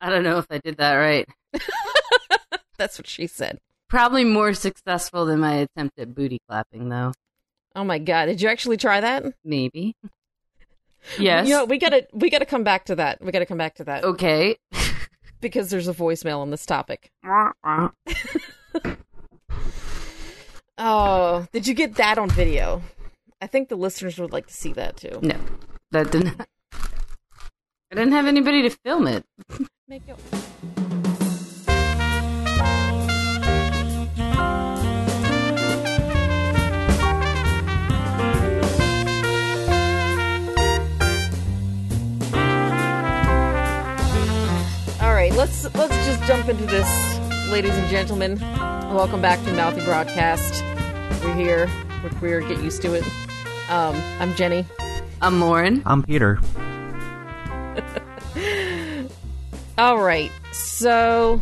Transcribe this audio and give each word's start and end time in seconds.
I 0.00 0.10
don't 0.10 0.22
know 0.22 0.38
if 0.38 0.46
I 0.50 0.58
did 0.58 0.76
that 0.78 0.94
right. 0.94 1.28
That's 2.78 2.98
what 2.98 3.06
she 3.06 3.26
said. 3.26 3.58
Probably 3.88 4.24
more 4.24 4.54
successful 4.54 5.26
than 5.26 5.40
my 5.40 5.54
attempt 5.54 5.98
at 5.98 6.14
booty 6.14 6.40
clapping, 6.48 6.88
though. 6.88 7.12
Oh 7.74 7.84
my 7.84 7.98
god, 7.98 8.26
did 8.26 8.40
you 8.40 8.48
actually 8.48 8.76
try 8.76 9.00
that? 9.00 9.24
Maybe. 9.44 9.94
Yes. 11.16 11.46
You 11.46 11.54
know, 11.54 11.64
we 11.64 11.78
gotta 11.78 12.06
we 12.12 12.28
gotta 12.28 12.44
come 12.44 12.64
back 12.64 12.86
to 12.86 12.96
that. 12.96 13.22
We 13.22 13.30
gotta 13.30 13.46
come 13.46 13.56
back 13.56 13.76
to 13.76 13.84
that 13.84 14.02
okay. 14.02 14.56
because 15.40 15.70
there's 15.70 15.86
a 15.86 15.94
voicemail 15.94 16.40
on 16.40 16.50
this 16.50 16.66
topic. 16.66 17.12
Oh, 20.76 21.46
did 21.52 21.66
you 21.66 21.74
get 21.74 21.94
that 21.94 22.18
on 22.18 22.30
video? 22.30 22.82
I 23.40 23.46
think 23.46 23.68
the 23.68 23.76
listeners 23.76 24.18
would 24.18 24.32
like 24.32 24.46
to 24.46 24.54
see 24.54 24.72
that 24.74 24.96
too. 24.96 25.18
No, 25.22 25.36
that 25.90 26.10
didn't. 26.10 26.40
I 27.90 27.94
didn't 27.94 28.12
have 28.12 28.26
anybody 28.26 28.60
to 28.62 28.70
film 28.70 29.06
it. 29.06 29.24
Make 29.88 30.02
it. 30.06 30.16
All 45.00 45.14
right, 45.14 45.32
let's 45.32 45.64
let's 45.74 45.96
just 46.06 46.22
jump 46.24 46.50
into 46.50 46.66
this, 46.66 46.86
ladies 47.48 47.74
and 47.74 47.88
gentlemen. 47.88 48.38
Welcome 48.38 49.22
back 49.22 49.42
to 49.46 49.52
Mouthy 49.54 49.82
Broadcast. 49.86 50.62
We're 51.24 51.34
here. 51.34 51.70
We're 52.04 52.10
queer. 52.18 52.42
Get 52.42 52.62
used 52.62 52.82
to 52.82 52.92
it. 52.92 53.04
Um, 53.70 53.96
I'm 54.20 54.34
Jenny. 54.34 54.66
I'm 55.22 55.40
Lauren. 55.40 55.82
I'm 55.86 56.02
Peter. 56.02 56.38
All 59.78 59.98
right. 60.02 60.32
So, 60.52 61.40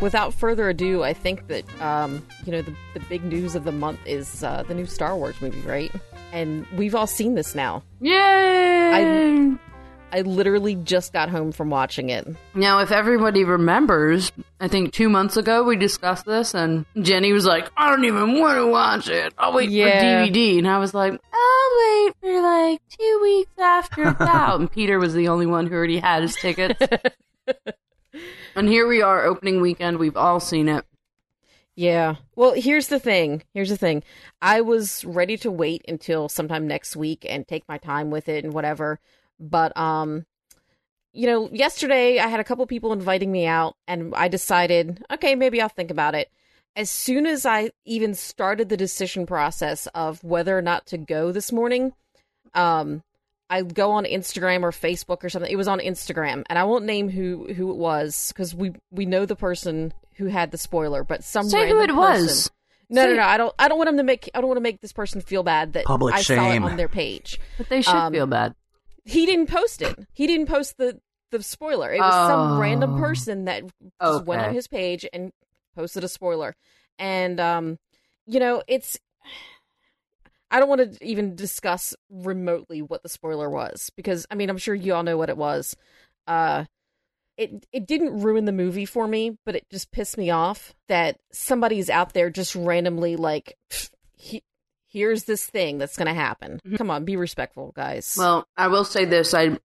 without 0.00 0.34
further 0.34 0.68
ado, 0.68 1.02
I 1.04 1.12
think 1.12 1.46
that 1.46 1.64
um, 1.80 2.26
you 2.44 2.52
know 2.52 2.62
the 2.62 2.74
the 2.94 3.00
big 3.08 3.22
news 3.24 3.54
of 3.54 3.64
the 3.64 3.72
month 3.72 4.00
is 4.04 4.42
uh, 4.42 4.64
the 4.66 4.74
new 4.74 4.86
Star 4.86 5.16
Wars 5.16 5.40
movie, 5.40 5.60
right? 5.62 5.92
And 6.32 6.66
we've 6.76 6.94
all 6.94 7.06
seen 7.06 7.34
this 7.36 7.54
now. 7.54 7.82
Yay! 8.00 9.56
I 10.10 10.22
literally 10.22 10.74
just 10.74 11.12
got 11.12 11.28
home 11.28 11.52
from 11.52 11.68
watching 11.70 12.08
it. 12.10 12.26
Now, 12.54 12.78
if 12.80 12.90
everybody 12.90 13.44
remembers, 13.44 14.32
I 14.58 14.66
think 14.66 14.92
two 14.94 15.08
months 15.10 15.36
ago 15.36 15.62
we 15.64 15.76
discussed 15.76 16.24
this, 16.24 16.54
and 16.54 16.84
Jenny 17.00 17.32
was 17.32 17.44
like, 17.44 17.70
"I 17.76 17.90
don't 17.90 18.04
even 18.06 18.40
want 18.40 18.56
to 18.58 18.66
watch 18.66 19.08
it. 19.08 19.32
I'll 19.38 19.52
wait 19.52 19.70
Yeah. 19.70 20.24
for 20.24 20.30
DVD." 20.32 20.58
And 20.58 20.66
I 20.66 20.78
was 20.78 20.94
like, 20.94 21.12
"I'll 21.12 21.78
wait 22.06 22.12
for 22.20 22.40
like 22.42 22.80
two 22.88 23.18
weeks 23.22 23.52
after 23.60 24.04
out." 24.20 24.58
And 24.60 24.70
Peter 24.72 24.98
was 24.98 25.14
the 25.14 25.28
only 25.28 25.46
one 25.46 25.66
who 25.68 25.74
already 25.74 25.98
had 25.98 26.22
his 26.22 26.34
tickets. 26.34 26.80
and 28.54 28.68
here 28.68 28.86
we 28.86 29.02
are, 29.02 29.24
opening 29.24 29.60
weekend. 29.60 29.98
We've 29.98 30.16
all 30.16 30.40
seen 30.40 30.68
it. 30.68 30.84
Yeah. 31.78 32.16
Well, 32.34 32.54
here's 32.54 32.88
the 32.88 32.98
thing. 32.98 33.44
Here's 33.54 33.68
the 33.68 33.76
thing. 33.76 34.02
I 34.42 34.62
was 34.62 35.04
ready 35.04 35.36
to 35.36 35.50
wait 35.52 35.84
until 35.86 36.28
sometime 36.28 36.66
next 36.66 36.96
week 36.96 37.24
and 37.28 37.46
take 37.46 37.62
my 37.68 37.78
time 37.78 38.10
with 38.10 38.28
it 38.28 38.44
and 38.44 38.52
whatever. 38.52 38.98
But 39.38 39.76
um 39.76 40.26
you 41.12 41.28
know, 41.28 41.48
yesterday 41.52 42.18
I 42.18 42.26
had 42.26 42.40
a 42.40 42.44
couple 42.44 42.66
people 42.66 42.92
inviting 42.92 43.30
me 43.30 43.46
out 43.46 43.76
and 43.86 44.12
I 44.16 44.26
decided, 44.26 45.04
okay, 45.12 45.36
maybe 45.36 45.60
I'll 45.60 45.68
think 45.68 45.92
about 45.92 46.16
it. 46.16 46.32
As 46.74 46.90
soon 46.90 47.26
as 47.26 47.46
I 47.46 47.70
even 47.84 48.12
started 48.14 48.68
the 48.68 48.76
decision 48.76 49.24
process 49.24 49.86
of 49.94 50.22
whether 50.24 50.58
or 50.58 50.62
not 50.62 50.84
to 50.86 50.98
go 50.98 51.30
this 51.30 51.52
morning, 51.52 51.92
um 52.54 53.04
I 53.50 53.62
go 53.62 53.92
on 53.92 54.04
Instagram 54.04 54.62
or 54.62 54.70
Facebook 54.72 55.24
or 55.24 55.28
something. 55.30 55.50
It 55.50 55.56
was 55.56 55.68
on 55.68 55.78
Instagram, 55.80 56.44
and 56.50 56.58
I 56.58 56.64
won't 56.64 56.84
name 56.84 57.08
who 57.08 57.52
who 57.54 57.70
it 57.70 57.76
was 57.76 58.32
because 58.32 58.54
we 58.54 58.72
we 58.90 59.06
know 59.06 59.24
the 59.26 59.36
person 59.36 59.92
who 60.16 60.26
had 60.26 60.50
the 60.50 60.58
spoiler, 60.58 61.04
but 61.04 61.24
some 61.24 61.48
Say 61.48 61.68
who 61.68 61.78
random 61.78 61.96
it 61.96 62.00
was. 62.00 62.50
No, 62.90 63.02
Say- 63.02 63.08
no, 63.10 63.16
no. 63.16 63.22
I 63.22 63.36
don't. 63.36 63.54
I 63.58 63.68
don't 63.68 63.78
want 63.78 63.90
him 63.90 63.96
to 63.98 64.02
make. 64.02 64.30
I 64.34 64.40
don't 64.40 64.48
want 64.48 64.58
to 64.58 64.62
make 64.62 64.80
this 64.80 64.92
person 64.92 65.20
feel 65.20 65.42
bad 65.42 65.74
that 65.74 65.84
Public 65.84 66.14
I 66.14 66.22
saw 66.22 66.34
it 66.34 66.36
shame. 66.36 66.64
on 66.64 66.76
their 66.76 66.88
page. 66.88 67.38
But 67.56 67.68
they 67.68 67.82
should 67.82 67.94
Um, 67.94 68.12
feel 68.12 68.26
bad. 68.26 68.54
He 69.04 69.24
didn't 69.26 69.48
post 69.48 69.80
it. 69.82 69.98
He 70.12 70.26
didn't 70.26 70.46
post 70.46 70.76
the 70.78 71.00
the 71.30 71.42
spoiler. 71.42 71.92
It 71.92 72.00
was 72.00 72.12
some 72.12 72.56
Oh. 72.56 72.58
random 72.60 72.98
person 72.98 73.44
that 73.46 73.64
just 74.02 74.24
went 74.24 74.40
on 74.42 74.54
his 74.54 74.66
page 74.66 75.06
and 75.12 75.32
posted 75.74 76.02
a 76.04 76.08
spoiler. 76.08 76.54
And 76.98 77.38
um, 77.40 77.78
you 78.26 78.40
know, 78.40 78.62
it's. 78.68 78.98
I 80.50 80.58
don't 80.58 80.68
want 80.68 80.98
to 80.98 81.04
even 81.06 81.34
discuss 81.34 81.94
remotely 82.10 82.82
what 82.82 83.02
the 83.02 83.08
spoiler 83.08 83.50
was 83.50 83.90
because 83.96 84.26
I 84.30 84.34
mean 84.34 84.50
I'm 84.50 84.58
sure 84.58 84.74
you 84.74 84.94
all 84.94 85.02
know 85.02 85.16
what 85.16 85.28
it 85.28 85.36
was. 85.36 85.76
Uh, 86.26 86.64
it 87.36 87.66
it 87.72 87.86
didn't 87.86 88.20
ruin 88.20 88.44
the 88.44 88.52
movie 88.52 88.84
for 88.84 89.06
me, 89.06 89.38
but 89.46 89.54
it 89.54 89.66
just 89.70 89.90
pissed 89.92 90.18
me 90.18 90.30
off 90.30 90.74
that 90.88 91.18
somebody's 91.32 91.88
out 91.88 92.12
there 92.12 92.30
just 92.30 92.54
randomly 92.54 93.16
like, 93.16 93.56
"Pfft, 93.70 93.90
he, 94.16 94.42
here's 94.88 95.24
this 95.24 95.46
thing 95.46 95.78
that's 95.78 95.96
gonna 95.96 96.14
happen. 96.14 96.60
Come 96.76 96.90
on, 96.90 97.04
be 97.04 97.16
respectful, 97.16 97.72
guys. 97.76 98.16
Well, 98.18 98.46
I 98.56 98.68
will 98.68 98.84
say 98.84 99.04
this: 99.04 99.34
I 99.34 99.58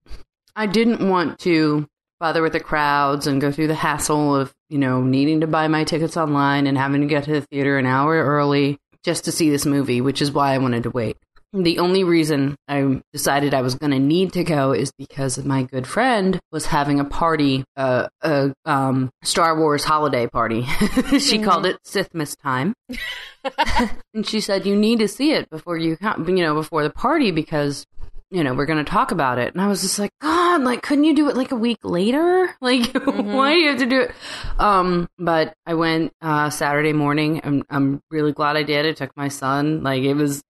I 0.54 0.66
didn't 0.66 1.08
want 1.08 1.40
to 1.40 1.88
bother 2.20 2.42
with 2.42 2.52
the 2.52 2.60
crowds 2.60 3.26
and 3.26 3.40
go 3.40 3.50
through 3.50 3.66
the 3.66 3.74
hassle 3.74 4.36
of 4.36 4.54
you 4.70 4.78
know 4.78 5.02
needing 5.02 5.40
to 5.40 5.46
buy 5.46 5.66
my 5.66 5.82
tickets 5.84 6.16
online 6.16 6.66
and 6.66 6.78
having 6.78 7.00
to 7.00 7.06
get 7.08 7.24
to 7.24 7.32
the 7.32 7.40
theater 7.40 7.76
an 7.76 7.86
hour 7.86 8.14
early 8.14 8.78
just 9.04 9.24
to 9.26 9.32
see 9.32 9.50
this 9.50 9.66
movie, 9.66 10.00
which 10.00 10.20
is 10.20 10.32
why 10.32 10.54
I 10.54 10.58
wanted 10.58 10.84
to 10.84 10.90
wait. 10.90 11.16
The 11.54 11.78
only 11.78 12.02
reason 12.02 12.56
I 12.66 13.00
decided 13.12 13.54
I 13.54 13.62
was 13.62 13.76
going 13.76 13.92
to 13.92 14.00
need 14.00 14.32
to 14.32 14.42
go 14.42 14.72
is 14.72 14.90
because 14.98 15.38
my 15.44 15.62
good 15.62 15.86
friend 15.86 16.40
was 16.50 16.66
having 16.66 16.98
a 16.98 17.04
party, 17.04 17.62
uh, 17.76 18.08
a 18.22 18.52
um, 18.64 19.10
Star 19.22 19.56
Wars 19.56 19.84
holiday 19.84 20.26
party. 20.26 20.62
she 21.20 21.38
called 21.38 21.64
it 21.64 21.78
Sithmas 21.86 22.36
time. 22.36 22.74
and 24.14 24.26
she 24.26 24.40
said 24.40 24.66
you 24.66 24.74
need 24.74 24.98
to 24.98 25.08
see 25.08 25.32
it 25.32 25.48
before 25.50 25.76
you 25.76 25.96
come, 25.96 26.28
you 26.28 26.42
know 26.42 26.54
before 26.54 26.82
the 26.82 26.90
party 26.90 27.30
because 27.30 27.84
you 28.34 28.42
know 28.42 28.52
we're 28.52 28.66
going 28.66 28.84
to 28.84 28.90
talk 28.90 29.12
about 29.12 29.38
it. 29.38 29.52
And 29.52 29.62
i 29.62 29.68
was 29.68 29.80
just 29.80 29.98
like 29.98 30.10
god 30.20 30.62
like 30.62 30.82
couldn't 30.82 31.04
you 31.04 31.14
do 31.14 31.28
it 31.28 31.36
like 31.36 31.52
a 31.52 31.56
week 31.56 31.78
later? 31.82 32.50
Like 32.60 32.92
why 32.94 33.52
do 33.54 33.60
you 33.60 33.68
have 33.68 33.78
to 33.78 33.86
do 33.86 34.00
it? 34.00 34.12
Um 34.58 35.08
but 35.18 35.54
i 35.66 35.74
went 35.74 36.12
uh 36.20 36.50
saturday 36.50 36.92
morning. 36.92 37.40
I'm 37.44 37.62
i'm 37.70 38.02
really 38.10 38.32
glad 38.32 38.56
i 38.56 38.62
did. 38.64 38.86
I 38.86 38.92
took 38.92 39.16
my 39.16 39.28
son. 39.28 39.82
Like 39.82 40.02
it 40.02 40.14
was 40.14 40.42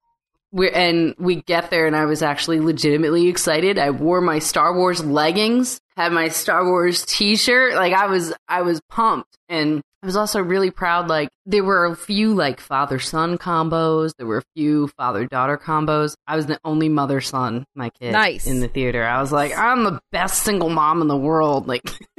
we 0.50 0.71
and 0.71 1.15
we 1.19 1.43
get 1.43 1.71
there 1.71 1.87
and 1.87 1.97
i 1.97 2.05
was 2.06 2.23
actually 2.23 2.61
legitimately 2.61 3.28
excited. 3.28 3.78
I 3.78 3.91
wore 3.91 4.21
my 4.21 4.39
star 4.39 4.75
wars 4.75 5.05
leggings 5.05 5.81
had 5.97 6.12
my 6.12 6.28
star 6.28 6.65
wars 6.65 7.05
t-shirt 7.06 7.75
like 7.75 7.93
i 7.93 8.06
was 8.06 8.32
i 8.49 8.62
was 8.62 8.81
pumped 8.88 9.38
and 9.49 9.82
I 10.03 10.06
was 10.06 10.16
also 10.16 10.43
really 10.43 10.71
proud. 10.71 11.09
Like 11.09 11.31
there 11.47 11.65
were 11.65 11.87
a 11.87 11.97
few 11.97 12.34
like 12.34 12.60
father 12.60 12.99
son 12.99 13.38
combos. 13.38 14.12
There 14.19 14.27
were 14.27 14.37
a 14.37 14.44
few 14.55 14.88
father 14.88 15.25
daughter 15.25 15.56
combos. 15.56 16.15
I 16.27 16.37
was 16.37 16.44
the 16.44 16.60
only 16.62 16.91
mother 16.91 17.22
son, 17.22 17.65
my 17.75 17.88
kid, 17.88 18.12
Nice. 18.12 18.47
in 18.47 18.60
the 18.60 18.69
theater. 18.69 19.03
I 19.03 19.19
was 19.22 19.32
like, 19.32 19.56
I'm 19.56 19.82
the 19.82 20.03
best 20.12 20.43
single 20.43 20.69
mom 20.69 21.00
in 21.00 21.09
the 21.09 21.16
world. 21.16 21.66
Like, 21.66 21.84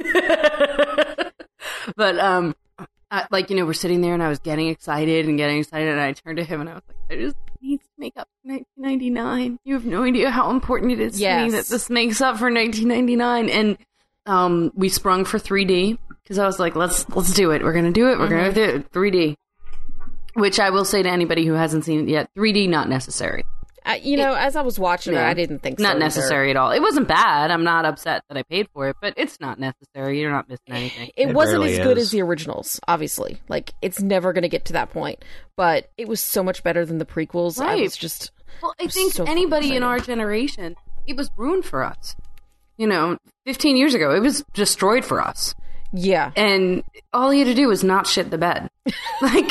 but 1.96 2.18
um, 2.18 2.56
I, 3.08 3.28
like 3.30 3.50
you 3.50 3.56
know, 3.56 3.64
we're 3.64 3.72
sitting 3.72 4.00
there 4.00 4.14
and 4.14 4.22
I 4.22 4.28
was 4.30 4.40
getting 4.40 4.66
excited 4.66 5.28
and 5.28 5.38
getting 5.38 5.58
excited, 5.58 5.88
and 5.88 6.00
I 6.00 6.12
turned 6.12 6.38
to 6.38 6.44
him 6.44 6.60
and 6.60 6.68
I 6.70 6.74
was 6.74 6.82
like, 6.88 6.96
I 7.08 7.22
just 7.22 7.36
need 7.60 7.78
to 7.78 7.88
make 7.98 8.14
up 8.16 8.26
1999. 8.46 9.58
You 9.64 9.74
have 9.74 9.84
no 9.84 10.02
idea 10.04 10.30
how 10.30 10.50
important 10.50 10.92
it 10.92 11.00
is 11.00 11.18
to 11.18 11.42
me 11.44 11.50
that 11.50 11.66
this 11.66 11.90
makes 11.90 12.20
up 12.20 12.38
for 12.38 12.50
1999. 12.52 13.48
And 13.48 13.78
um, 14.26 14.72
we 14.74 14.88
sprung 14.88 15.24
for 15.24 15.38
3D 15.38 15.98
because 16.22 16.38
I 16.38 16.46
was 16.46 16.58
like, 16.58 16.74
let's 16.76 17.08
let's 17.10 17.32
do 17.32 17.50
it. 17.50 17.62
We're 17.62 17.72
gonna 17.72 17.92
do 17.92 18.10
it. 18.10 18.18
We're 18.18 18.28
gonna 18.28 18.52
do 18.52 18.62
it. 18.62 18.92
3D. 18.92 19.36
Which 20.34 20.60
I 20.60 20.70
will 20.70 20.84
say 20.84 21.02
to 21.02 21.08
anybody 21.08 21.46
who 21.46 21.54
hasn't 21.54 21.84
seen 21.84 22.00
it 22.00 22.08
yet, 22.10 22.28
3D 22.36 22.68
not 22.68 22.88
necessary. 22.88 23.44
I, 23.86 23.96
you 23.98 24.16
know, 24.16 24.34
as 24.34 24.56
I 24.56 24.62
was 24.62 24.80
watching 24.80 25.14
it, 25.14 25.20
I 25.20 25.32
didn't 25.32 25.60
think 25.60 25.78
so 25.78 25.84
Not 25.84 25.90
either. 25.92 26.00
necessary 26.00 26.50
at 26.50 26.56
all. 26.56 26.72
It 26.72 26.80
wasn't 26.80 27.06
bad. 27.06 27.52
I'm 27.52 27.62
not 27.62 27.84
upset 27.84 28.24
that 28.28 28.36
I 28.36 28.42
paid 28.42 28.68
for 28.74 28.88
it, 28.88 28.96
but 29.00 29.14
it's 29.16 29.38
not 29.38 29.60
necessary. 29.60 30.20
You're 30.20 30.32
not 30.32 30.48
missing 30.48 30.72
anything. 30.72 31.10
It, 31.16 31.28
It 31.28 31.34
wasn't 31.34 31.60
barely 31.62 31.78
as 31.78 31.86
good 31.86 31.96
as 31.96 32.10
the 32.10 32.20
originals, 32.20 32.80
obviously. 32.88 33.38
Like 33.48 33.74
it's 33.80 34.02
never 34.02 34.32
going 34.32 34.42
to 34.42 34.48
get 34.48 34.64
to 34.66 34.72
that 34.72 34.90
point, 34.90 35.24
but 35.56 35.88
it 35.96 36.08
was 36.08 36.20
so 36.20 36.42
much 36.42 36.64
better 36.64 36.84
than 36.84 36.98
the 36.98 37.04
prequels. 37.06 37.60
I 37.64 37.76
was 37.76 37.96
just 37.96 38.32
Well, 38.62 38.74
I 38.80 38.86
think 38.86 39.12
so 39.12 39.24
anybody 39.24 39.76
in 39.76 39.82
our 39.82 39.98
generation, 39.98 40.76
it 41.06 41.16
was 41.16 41.30
ruined 41.36 41.64
for 41.64 41.84
us. 41.84 42.16
You 42.76 42.86
know, 42.86 43.18
15 43.46 43.76
years 43.76 43.94
ago, 43.94 44.14
it 44.14 44.20
was 44.20 44.44
destroyed 44.52 45.04
for 45.04 45.20
us. 45.20 45.54
yeah. 45.92 46.30
And 46.36 46.82
all 47.12 47.30
he 47.30 47.38
had 47.38 47.48
to 47.48 47.54
do 47.54 47.68
was 47.68 47.82
not 47.82 48.06
shit 48.06 48.30
the 48.30 48.36
bed. 48.36 48.68
like, 49.22 49.50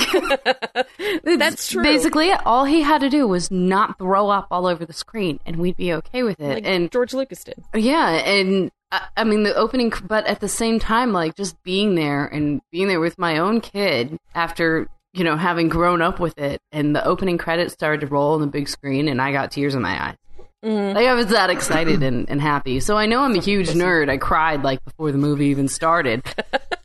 That's 1.23 1.69
true. 1.69 1.81
Basically, 1.81 2.29
it. 2.29 2.39
all 2.45 2.65
he 2.65 2.81
had 2.81 3.01
to 3.01 3.09
do 3.09 3.27
was 3.27 3.49
not 3.49 3.97
throw 3.97 4.29
up 4.29 4.47
all 4.51 4.67
over 4.67 4.85
the 4.85 4.93
screen, 4.93 5.39
and 5.45 5.55
we'd 5.57 5.75
be 5.77 5.91
okay 5.93 6.21
with 6.23 6.39
it. 6.39 6.53
like 6.55 6.65
and 6.65 6.91
George 6.91 7.13
Lucas 7.13 7.43
did. 7.43 7.63
yeah, 7.73 8.09
and 8.11 8.71
I, 8.91 9.07
I 9.17 9.23
mean 9.23 9.41
the 9.43 9.55
opening, 9.55 9.91
but 10.07 10.25
at 10.27 10.39
the 10.39 10.47
same 10.49 10.77
time, 10.79 11.11
like 11.13 11.35
just 11.35 11.61
being 11.63 11.95
there 11.95 12.25
and 12.25 12.61
being 12.71 12.87
there 12.87 12.99
with 12.99 13.17
my 13.17 13.39
own 13.39 13.59
kid 13.61 14.17
after 14.35 14.87
you 15.15 15.23
know 15.23 15.35
having 15.37 15.69
grown 15.69 16.01
up 16.01 16.19
with 16.19 16.37
it, 16.37 16.61
and 16.71 16.95
the 16.95 17.03
opening 17.05 17.37
credits 17.37 17.73
started 17.73 18.01
to 18.01 18.07
roll 18.07 18.33
on 18.33 18.41
the 18.41 18.47
big 18.47 18.67
screen, 18.69 19.07
and 19.07 19.21
I 19.21 19.31
got 19.31 19.51
tears 19.51 19.73
in 19.75 19.81
my 19.81 20.09
eyes. 20.09 20.15
Mhm. 20.63 20.95
Like 20.95 21.07
I 21.07 21.13
was 21.13 21.27
that 21.27 21.49
excited 21.49 22.01
and, 22.03 22.29
and 22.29 22.41
happy. 22.41 22.79
So 22.79 22.97
I 22.97 23.05
know 23.05 23.21
I'm 23.21 23.35
a 23.35 23.41
huge 23.41 23.69
nerd. 23.69 24.09
I 24.09 24.17
cried 24.17 24.63
like 24.63 24.83
before 24.83 25.11
the 25.11 25.17
movie 25.17 25.47
even 25.47 25.67
started, 25.67 26.23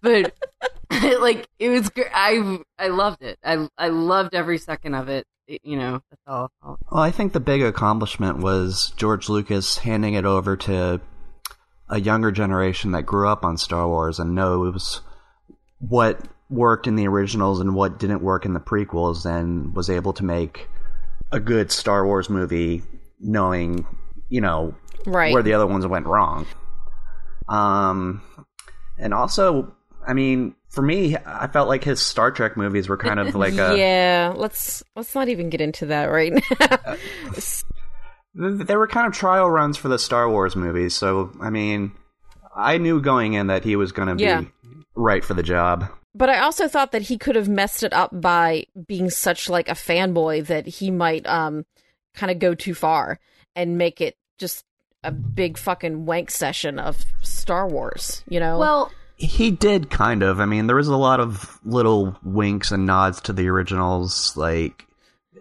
but 0.03 0.35
like 1.21 1.47
it 1.59 1.69
was. 1.71 1.89
gr- 1.91 2.03
I 2.13 2.59
I 2.79 2.89
loved 2.89 3.23
it. 3.23 3.39
I 3.45 3.69
I 3.79 3.89
loved 3.89 4.35
every 4.35 4.59
second 4.59 4.95
of 4.95 5.09
it. 5.09 5.27
It- 5.47 5.61
you 5.65 5.77
know, 5.79 6.01
that's 6.11 6.23
all. 6.27 6.51
all. 6.63 6.79
Well, 6.91 7.03
I 7.03 7.11
think 7.11 7.33
the 7.33 7.41
big 7.41 7.63
accomplishment 7.63 8.39
was 8.39 8.93
George 8.97 9.29
Lucas 9.29 9.79
handing 9.79 10.15
it 10.15 10.25
over 10.27 10.57
to 10.59 11.01
a 11.89 12.01
younger 12.01 12.31
generation 12.31 12.93
that 12.93 13.03
grew 13.05 13.29
up 13.29 13.45
on 13.45 13.57
Star 13.57 13.89
Wars 13.89 14.19
and 14.21 14.35
knows 14.35 15.01
what 15.81 16.21
worked 16.51 16.87
in 16.87 16.97
the 16.97 17.07
originals 17.07 17.61
and 17.61 17.75
what 17.75 17.99
didn't 17.99 18.23
work 18.23 18.45
in 18.45 18.53
the 18.53 18.61
prequels, 18.61 19.25
and 19.25 19.75
was 19.75 19.89
able 19.89 20.13
to 20.15 20.25
make 20.25 20.69
a 21.33 21.41
good 21.41 21.71
Star 21.71 22.05
Wars 22.05 22.29
movie 22.29 22.83
knowing, 23.21 23.87
you 24.29 24.41
know, 24.41 24.75
Right. 25.07 25.33
where 25.33 25.43
the 25.43 25.55
other 25.55 25.67
ones 25.67 25.87
went 25.87 26.07
wrong. 26.07 26.47
Um, 27.49 28.21
and 28.99 29.15
also, 29.15 29.73
I 30.07 30.13
mean, 30.13 30.55
for 30.69 30.83
me, 30.83 31.17
I 31.25 31.47
felt 31.49 31.69
like 31.69 31.85
his 31.85 32.01
Star 32.01 32.31
Trek 32.31 32.57
movies 32.57 32.89
were 32.89 32.97
kind 32.97 33.19
of 33.21 33.35
like 33.37 33.55
a 33.55 33.77
yeah, 33.79 34.33
let's 34.37 34.83
let's 34.97 35.15
not 35.15 35.29
even 35.29 35.51
get 35.51 35.61
into 35.61 35.87
that 35.87 36.07
right 36.07 36.33
now. 36.33 36.77
Th- 37.35 37.65
They 38.67 38.77
were 38.77 38.87
kind 38.87 39.07
of 39.07 39.13
trial 39.13 39.51
runs 39.51 39.77
for 39.77 39.89
the 39.89 39.99
Star 39.99 40.29
Wars 40.31 40.55
movies, 40.57 40.95
so 40.95 41.33
I 41.41 41.51
mean, 41.51 41.93
I 42.55 42.79
knew 42.79 43.01
going 43.01 43.35
in 43.35 43.49
that 43.49 43.65
he 43.65 43.77
was 43.77 43.93
going 43.93 44.09
to 44.09 44.15
be 44.15 44.23
Yeah. 44.23 44.43
right 44.95 45.25
for 45.25 45.35
the 45.35 45.43
job. 45.43 45.89
But 46.15 46.29
I 46.31 46.39
also 46.41 46.69
thought 46.69 46.93
that 46.93 47.03
he 47.03 47.17
could 47.19 47.37
have 47.37 47.49
messed 47.49 47.83
it 47.83 47.93
up 47.93 48.11
by 48.21 48.65
being 48.87 49.11
such 49.11 49.49
like 49.49 49.69
a 49.69 49.73
fanboy 49.75 50.47
that 50.47 50.67
he 50.67 50.91
might 50.91 51.27
um 51.27 51.65
kind 52.15 52.31
of 52.31 52.39
go 52.39 52.55
too 52.55 52.75
far 52.75 53.19
and 53.55 53.79
make 53.79 54.01
it 54.01 54.17
just 54.39 54.65
a 55.05 55.11
big 55.11 55.57
fucking 55.57 56.05
wank 56.07 56.31
session 56.31 56.79
of 56.79 57.05
Star 57.23 57.67
Wars, 57.69 58.23
you 58.29 58.39
know? 58.41 58.59
Well, 58.59 58.93
He 59.17 59.51
did 59.51 59.91
kind 59.91 60.23
of. 60.23 60.41
I 60.41 60.45
mean, 60.47 60.67
there 60.67 60.77
was 60.77 60.89
a 60.89 60.97
lot 60.97 61.21
of 61.21 61.59
little 61.65 62.17
winks 62.25 62.71
and 62.71 62.87
nods 62.87 63.21
to 63.23 63.33
the 63.33 63.49
originals. 63.49 64.37
Like 64.37 64.87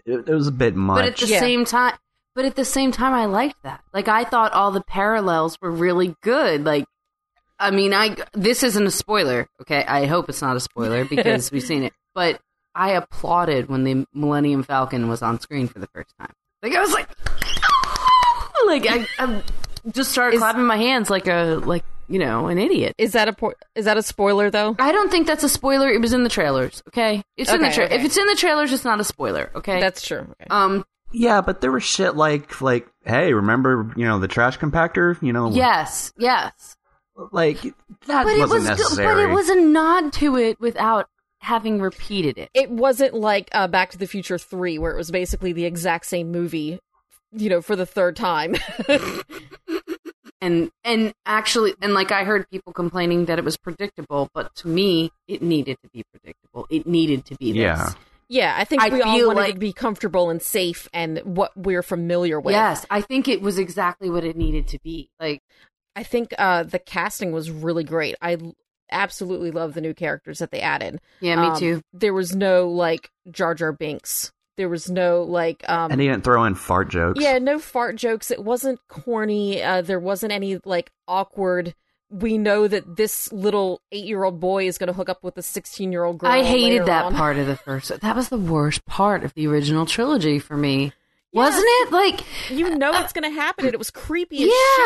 it, 0.05 0.27
it 0.29 0.33
was 0.33 0.47
a 0.47 0.51
bit 0.51 0.75
much. 0.75 0.97
but 0.97 1.05
at 1.05 1.17
the 1.17 1.27
Yeah. 1.27 1.39
same 1.39 1.65
time, 1.65 1.93
but 2.35 2.45
at 2.45 2.55
the 2.55 2.65
same 2.65 2.91
time, 2.91 3.13
I 3.13 3.25
liked 3.25 3.61
that. 3.63 3.81
Like 3.93 4.07
I 4.07 4.23
thought 4.23 4.53
all 4.53 4.71
the 4.71 4.83
parallels 4.83 5.57
were 5.61 5.71
really 5.71 6.15
good. 6.21 6.63
Like, 6.65 6.85
I 7.59 7.71
mean, 7.71 7.93
I 7.93 8.15
this 8.33 8.63
isn't 8.63 8.85
a 8.87 8.91
spoiler. 8.91 9.47
Okay, 9.61 9.83
I 9.85 10.05
hope 10.05 10.29
it's 10.29 10.41
not 10.41 10.55
a 10.55 10.59
spoiler 10.59 11.05
because 11.09 11.51
we've 11.51 11.63
seen 11.63 11.83
it. 11.83 11.93
But 12.15 12.39
I 12.75 12.91
applauded 12.91 13.67
when 13.69 13.83
the 13.83 14.05
Millennium 14.13 14.63
Falcon 14.63 15.09
was 15.09 15.21
on 15.21 15.39
screen 15.39 15.67
for 15.67 15.79
the 15.79 15.87
first 15.87 16.13
time. 16.19 16.31
Like 16.63 16.73
I 16.75 16.81
was 16.81 16.93
like, 16.93 17.07
like 18.65 18.85
I, 18.87 19.07
I 19.19 19.41
just 19.91 20.11
started 20.11 20.35
Is- 20.35 20.41
clapping 20.41 20.65
my 20.65 20.77
hands 20.77 21.09
like 21.09 21.27
a 21.27 21.61
like 21.63 21.83
you 22.07 22.19
know 22.19 22.47
an 22.47 22.57
idiot. 22.57 22.95
is 22.97 23.13
that 23.13 23.27
a 23.27 23.33
po- 23.33 23.53
is 23.75 23.85
that 23.85 23.97
a 23.97 24.03
spoiler 24.03 24.49
though? 24.49 24.75
I 24.79 24.91
don't 24.91 25.09
think 25.11 25.27
that's 25.27 25.43
a 25.43 25.49
spoiler. 25.49 25.89
It 25.89 26.01
was 26.01 26.13
in 26.13 26.23
the 26.23 26.29
trailers. 26.29 26.81
Okay, 26.89 27.21
it's 27.37 27.51
in 27.51 27.61
the 27.61 27.67
Okay, 27.67 27.75
tra- 27.75 27.85
okay. 27.85 27.95
if 27.95 28.05
it's 28.05 28.17
in 28.17 28.27
the 28.27 28.35
trailers, 28.35 28.71
it's 28.73 28.83
not 28.85 28.99
a 28.99 29.03
spoiler. 29.03 29.51
Okay, 29.55 29.79
That's 29.79 30.05
true. 30.05 30.21
Okay. 30.21 30.47
um 30.49 30.85
yeah, 31.11 31.41
but 31.41 31.61
there 31.61 31.71
was 31.71 31.83
shit 31.83 32.15
like 32.15 32.61
like, 32.61 32.87
hey, 33.05 33.33
remember 33.33 33.91
you 33.95 34.05
know 34.05 34.19
the 34.19 34.27
trash 34.27 34.59
compactor? 34.59 35.21
You 35.23 35.33
know, 35.33 35.49
yes, 35.51 36.13
yes. 36.17 36.75
Like 37.31 37.61
that 38.07 38.23
but 38.23 38.35
it 38.35 38.39
wasn't 38.39 38.49
was 38.49 38.69
good, 38.69 38.77
necessary. 38.77 39.07
but 39.07 39.19
it 39.19 39.33
was 39.33 39.49
a 39.49 39.59
nod 39.61 40.13
to 40.13 40.37
it 40.37 40.59
without 40.59 41.09
having 41.41 41.79
repeated 41.81 42.37
it. 42.37 42.49
it 42.53 42.69
wasn't 42.69 43.13
like 43.13 43.49
uh, 43.53 43.67
Back 43.67 43.91
to 43.91 43.97
the 43.97 44.07
Future 44.07 44.37
3 44.37 44.77
where 44.77 44.91
it 44.91 44.97
was 44.97 45.09
basically 45.11 45.53
the 45.53 45.65
exact 45.65 46.05
same 46.05 46.31
movie, 46.31 46.79
you 47.31 47.49
know, 47.49 47.61
for 47.61 47.75
the 47.75 47.85
third 47.85 48.15
time. 48.15 48.55
And 50.41 50.71
and 50.85 51.13
actually 51.25 51.73
and 51.81 51.93
like 51.93 52.13
I 52.13 52.23
heard 52.23 52.49
people 52.49 52.71
complaining 52.71 53.25
that 53.25 53.37
it 53.39 53.43
was 53.43 53.57
predictable, 53.57 54.29
but 54.33 54.55
to 54.55 54.69
me 54.69 55.11
it 55.27 55.41
needed 55.41 55.77
to 55.83 55.89
be 55.89 56.03
predictable. 56.13 56.65
It 56.69 56.87
needed 56.87 57.25
to 57.25 57.35
be 57.35 57.51
this. 57.51 57.59
Yeah. 57.59 57.89
yeah, 58.29 58.55
I 58.57 58.63
think 58.63 58.81
I 58.81 58.87
we 58.87 59.01
all 59.01 59.27
wanted 59.27 59.35
like- 59.41 59.53
to 59.55 59.59
be 59.59 59.73
comfortable 59.73 60.29
and 60.29 60.41
safe 60.41 60.87
and 60.93 61.19
what 61.25 61.51
we're 61.57 61.83
familiar 61.83 62.39
with. 62.39 62.53
Yes, 62.53 62.85
I 62.89 63.01
think 63.01 63.27
it 63.27 63.41
was 63.41 63.57
exactly 63.59 64.09
what 64.09 64.23
it 64.23 64.37
needed 64.37 64.69
to 64.69 64.79
be. 64.79 65.09
Like 65.19 65.41
I 65.99 66.03
think 66.03 66.33
uh, 66.37 66.63
the 66.63 66.79
casting 66.79 67.33
was 67.33 67.51
really 67.51 67.83
great. 67.83 68.15
I 68.21 68.37
absolutely 68.91 69.51
love 69.51 69.73
the 69.73 69.81
new 69.81 69.93
characters 69.93 70.39
that 70.39 70.49
they 70.51 70.61
added. 70.61 70.99
yeah, 71.19 71.35
me 71.35 71.47
Um, 71.47 71.59
too. 71.59 71.81
There 71.93 72.13
was 72.13 72.33
no 72.35 72.69
like 72.69 73.09
Jar 73.29 73.53
Jar 73.53 73.71
Binks. 73.73 74.31
There 74.55 74.69
was 74.69 74.89
no 74.89 75.23
like 75.23 75.63
um 75.69 75.91
and 75.91 75.99
he 76.01 76.07
didn't 76.07 76.23
throw 76.23 76.43
in 76.45 76.55
fart 76.55 76.89
jokes. 76.89 77.21
Yeah, 77.21 77.37
no 77.39 77.59
fart 77.59 77.95
jokes. 77.97 78.31
It 78.31 78.43
wasn't 78.43 78.79
corny. 78.87 79.61
Uh, 79.61 79.81
there 79.81 79.99
wasn't 79.99 80.31
any 80.31 80.59
like 80.65 80.91
awkward. 81.07 81.75
We 82.09 82.37
know 82.37 82.67
that 82.67 82.95
this 82.95 83.31
little 83.31 83.81
eight-year-old 83.91 84.39
boy 84.39 84.67
is 84.67 84.77
going 84.79 84.87
to 84.87 84.93
hook 84.93 85.09
up 85.09 85.23
with 85.23 85.37
a 85.37 85.41
sixteen-year-old 85.43 86.17
girl. 86.17 86.31
I 86.31 86.43
hated 86.43 86.71
later 86.73 86.85
that 86.85 87.05
on. 87.05 87.13
part 87.15 87.37
of 87.37 87.45
the 87.47 87.55
first. 87.57 87.91
That 88.01 88.15
was 88.15 88.29
the 88.29 88.37
worst 88.39 88.85
part 88.85 89.23
of 89.23 89.33
the 89.33 89.47
original 89.47 89.85
trilogy 89.85 90.39
for 90.39 90.57
me. 90.57 90.91
Wasn't 91.31 91.63
it? 91.63 91.91
Like 91.91 92.21
You 92.49 92.75
know 92.75 92.91
uh, 92.91 93.01
it's 93.03 93.13
going 93.13 93.23
to 93.23 93.29
happen, 93.39 93.65
and 93.65 93.73
it 93.73 93.77
was 93.77 93.91
creepy. 93.91 94.37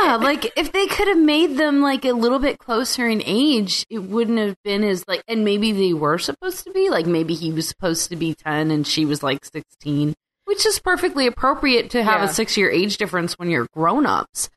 Yeah, 0.04 0.18
like 0.18 0.52
if 0.58 0.72
they 0.74 0.88
could 0.88 1.08
have 1.08 1.18
made 1.18 1.58
them 1.58 1.82
like 1.82 2.04
a 2.06 2.12
little 2.12 2.40
bit 2.40 2.60
closer 2.60 3.08
in 3.08 3.22
age, 3.26 3.86
it 3.90 4.00
wouldn't 4.00 4.40
have 4.40 4.56
been 4.64 4.84
as 4.84 5.06
like. 5.08 5.24
And 5.28 5.46
maybe 5.46 5.72
they 5.72 5.94
were 5.94 6.18
supposed 6.18 6.66
to 6.66 6.72
be 6.72 6.90
like 6.90 7.06
maybe 7.06 7.34
he 7.34 7.52
was 7.52 7.68
supposed 7.68 8.10
to 8.10 8.16
be 8.18 8.34
ten 8.34 8.72
and 8.72 8.86
she 8.86 9.06
was 9.06 9.24
like 9.24 9.46
sixteen, 9.46 10.14
which 10.46 10.66
is 10.66 10.80
perfectly 10.80 11.28
appropriate 11.28 11.92
to 11.92 12.04
have 12.04 12.22
Yeah. 12.22 12.30
a 12.30 12.34
six 12.34 12.58
year 12.58 12.70
age 12.70 12.98
difference 12.98 13.40
when 13.40 13.50
you're 13.50 13.68
grown 13.74 14.06
ups. 14.06 14.50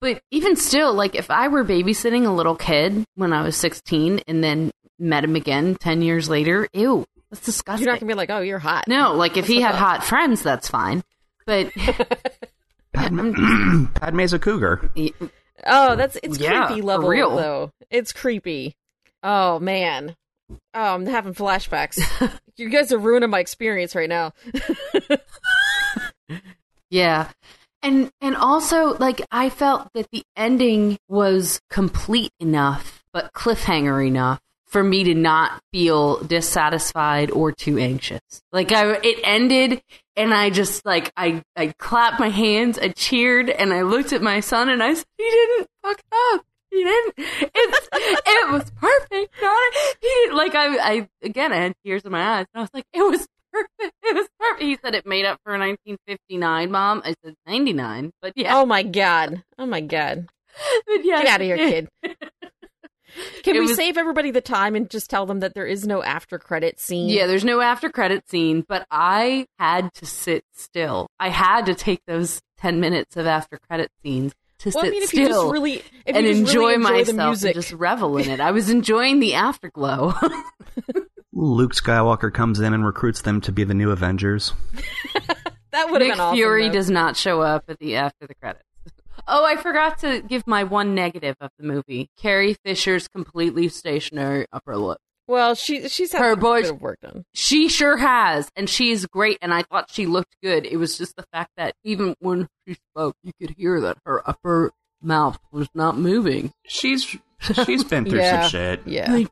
But 0.00 0.20
even 0.32 0.56
still, 0.56 0.92
like 0.94 1.14
if 1.14 1.30
I 1.30 1.48
were 1.48 1.64
babysitting 1.64 2.26
a 2.26 2.30
little 2.32 2.56
kid 2.56 3.04
when 3.14 3.32
I 3.32 3.42
was 3.42 3.56
sixteen 3.56 4.20
and 4.26 4.42
then 4.42 4.70
met 4.98 5.22
him 5.24 5.36
again 5.36 5.76
ten 5.76 6.02
years 6.02 6.28
later, 6.28 6.68
ew, 6.72 7.04
that's 7.30 7.44
disgusting. 7.44 7.84
you're 7.84 7.92
not 7.94 8.00
going 8.00 8.08
to 8.08 8.14
be 8.14 8.16
like, 8.16 8.30
"Oh, 8.30 8.40
you're 8.40 8.58
hot." 8.58 8.84
no, 8.88 9.14
like 9.14 9.36
if 9.36 9.46
he 9.46 9.60
had 9.60 9.74
up? 9.74 9.78
hot 9.80 10.04
friends, 10.04 10.42
that's 10.42 10.66
fine. 10.68 11.02
But 11.48 11.72
Padme- 12.92 13.86
Padme's 13.94 14.34
a 14.34 14.38
cougar. 14.38 14.90
Oh, 15.66 15.96
that's 15.96 16.18
it's 16.22 16.38
Yeah, 16.38 16.66
creepy 16.66 16.82
for 16.82 16.86
level 16.86 17.08
real. 17.08 17.34
though. 17.36 17.72
It's 17.90 18.12
creepy. 18.12 18.76
Oh 19.22 19.58
man. 19.58 20.14
Oh, 20.50 20.94
I'm 20.94 21.06
having 21.06 21.32
flashbacks. 21.32 21.98
you 22.58 22.68
guys 22.68 22.92
are 22.92 22.98
ruining 22.98 23.30
my 23.30 23.40
experience 23.40 23.94
right 23.94 24.08
now. 24.10 24.32
Yeah. 26.90 27.30
And 27.82 28.10
and 28.20 28.34
also 28.36 28.96
like 28.98 29.20
I 29.30 29.50
felt 29.50 29.88
that 29.94 30.10
the 30.10 30.22
ending 30.36 30.98
was 31.08 31.60
complete 31.70 32.32
enough 32.40 33.04
but 33.12 33.32
cliffhanger 33.32 34.06
enough 34.06 34.40
for 34.68 34.84
me 34.84 35.02
to 35.04 35.14
not 35.14 35.62
feel 35.72 36.18
dissatisfied 36.24 37.30
or 37.30 37.52
too 37.52 37.78
anxious. 37.78 38.20
Like 38.52 38.70
I 38.72 38.96
it 39.02 39.18
ended 39.24 39.82
and 40.16 40.34
I 40.34 40.50
just 40.50 40.84
like 40.84 41.12
I 41.16 41.42
I 41.56 41.68
clapped 41.78 42.20
my 42.20 42.28
hands, 42.28 42.78
I 42.78 42.88
cheered 42.88 43.48
and 43.50 43.72
I 43.72 43.82
looked 43.82 44.12
at 44.12 44.22
my 44.22 44.40
son 44.40 44.68
and 44.68 44.82
I 44.82 44.94
said 44.94 45.06
he 45.16 45.24
didn't 45.24 45.68
fuck 45.82 46.00
up. 46.34 46.44
He 46.70 46.84
didn't. 46.84 47.14
It's 47.18 47.88
it 47.92 48.50
was 48.52 48.70
perfect. 48.76 49.34
Not 49.40 49.72
he 50.00 50.08
didn't 50.08 50.36
like 50.36 50.54
I 50.54 50.76
I 50.76 51.08
again 51.22 51.52
I 51.52 51.56
had 51.56 51.74
tears 51.84 52.02
in 52.04 52.12
my 52.12 52.38
eyes 52.38 52.46
and 52.52 52.60
I 52.60 52.62
was 52.62 52.70
like 52.74 52.84
it 52.92 53.02
was 53.02 53.26
perfect. 53.52 53.94
It 54.02 54.14
was 54.14 54.28
perfect. 54.38 54.62
He 54.62 54.78
said 54.82 54.94
it 54.94 55.06
made 55.06 55.24
up 55.24 55.40
for 55.44 55.52
1959, 55.52 56.70
mom. 56.70 57.02
I 57.04 57.14
said 57.24 57.34
99, 57.46 58.12
but 58.20 58.34
yeah, 58.36 58.54
Oh 58.56 58.66
my 58.66 58.82
god. 58.82 59.42
Oh 59.58 59.66
my 59.66 59.80
god. 59.80 60.28
but 60.86 61.04
yeah. 61.04 61.22
Get 61.22 61.26
out 61.28 61.40
of 61.40 61.46
here, 61.46 61.56
kid. 61.56 61.88
Can 63.42 63.56
It 63.56 63.60
we 63.60 63.66
was- 63.66 63.76
save 63.76 63.96
everybody 63.96 64.30
the 64.30 64.40
time 64.40 64.74
and 64.74 64.88
just 64.90 65.08
tell 65.10 65.26
them 65.26 65.40
that 65.40 65.54
there 65.54 65.66
is 65.66 65.86
no 65.86 66.02
after 66.02 66.38
credit 66.38 66.78
scene? 66.80 67.08
Yeah, 67.08 67.26
there's 67.26 67.44
no 67.44 67.60
after 67.60 67.88
credit 67.90 68.28
scene, 68.28 68.64
but 68.68 68.86
I 68.90 69.46
had 69.58 69.92
to 69.94 70.06
sit 70.06 70.44
still. 70.54 71.08
I 71.18 71.28
had 71.30 71.66
to 71.66 71.74
take 71.74 72.00
those 72.06 72.40
10 72.58 72.80
minutes 72.80 73.16
of 73.16 73.26
after 73.26 73.58
credit 73.68 73.90
scenes 74.02 74.32
to 74.60 74.70
Well, 74.74 74.82
sit 74.84 74.88
I 74.88 74.90
mean, 74.90 75.02
if 75.02 75.08
still 75.10 75.20
you 75.22 75.28
just 75.28 75.52
really 75.52 75.72
if 75.74 75.84
and 76.06 76.26
you 76.26 76.32
just 76.32 76.40
enjoy 76.40 76.60
really 76.60 76.74
enjoy 76.74 76.90
myself 76.90 77.06
the 77.06 77.12
music, 77.26 77.54
and 77.54 77.62
just 77.62 77.72
revel 77.74 78.16
in 78.18 78.28
it. 78.30 78.40
I 78.40 78.50
was 78.50 78.68
enjoying 78.70 79.20
the 79.20 79.34
afterglow. 79.34 80.14
Luke 81.32 81.72
Skywalker 81.74 82.32
comes 82.34 82.58
in 82.58 82.74
and 82.74 82.84
recruits 82.84 83.22
them 83.22 83.40
to 83.42 83.52
be 83.52 83.62
the 83.64 83.74
new 83.74 83.90
Avengers. 83.92 84.52
that 85.70 85.90
would 85.90 86.00
have 86.00 86.08
Nick 86.08 86.12
been 86.14 86.20
awesome. 86.20 86.36
Fury 86.36 86.66
though. 86.68 86.72
does 86.74 86.90
not 86.90 87.16
show 87.16 87.40
up 87.42 87.64
at 87.68 87.78
the 87.78 87.94
after 87.96 88.26
the 88.26 88.34
credits. 88.34 88.64
Oh, 89.28 89.44
I 89.44 89.56
forgot 89.56 89.98
to 89.98 90.22
give 90.22 90.46
my 90.46 90.64
one 90.64 90.94
negative 90.94 91.36
of 91.40 91.50
the 91.58 91.66
movie. 91.66 92.08
Carrie 92.20 92.56
Fisher's 92.64 93.06
completely 93.08 93.68
stationary 93.68 94.46
upper 94.52 94.76
lip. 94.76 94.98
Well, 95.26 95.54
she 95.54 95.86
she's 95.90 96.12
had 96.12 96.22
Her 96.22 96.32
some 96.32 96.40
boys- 96.40 96.70
bit 96.72 96.80
work 96.80 97.00
done. 97.00 97.24
She 97.34 97.68
sure 97.68 97.98
has, 97.98 98.50
and 98.56 98.68
she's 98.68 99.04
great. 99.04 99.36
And 99.42 99.52
I 99.52 99.62
thought 99.62 99.90
she 99.90 100.06
looked 100.06 100.36
good. 100.42 100.64
It 100.64 100.78
was 100.78 100.96
just 100.96 101.16
the 101.16 101.26
fact 101.32 101.50
that 101.58 101.74
even 101.84 102.14
when 102.20 102.48
she 102.66 102.74
spoke, 102.92 103.14
you 103.22 103.32
could 103.38 103.50
hear 103.50 103.78
that 103.82 103.98
her 104.06 104.26
upper 104.26 104.70
mouth 105.02 105.38
was 105.52 105.68
not 105.74 105.98
moving. 105.98 106.50
She's 106.66 107.04
she's 107.66 107.84
been 107.84 108.06
through 108.06 108.20
Yeah. 108.22 108.40
some 108.42 108.50
shit. 108.50 108.80
Yeah. 108.86 109.12
Like, 109.12 109.28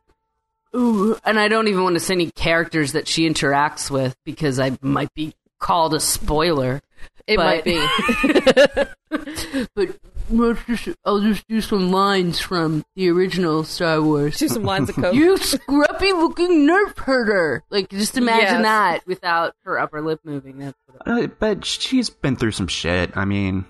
ooh, 0.75 1.17
and 1.25 1.39
I 1.39 1.47
don't 1.47 1.67
even 1.67 1.81
want 1.83 1.95
to 1.95 1.99
say 1.99 2.13
any 2.13 2.29
characters 2.29 2.91
that 2.93 3.07
she 3.07 3.27
interacts 3.27 3.89
with 3.89 4.15
because 4.23 4.59
I 4.59 4.77
might 4.81 5.11
be 5.15 5.33
called 5.59 5.95
a 5.95 5.99
spoiler. 5.99 6.81
It 7.27 7.37
might 7.37 7.63
be. 7.65 7.75
but 9.75 9.97
let's 10.29 10.63
just, 10.65 10.89
I'll 11.05 11.19
just 11.21 11.47
do 11.47 11.59
some 11.61 11.91
lines 11.91 12.39
from 12.39 12.83
the 12.95 13.09
original 13.09 13.63
Star 13.63 14.01
Wars. 14.01 14.37
Do 14.39 14.47
some 14.47 14.63
lines 14.63 14.89
of 14.89 14.95
coke. 14.97 15.13
You 15.13 15.35
scruffy 15.35 16.11
looking 16.13 16.65
nerf 16.67 16.97
herder. 16.97 17.63
Like, 17.69 17.89
just 17.89 18.17
imagine 18.17 18.43
Yes. 18.43 18.61
that 18.63 19.07
without 19.07 19.55
her 19.63 19.77
upper 19.77 20.01
lip 20.01 20.21
moving. 20.23 20.57
That's 20.59 20.77
what 20.87 21.07
Uh, 21.07 21.27
but 21.39 21.65
she's 21.65 22.09
been 22.09 22.35
through 22.37 22.51
some 22.51 22.67
shit. 22.67 23.15
I 23.17 23.25
mean, 23.25 23.65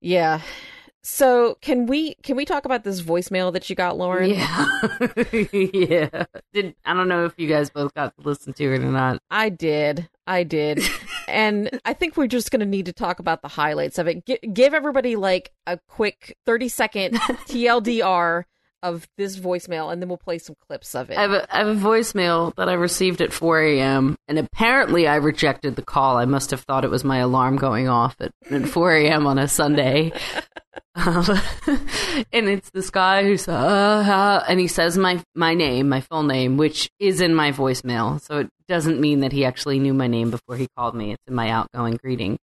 Yeah. 0.00 0.40
So 1.06 1.58
can 1.60 1.84
we 1.84 2.14
can 2.22 2.34
we 2.34 2.46
talk 2.46 2.64
about 2.64 2.82
this 2.82 3.02
voicemail 3.02 3.52
that 3.52 3.68
you 3.68 3.76
got, 3.76 3.98
Lauren? 3.98 4.30
Yeah. 4.30 4.66
yeah. 5.52 6.24
Did 6.54 6.74
I 6.82 6.94
don't 6.94 7.08
know 7.08 7.26
if 7.26 7.34
you 7.36 7.46
guys 7.46 7.68
both 7.68 7.92
got 7.92 8.16
to 8.16 8.26
listen 8.26 8.54
to 8.54 8.64
it 8.72 8.80
or 8.80 8.90
not. 8.90 9.20
I 9.30 9.50
did. 9.50 10.08
I 10.26 10.44
did. 10.44 10.80
and 11.28 11.78
I 11.84 11.92
think 11.92 12.16
we're 12.16 12.26
just 12.26 12.50
going 12.50 12.60
to 12.60 12.66
need 12.66 12.86
to 12.86 12.94
talk 12.94 13.18
about 13.18 13.42
the 13.42 13.48
highlights 13.48 13.98
of 13.98 14.08
it. 14.08 14.24
G- 14.24 14.38
give 14.50 14.72
everybody 14.72 15.14
like 15.14 15.52
a 15.66 15.78
quick 15.88 16.38
30 16.46 16.68
second 16.70 17.14
TLDR 17.20 18.44
of 18.82 19.06
this 19.18 19.38
voicemail 19.38 19.92
and 19.92 20.00
then 20.00 20.08
we'll 20.08 20.16
play 20.16 20.38
some 20.38 20.56
clips 20.66 20.94
of 20.94 21.10
it. 21.10 21.18
I 21.18 21.22
have, 21.22 21.32
a, 21.32 21.54
I 21.54 21.58
have 21.58 21.68
a 21.68 21.74
voicemail 21.74 22.54
that 22.56 22.70
I 22.70 22.74
received 22.74 23.20
at 23.20 23.32
4 23.32 23.60
a.m. 23.60 24.16
and 24.26 24.38
apparently 24.38 25.06
I 25.06 25.16
rejected 25.16 25.76
the 25.76 25.82
call. 25.82 26.16
I 26.16 26.24
must 26.24 26.50
have 26.50 26.62
thought 26.62 26.84
it 26.84 26.90
was 26.90 27.04
my 27.04 27.18
alarm 27.18 27.56
going 27.56 27.88
off 27.88 28.16
at, 28.20 28.32
at 28.50 28.68
4 28.68 28.92
a.m. 28.96 29.26
on 29.26 29.38
a 29.38 29.48
Sunday. 29.48 30.12
Um, 30.94 31.24
and 32.32 32.48
it's 32.48 32.70
this 32.70 32.90
guy 32.90 33.24
who's 33.24 33.48
uh, 33.48 33.52
uh, 33.52 34.44
and 34.48 34.60
he 34.60 34.68
says 34.68 34.96
my 34.96 35.22
my 35.34 35.54
name, 35.54 35.88
my 35.88 36.00
full 36.00 36.22
name, 36.22 36.56
which 36.56 36.90
is 36.98 37.20
in 37.20 37.34
my 37.34 37.52
voicemail. 37.52 38.20
So 38.20 38.38
it 38.40 38.50
doesn't 38.68 39.00
mean 39.00 39.20
that 39.20 39.32
he 39.32 39.44
actually 39.44 39.78
knew 39.78 39.94
my 39.94 40.06
name 40.06 40.30
before 40.30 40.56
he 40.56 40.68
called 40.76 40.94
me. 40.94 41.12
It's 41.12 41.22
in 41.26 41.34
my 41.34 41.50
outgoing 41.50 41.96
greeting. 41.96 42.38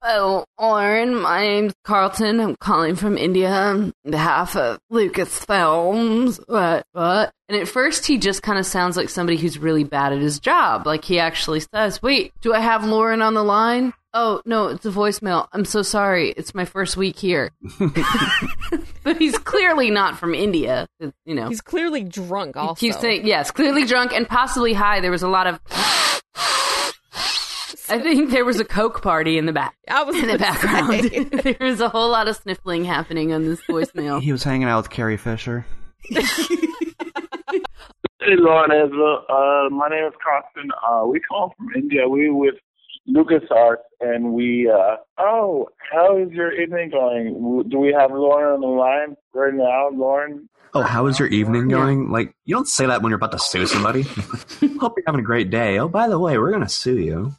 Oh, 0.00 0.44
Lauren, 0.60 1.16
my 1.16 1.40
name's 1.40 1.74
Carlton. 1.82 2.38
I'm 2.38 2.56
calling 2.56 2.94
from 2.94 3.18
India 3.18 3.50
on 3.50 3.92
behalf 4.04 4.54
of 4.54 4.78
Lucasfilms. 4.92 6.40
What? 6.46 6.86
What? 6.92 7.32
And 7.48 7.58
at 7.58 7.66
first, 7.66 8.06
he 8.06 8.16
just 8.16 8.42
kind 8.42 8.60
of 8.60 8.66
sounds 8.66 8.96
like 8.96 9.08
somebody 9.08 9.36
who's 9.36 9.58
really 9.58 9.82
bad 9.82 10.12
at 10.12 10.20
his 10.20 10.38
job. 10.38 10.86
Like 10.86 11.04
he 11.04 11.18
actually 11.18 11.60
says, 11.74 12.00
"Wait, 12.00 12.32
do 12.42 12.54
I 12.54 12.60
have 12.60 12.84
Lauren 12.86 13.22
on 13.22 13.34
the 13.34 13.42
line?" 13.42 13.92
Oh 14.14 14.40
no, 14.46 14.68
it's 14.68 14.86
a 14.86 14.90
voicemail. 14.90 15.48
I'm 15.52 15.64
so 15.66 15.82
sorry. 15.82 16.30
It's 16.30 16.54
my 16.54 16.64
first 16.64 16.96
week 16.96 17.18
here. 17.18 17.50
but 19.04 19.18
he's 19.18 19.36
clearly 19.38 19.90
not 19.90 20.18
from 20.18 20.34
India. 20.34 20.86
You 20.98 21.34
know, 21.34 21.48
He's 21.48 21.60
clearly 21.60 22.04
drunk 22.04 22.56
he 22.56 22.60
also. 22.60 22.74
keeps 22.80 22.98
saying 23.00 23.26
yes, 23.26 23.50
clearly 23.50 23.84
drunk 23.84 24.12
and 24.12 24.26
possibly 24.28 24.72
high. 24.72 25.00
There 25.00 25.10
was 25.10 25.22
a 25.22 25.28
lot 25.28 25.46
of. 25.46 25.60
I 27.90 27.98
think 28.00 28.30
there 28.30 28.44
was 28.44 28.60
a 28.60 28.64
coke 28.66 29.00
party 29.02 29.38
in 29.38 29.46
the 29.46 29.52
back 29.52 29.74
I 29.88 30.02
was 30.02 30.16
in 30.16 30.28
the 30.28 30.38
background. 30.38 31.40
there 31.42 31.56
was 31.60 31.80
a 31.80 31.88
whole 31.88 32.10
lot 32.10 32.28
of 32.28 32.36
sniffling 32.36 32.84
happening 32.84 33.32
on 33.32 33.44
this 33.44 33.60
voicemail. 33.68 34.20
he 34.22 34.30
was 34.32 34.42
hanging 34.44 34.68
out 34.68 34.78
with 34.82 34.90
Carrie 34.90 35.16
Fisher. 35.16 35.64
Hey, 38.20 38.34
Lauren 38.36 38.70
Ezra. 38.72 39.14
Uh, 39.30 39.70
my 39.70 39.88
name 39.88 40.04
is 40.06 40.12
Carsten. 40.22 40.70
Uh, 40.86 41.06
we 41.06 41.18
call 41.20 41.54
from 41.56 41.68
India. 41.74 42.06
We 42.08 42.28
with 42.30 42.56
LucasArts, 43.08 43.76
and 44.00 44.32
we. 44.32 44.70
Uh, 44.70 44.96
oh, 45.18 45.68
how 45.92 46.18
is 46.18 46.30
your 46.30 46.52
evening 46.52 46.90
going? 46.90 47.64
Do 47.68 47.78
we 47.78 47.92
have 47.98 48.10
Lauren 48.10 48.54
on 48.54 48.60
the 48.60 48.66
line 48.66 49.16
right 49.34 49.54
now, 49.54 49.90
Lauren? 49.92 50.48
Oh, 50.74 50.82
how 50.82 51.06
is 51.06 51.18
your 51.18 51.28
evening 51.28 51.68
going? 51.68 52.10
Like, 52.10 52.34
you 52.44 52.54
don't 52.54 52.68
say 52.68 52.86
that 52.86 53.00
when 53.00 53.10
you're 53.10 53.16
about 53.16 53.32
to 53.32 53.38
sue 53.38 53.66
somebody. 53.66 54.02
Hope 54.78 54.94
you're 54.96 55.04
having 55.06 55.20
a 55.20 55.24
great 55.24 55.50
day. 55.50 55.78
Oh, 55.78 55.88
by 55.88 56.08
the 56.08 56.18
way, 56.18 56.36
we're 56.38 56.52
gonna 56.52 56.68
sue 56.68 56.98
you. 56.98 57.34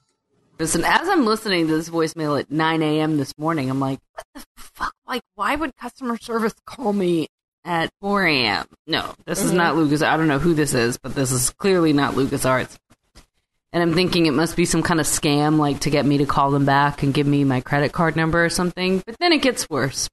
Listen, 0.60 0.84
as 0.84 1.08
I'm 1.08 1.26
listening 1.26 1.68
to 1.68 1.76
this 1.78 1.90
voicemail 1.90 2.38
at 2.38 2.52
9 2.52 2.82
a.m. 2.82 3.18
this 3.18 3.38
morning, 3.38 3.70
I'm 3.70 3.80
like, 3.80 4.00
what 4.14 4.26
the 4.34 4.44
fuck? 4.58 4.94
Like, 5.08 5.22
why 5.36 5.56
would 5.56 5.76
customer 5.78 6.18
service 6.18 6.54
call 6.66 6.92
me 6.92 7.28
at 7.64 7.92
4 8.02 8.26
a.m.? 8.26 8.66
No, 8.86 9.14
this 9.26 9.42
is 9.42 9.54
not 9.54 9.78
Lucas. 9.78 10.02
I 10.02 10.18
don't 10.18 10.28
know 10.28 10.40
who 10.40 10.54
this 10.54 10.74
is, 10.74 10.98
but 10.98 11.16
this 11.16 11.32
is 11.32 11.52
clearly 11.52 11.94
not 11.94 12.16
LucasArts. 12.16 12.78
And 13.72 13.84
I'm 13.84 13.94
thinking 13.94 14.26
it 14.26 14.32
must 14.32 14.56
be 14.56 14.66
some 14.66 14.82
kind 14.82 15.00
of 15.00 15.06
scam, 15.06 15.58
like 15.58 15.82
to 15.82 15.90
get 15.90 16.06
me 16.06 16.18
to 16.18 16.26
call 16.26 16.52
them 16.52 16.66
back 16.66 17.04
and 17.04 17.14
give 17.14 17.28
me 17.28 17.44
my 17.44 17.62
credit 17.62 17.92
card 17.92 18.16
number 18.16 18.44
or 18.44 18.50
something. 18.50 19.04
But 19.06 19.18
then 19.20 19.32
it 19.32 19.42
gets 19.42 19.70
worse. 19.70 20.10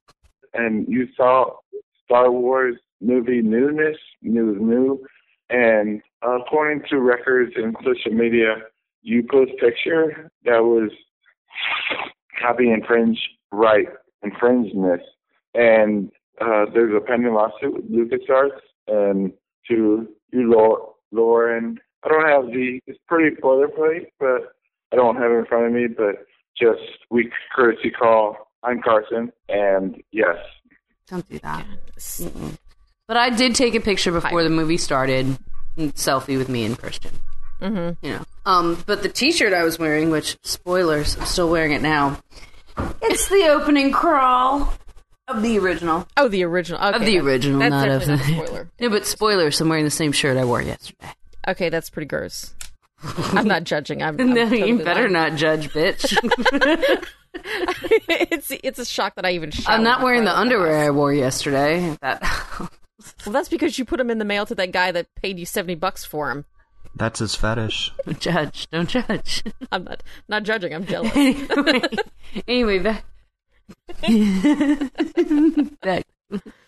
And 0.53 0.87
you 0.87 1.07
saw 1.15 1.45
Star 2.05 2.31
Wars 2.31 2.75
movie 3.01 3.41
newness, 3.41 3.97
news 4.21 4.57
new, 4.59 5.05
and 5.49 6.01
according 6.21 6.83
to 6.89 6.99
records 6.99 7.53
and 7.55 7.75
social 7.83 8.11
media, 8.11 8.55
you 9.01 9.23
post 9.29 9.51
picture 9.59 10.29
that 10.45 10.63
was 10.63 10.91
copy 12.41 12.71
infringe 12.71 13.19
right 13.51 13.87
infringeness, 14.23 15.01
and 15.53 16.11
uh, 16.41 16.65
there's 16.73 16.93
a 16.95 16.99
pending 16.99 17.33
lawsuit 17.33 17.73
with 17.73 17.91
LucasArts 17.91 18.59
and 18.87 19.33
to 19.67 20.07
you, 20.31 20.85
Lauren. 21.11 21.79
I 22.07 22.13
don't 22.13 22.27
have 22.29 22.45
the. 22.53 22.79
It's 22.87 22.99
pretty 23.07 23.35
boilerplate, 23.35 24.07
but 24.19 24.53
I 24.93 24.95
don't 24.95 25.17
have 25.17 25.29
it 25.31 25.35
in 25.35 25.45
front 25.45 25.65
of 25.65 25.73
me. 25.73 25.87
But 25.87 26.25
just 26.57 26.79
weak 27.09 27.31
courtesy 27.55 27.89
call. 27.91 28.47
I'm 28.63 28.81
Carson, 28.81 29.31
and 29.49 30.01
yes, 30.11 30.37
Don't 31.07 31.27
do 31.29 31.37
that. 31.39 31.65
But 33.07 33.17
I 33.17 33.29
did 33.29 33.55
take 33.55 33.75
a 33.75 33.79
picture 33.79 34.11
before 34.11 34.43
the 34.43 34.49
movie 34.49 34.77
started, 34.77 35.37
selfie 35.77 36.37
with 36.37 36.49
me 36.49 36.65
and 36.65 36.77
Christian. 36.77 37.11
Mm-hmm. 37.61 38.05
You 38.05 38.13
know. 38.13 38.25
Um, 38.45 38.83
but 38.85 39.03
the 39.03 39.09
T-shirt 39.09 39.53
I 39.53 39.63
was 39.63 39.77
wearing, 39.79 40.09
which 40.09 40.37
spoilers, 40.43 41.17
I'm 41.17 41.25
still 41.25 41.49
wearing 41.49 41.71
it 41.71 41.81
now. 41.81 42.19
It's 43.01 43.27
the 43.29 43.47
opening 43.49 43.91
crawl 43.91 44.73
of 45.27 45.41
the 45.41 45.57
original. 45.59 46.07
Oh, 46.17 46.27
the 46.27 46.43
original. 46.43 46.79
Okay, 46.81 46.95
Of 46.97 47.05
the 47.05 47.19
original, 47.19 47.59
That's 47.59 47.71
not 47.71 47.89
of 47.89 48.05
the- 48.05 48.17
spoiler. 48.17 48.69
No, 48.79 48.89
but 48.89 49.05
spoilers. 49.05 49.59
I'm 49.61 49.69
wearing 49.69 49.85
the 49.85 49.91
same 49.91 50.11
shirt 50.11 50.37
I 50.37 50.45
wore 50.45 50.61
yesterday. 50.61 51.11
Okay, 51.47 51.69
that's 51.69 51.89
pretty 51.89 52.07
gross. 52.07 52.53
I'm 53.31 53.47
not 53.47 53.63
judging. 53.63 54.01
I'm, 54.01 54.19
I'm 54.19 54.33
no, 54.33 54.43
totally 54.49 54.67
you 54.69 54.79
better 54.79 55.01
lying. 55.09 55.13
not 55.13 55.35
judge, 55.35 55.69
bitch. 55.69 56.17
it's 58.09 58.51
it's 58.51 58.79
a 58.79 58.85
shock 58.85 59.15
that 59.15 59.25
I 59.25 59.31
even. 59.31 59.51
I'm 59.67 59.83
not 59.83 60.01
wearing 60.01 60.23
the 60.25 60.31
I 60.31 60.33
left 60.33 60.41
underwear 60.41 60.77
I 60.85 60.89
wore 60.89 61.13
yesterday. 61.13 61.95
That 62.01 62.21
Well, 63.25 63.33
that's 63.33 63.49
because 63.49 63.77
you 63.77 63.85
put 63.85 63.97
them 63.97 64.09
in 64.09 64.17
the 64.17 64.25
mail 64.25 64.45
to 64.47 64.55
that 64.55 64.71
guy 64.71 64.91
that 64.91 65.13
paid 65.15 65.37
you 65.37 65.45
seventy 65.45 65.75
bucks 65.75 66.03
for 66.03 66.31
him. 66.31 66.45
That's 66.95 67.19
his 67.19 67.35
fetish. 67.35 67.91
don't 68.05 68.19
judge. 68.19 68.67
Don't 68.71 68.89
judge. 68.89 69.43
I'm 69.71 69.83
not 69.83 70.01
not 70.27 70.43
judging. 70.43 70.73
I'm 70.73 70.85
jealous. 70.85 71.15
anyway, 71.15 71.81
anyway, 72.47 72.79
back, 72.79 73.05
back, 75.81 76.07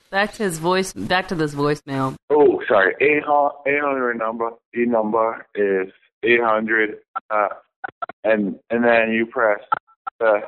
back 0.10 0.34
to 0.34 0.44
his 0.44 0.60
voice. 0.60 0.94
Back 0.94 1.28
to 1.30 1.36
this 1.36 1.54
voicemail. 1.56 2.16
Oh, 2.30 2.62
sorry. 2.68 2.96
800, 3.00 3.52
800 3.66 4.14
number. 4.18 4.52
The 4.74 4.86
number 4.86 5.46
is 5.56 5.92
800. 6.24 6.98
Uh, 7.30 7.48
and 8.24 8.60
and 8.70 8.84
then 8.84 9.12
you 9.14 9.26
press. 9.26 9.60
Uh, 10.22 10.42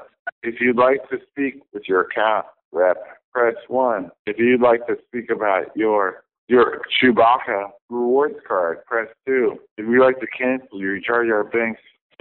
if 0.44 0.60
you'd 0.60 0.78
like 0.78 1.08
to 1.10 1.18
speak 1.30 1.62
with 1.74 1.84
your 1.88 2.02
account 2.02 2.46
rep, 2.72 2.98
press 3.32 3.56
one. 3.68 4.12
If 4.26 4.38
you'd 4.38 4.62
like 4.62 4.86
to 4.88 4.96
speak 5.08 5.30
about 5.30 5.76
your 5.76 6.24
your 6.48 6.82
Chewbacca 7.02 7.70
rewards 7.90 8.36
card, 8.48 8.86
press 8.86 9.08
two. 9.26 9.58
If 9.78 9.86
you'd 9.88 10.04
like 10.04 10.20
to 10.20 10.28
cancel 10.28 10.80
your 10.80 11.00
Jar 11.00 11.26
Jar 11.26 11.50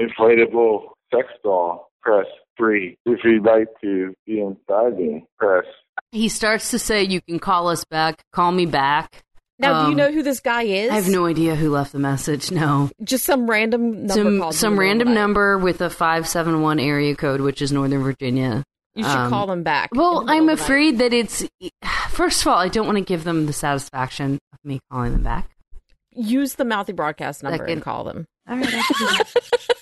inflatable 0.00 0.82
sex 1.12 1.28
doll, 1.42 1.90
press 2.00 2.26
three. 2.60 2.96
If 3.06 3.20
you'd 3.24 3.44
like 3.44 3.68
to 3.82 4.14
be 4.26 4.40
inside 4.40 4.96
me, 4.98 5.24
press 5.38 5.64
He 6.12 6.28
starts 6.28 6.70
to 6.70 6.78
say, 6.78 7.02
"You 7.04 7.20
can 7.22 7.38
call 7.38 7.68
us 7.68 7.84
back. 7.84 8.22
Call 8.32 8.52
me 8.52 8.66
back." 8.66 9.22
Now, 9.58 9.80
do 9.80 9.86
you 9.86 9.90
Um, 9.92 9.96
know 9.96 10.10
who 10.12 10.22
this 10.22 10.40
guy 10.40 10.62
is? 10.62 10.90
I 10.90 10.94
have 10.94 11.08
no 11.08 11.26
idea 11.26 11.54
who 11.54 11.70
left 11.70 11.92
the 11.92 11.98
message. 11.98 12.50
No, 12.50 12.88
Just 13.04 13.24
some 13.24 13.48
random 13.50 14.06
number 14.06 14.14
some 14.14 14.38
called 14.40 14.54
some 14.54 14.72
in 14.72 14.76
the 14.76 14.80
middle 14.80 14.90
of 14.92 14.98
random 14.98 15.08
the 15.08 15.14
number 15.14 15.58
with 15.58 15.80
a 15.82 15.90
five 15.90 16.26
seven 16.28 16.62
one 16.62 16.78
area 16.80 17.14
code, 17.16 17.40
which 17.40 17.60
is 17.62 17.70
Northern 17.72 18.02
Virginia. 18.02 18.62
You 18.94 19.04
should 19.04 19.10
um, 19.12 19.30
call 19.30 19.46
them 19.46 19.62
back. 19.62 19.90
Well, 19.94 20.24
the 20.24 20.32
I'm 20.32 20.48
of 20.48 20.58
night. 20.58 20.64
afraid 20.64 20.98
that 20.98 21.12
it's. 21.12 21.46
First 22.10 22.40
of 22.42 22.48
all, 22.48 22.58
I 22.58 22.68
don't 22.68 22.86
want 22.86 22.98
to 22.98 23.04
give 23.04 23.24
them 23.24 23.46
the 23.46 23.52
satisfaction 23.52 24.38
of 24.52 24.58
me 24.64 24.80
calling 24.90 25.12
them 25.12 25.22
back. 25.22 25.48
Use 26.12 26.54
the 26.54 26.64
mouthy 26.64 26.92
broadcast 26.92 27.42
number 27.42 27.58
Second. 27.58 27.72
and 27.72 27.82
call 27.82 28.04
them. 28.04 28.26
All 28.48 28.56
right, 28.56 28.66
I 28.66 28.70
can 28.82 28.82
do 28.98 29.06
that. 29.06 29.28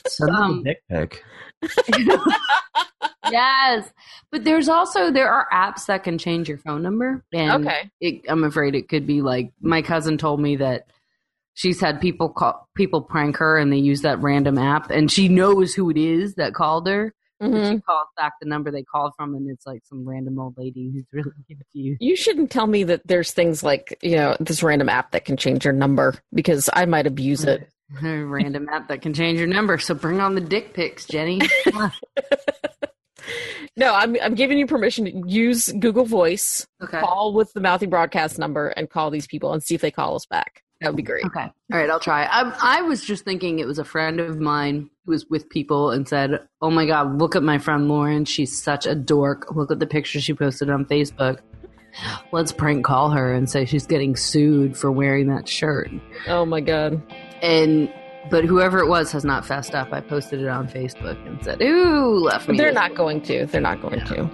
Send 0.08 0.28
them 0.28 0.36
Um, 0.42 0.58
a 0.60 0.64
dick 0.64 0.78
pic. 0.90 1.24
yes, 3.30 3.90
but 4.30 4.44
there's 4.44 4.68
also 4.68 5.10
there 5.10 5.30
are 5.30 5.46
apps 5.52 5.86
that 5.86 6.04
can 6.04 6.18
change 6.18 6.48
your 6.48 6.58
phone 6.58 6.82
number. 6.82 7.22
And 7.32 7.66
Okay. 7.66 7.90
it, 8.00 8.22
I'm 8.28 8.44
afraid 8.44 8.74
it 8.74 8.88
could 8.88 9.06
be 9.06 9.22
like 9.22 9.52
my 9.60 9.82
cousin 9.82 10.18
told 10.18 10.40
me 10.40 10.56
that 10.56 10.86
she's 11.54 11.80
had 11.80 12.00
people 12.00 12.28
call 12.28 12.68
people 12.76 13.02
prank 13.02 13.36
her 13.38 13.58
and 13.58 13.72
they 13.72 13.78
use 13.78 14.02
that 14.02 14.20
random 14.20 14.58
app 14.58 14.90
and 14.90 15.10
she 15.10 15.28
knows 15.28 15.74
who 15.74 15.90
it 15.90 15.96
is 15.96 16.34
that 16.34 16.54
called 16.54 16.86
her. 16.86 17.14
Mhm. 17.40 17.70
she 17.70 17.80
calls 17.82 18.08
back 18.16 18.32
the 18.40 18.48
number 18.48 18.68
they 18.72 18.82
called 18.82 19.12
from 19.16 19.32
and 19.36 19.48
it's 19.48 19.64
like 19.64 19.80
some 19.84 20.04
random 20.08 20.40
old 20.40 20.58
lady 20.58 20.90
who's 20.92 21.04
really 21.12 21.30
confused. 21.48 21.98
You 22.02 22.16
shouldn't 22.16 22.50
tell 22.50 22.66
me 22.66 22.82
that 22.84 23.06
there's 23.06 23.30
things 23.32 23.62
like 23.62 23.96
you 24.02 24.16
know 24.16 24.36
this 24.40 24.62
random 24.62 24.88
app 24.88 25.12
that 25.12 25.24
can 25.24 25.36
change 25.36 25.64
your 25.64 25.72
number 25.74 26.14
because 26.34 26.68
I 26.72 26.86
might 26.86 27.06
abuse 27.06 27.44
it. 27.44 27.68
A 28.04 28.22
random 28.22 28.68
app 28.70 28.88
that 28.88 29.02
can 29.02 29.14
change 29.14 29.38
your 29.38 29.48
number. 29.48 29.78
So 29.78 29.94
bring 29.94 30.20
on 30.20 30.34
the 30.34 30.40
dick 30.40 30.74
pics, 30.74 31.06
Jenny. 31.06 31.40
No, 33.78 33.94
I'm 33.94 34.16
I'm 34.20 34.34
giving 34.34 34.58
you 34.58 34.66
permission 34.66 35.04
to 35.04 35.30
use 35.30 35.70
Google 35.70 36.04
Voice, 36.04 36.66
okay. 36.82 36.98
call 36.98 37.32
with 37.32 37.52
the 37.52 37.60
mouthy 37.60 37.86
broadcast 37.86 38.36
number, 38.36 38.68
and 38.70 38.90
call 38.90 39.10
these 39.10 39.28
people 39.28 39.52
and 39.52 39.62
see 39.62 39.76
if 39.76 39.80
they 39.80 39.92
call 39.92 40.16
us 40.16 40.26
back. 40.26 40.64
That 40.80 40.88
would 40.88 40.96
be 40.96 41.02
great. 41.04 41.24
Okay. 41.26 41.42
All 41.42 41.78
right, 41.78 41.88
I'll 41.88 42.00
try. 42.00 42.24
I, 42.24 42.56
I 42.60 42.82
was 42.82 43.04
just 43.04 43.24
thinking 43.24 43.60
it 43.60 43.68
was 43.68 43.78
a 43.78 43.84
friend 43.84 44.18
of 44.18 44.40
mine 44.40 44.90
who 45.04 45.12
was 45.12 45.26
with 45.26 45.48
people 45.48 45.90
and 45.92 46.08
said, 46.08 46.40
"Oh 46.60 46.70
my 46.70 46.86
God, 46.86 47.18
look 47.18 47.36
at 47.36 47.44
my 47.44 47.58
friend 47.58 47.88
Lauren. 47.88 48.24
She's 48.24 48.60
such 48.60 48.84
a 48.84 48.96
dork. 48.96 49.54
Look 49.54 49.70
at 49.70 49.78
the 49.78 49.86
picture 49.86 50.20
she 50.20 50.34
posted 50.34 50.70
on 50.70 50.84
Facebook. 50.84 51.38
Let's 52.32 52.50
prank 52.50 52.84
call 52.84 53.10
her 53.10 53.32
and 53.32 53.48
say 53.48 53.64
she's 53.64 53.86
getting 53.86 54.16
sued 54.16 54.76
for 54.76 54.90
wearing 54.90 55.28
that 55.28 55.48
shirt." 55.48 55.88
Oh 56.26 56.44
my 56.44 56.60
god. 56.60 57.00
And 57.42 57.92
but 58.30 58.44
whoever 58.44 58.78
it 58.78 58.88
was 58.88 59.10
has 59.12 59.24
not 59.24 59.46
fessed 59.46 59.74
up. 59.74 59.92
I 59.92 60.00
posted 60.00 60.40
it 60.40 60.48
on 60.48 60.68
Facebook 60.68 61.24
and 61.26 61.42
said, 61.42 61.62
"Ooh, 61.62 62.18
left 62.18 62.48
me." 62.48 62.56
They're 62.56 62.72
not 62.72 62.94
going 62.94 63.22
to. 63.22 63.46
They're 63.46 63.60
not 63.60 63.80
going 63.80 64.04
to. 64.04 64.30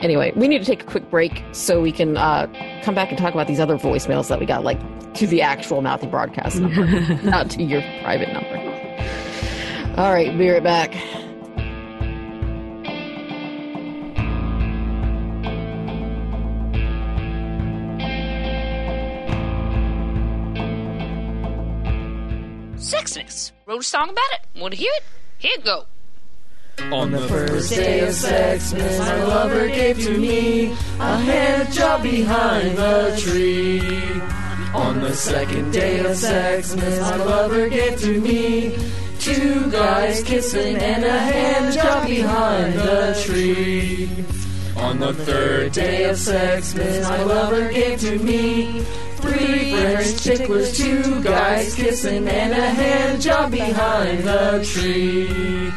Anyway, 0.00 0.32
we 0.36 0.48
need 0.48 0.58
to 0.58 0.64
take 0.64 0.82
a 0.82 0.86
quick 0.86 1.10
break 1.10 1.42
so 1.52 1.80
we 1.80 1.92
can 1.92 2.16
uh, 2.16 2.46
come 2.82 2.94
back 2.94 3.10
and 3.10 3.18
talk 3.18 3.32
about 3.32 3.46
these 3.46 3.60
other 3.60 3.76
voicemails 3.76 4.28
that 4.28 4.40
we 4.40 4.46
got, 4.46 4.64
like 4.64 4.80
to 5.14 5.26
the 5.26 5.40
actual 5.42 5.80
mouthy 5.80 6.06
broadcast 6.06 6.60
number, 6.60 6.84
not 7.24 7.50
to 7.50 7.62
your 7.62 7.82
private 8.02 8.32
number. 8.32 8.56
All 9.96 10.12
right, 10.12 10.36
be 10.36 10.50
right 10.50 10.62
back. 10.62 10.94
Sexiness. 22.86 23.50
Wrote 23.66 23.80
a 23.80 23.82
song 23.82 24.10
about 24.10 24.30
it. 24.34 24.60
Want 24.60 24.72
to 24.72 24.78
hear 24.78 24.92
it? 24.94 25.02
Here 25.38 25.50
you 25.56 25.62
go. 25.64 25.86
On 26.92 27.10
the 27.10 27.26
first 27.26 27.74
day 27.74 27.98
of 27.98 28.10
Sexmas, 28.10 28.98
my 29.00 29.24
lover 29.24 29.66
gave 29.66 29.98
to 30.04 30.16
me 30.16 30.66
a 31.00 31.16
hand 31.18 31.72
job 31.72 32.04
behind 32.04 32.78
the 32.78 33.18
tree. 33.20 33.80
On 34.72 35.00
the 35.00 35.12
second 35.14 35.72
day 35.72 35.98
of 35.98 36.12
Sexmas, 36.12 37.00
my 37.00 37.16
lover 37.16 37.68
gave 37.68 37.98
to 38.02 38.20
me 38.20 38.78
two 39.18 39.68
guys 39.72 40.22
kissing 40.22 40.76
and 40.76 41.04
a 41.04 41.18
hand 41.18 41.74
job 41.74 42.06
behind 42.06 42.74
the 42.74 43.20
tree. 43.26 44.08
On 44.76 45.00
the 45.00 45.12
third 45.12 45.72
day 45.72 46.04
of 46.04 46.14
Sexmas, 46.14 47.02
my 47.02 47.22
lover 47.24 47.72
gave 47.72 47.98
to 48.00 48.16
me 48.20 48.86
three 49.36 49.70
French 49.72 50.22
ticklers, 50.22 50.76
two 50.76 51.22
guys 51.22 51.74
kissing 51.74 52.28
and 52.28 52.52
a 52.52 52.68
hand 52.70 53.20
job 53.20 53.50
behind 53.50 54.24
the 54.24 54.66
tree. 54.72 55.72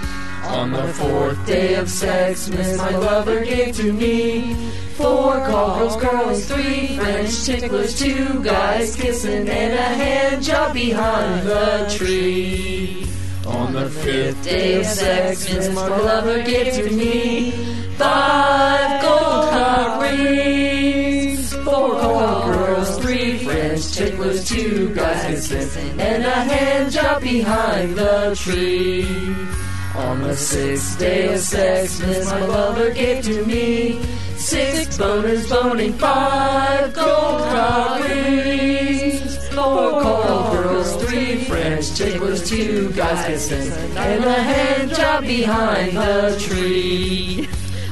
On 0.45 0.71
the 0.71 0.87
fourth 0.93 1.45
day 1.45 1.75
of 1.75 1.87
Sexmas, 1.87 2.77
my 2.77 2.95
lover 2.97 3.43
gave 3.45 3.75
to 3.75 3.93
me 3.93 4.55
four 4.95 5.33
call 5.45 5.99
girls, 5.99 6.45
three 6.47 6.97
French 6.97 7.45
ticklers, 7.45 7.99
two 7.99 8.43
guys 8.43 8.95
kissing, 8.95 9.47
and 9.47 9.73
a 9.73 9.89
hand 10.03 10.43
job 10.43 10.73
behind 10.73 11.47
the 11.47 11.93
tree. 11.95 13.05
On 13.45 13.73
the 13.73 13.89
fifth 13.89 14.43
day 14.43 14.79
of 14.79 14.85
Sexmas, 14.85 15.73
my 15.73 15.87
lover 15.87 16.41
gave 16.43 16.73
to 16.73 16.89
me 16.95 17.51
five 17.97 19.01
gold 19.01 19.49
cock 19.49 20.01
rings, 20.01 20.78
four 21.79 21.99
call 21.99 22.45
girls, 22.45 22.97
three 22.99 23.37
French 23.39 23.91
ticklers, 23.93 24.47
two 24.47 24.93
guys 24.93 25.47
kissing, 25.47 25.99
and 25.99 26.23
a 26.23 26.39
hand 26.51 26.91
job 26.91 27.21
behind 27.21 27.95
the 27.95 28.35
tree. 28.35 29.05
On 29.95 30.21
the 30.21 30.35
sixth 30.35 30.99
day 30.99 31.33
of 31.33 31.39
Sexmas, 31.39 32.25
my 32.25 32.45
lover 32.45 32.91
gave 32.91 33.23
to 33.25 33.45
me 33.45 34.01
six 34.35 34.97
boners 34.97 35.49
boning, 35.49 35.93
five 35.93 36.93
gold 36.93 37.41
rings, 38.03 39.47
four 39.49 40.01
call 40.01 40.51
girls, 40.53 40.95
three 41.03 41.43
French 41.45 41.95
ticklers, 41.95 42.49
two 42.49 42.91
guys 42.91 43.25
kissing, 43.25 43.71
and 43.97 44.23
a 44.23 44.33
hand 44.33 44.89
job 44.95 45.21
behind 45.23 45.97
the 45.97 46.37
tree. 46.39 47.47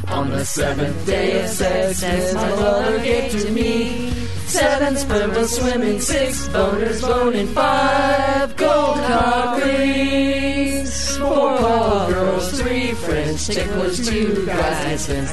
On 0.09 0.29
the 0.29 0.45
seventh 0.45 1.05
day 1.05 1.43
of 1.43 1.49
Sexmas, 1.49 2.33
my 2.33 2.51
lover 2.53 2.99
gave 2.99 3.31
to 3.31 3.51
me 3.51 4.09
seven 4.45 4.95
spermas 4.95 5.49
swimming, 5.59 5.99
six 5.99 6.47
boners 6.47 7.01
boning, 7.01 7.47
five 7.47 8.55
gold 8.55 8.97
cock 8.97 9.63
rings, 9.63 11.17
four 11.17 11.57
call 11.57 12.07
girls, 12.07 12.61
three 12.61 12.93
French 12.93 13.47
ticklers, 13.47 14.07
two 14.07 14.45
guys 14.45 15.09
and 15.09 15.27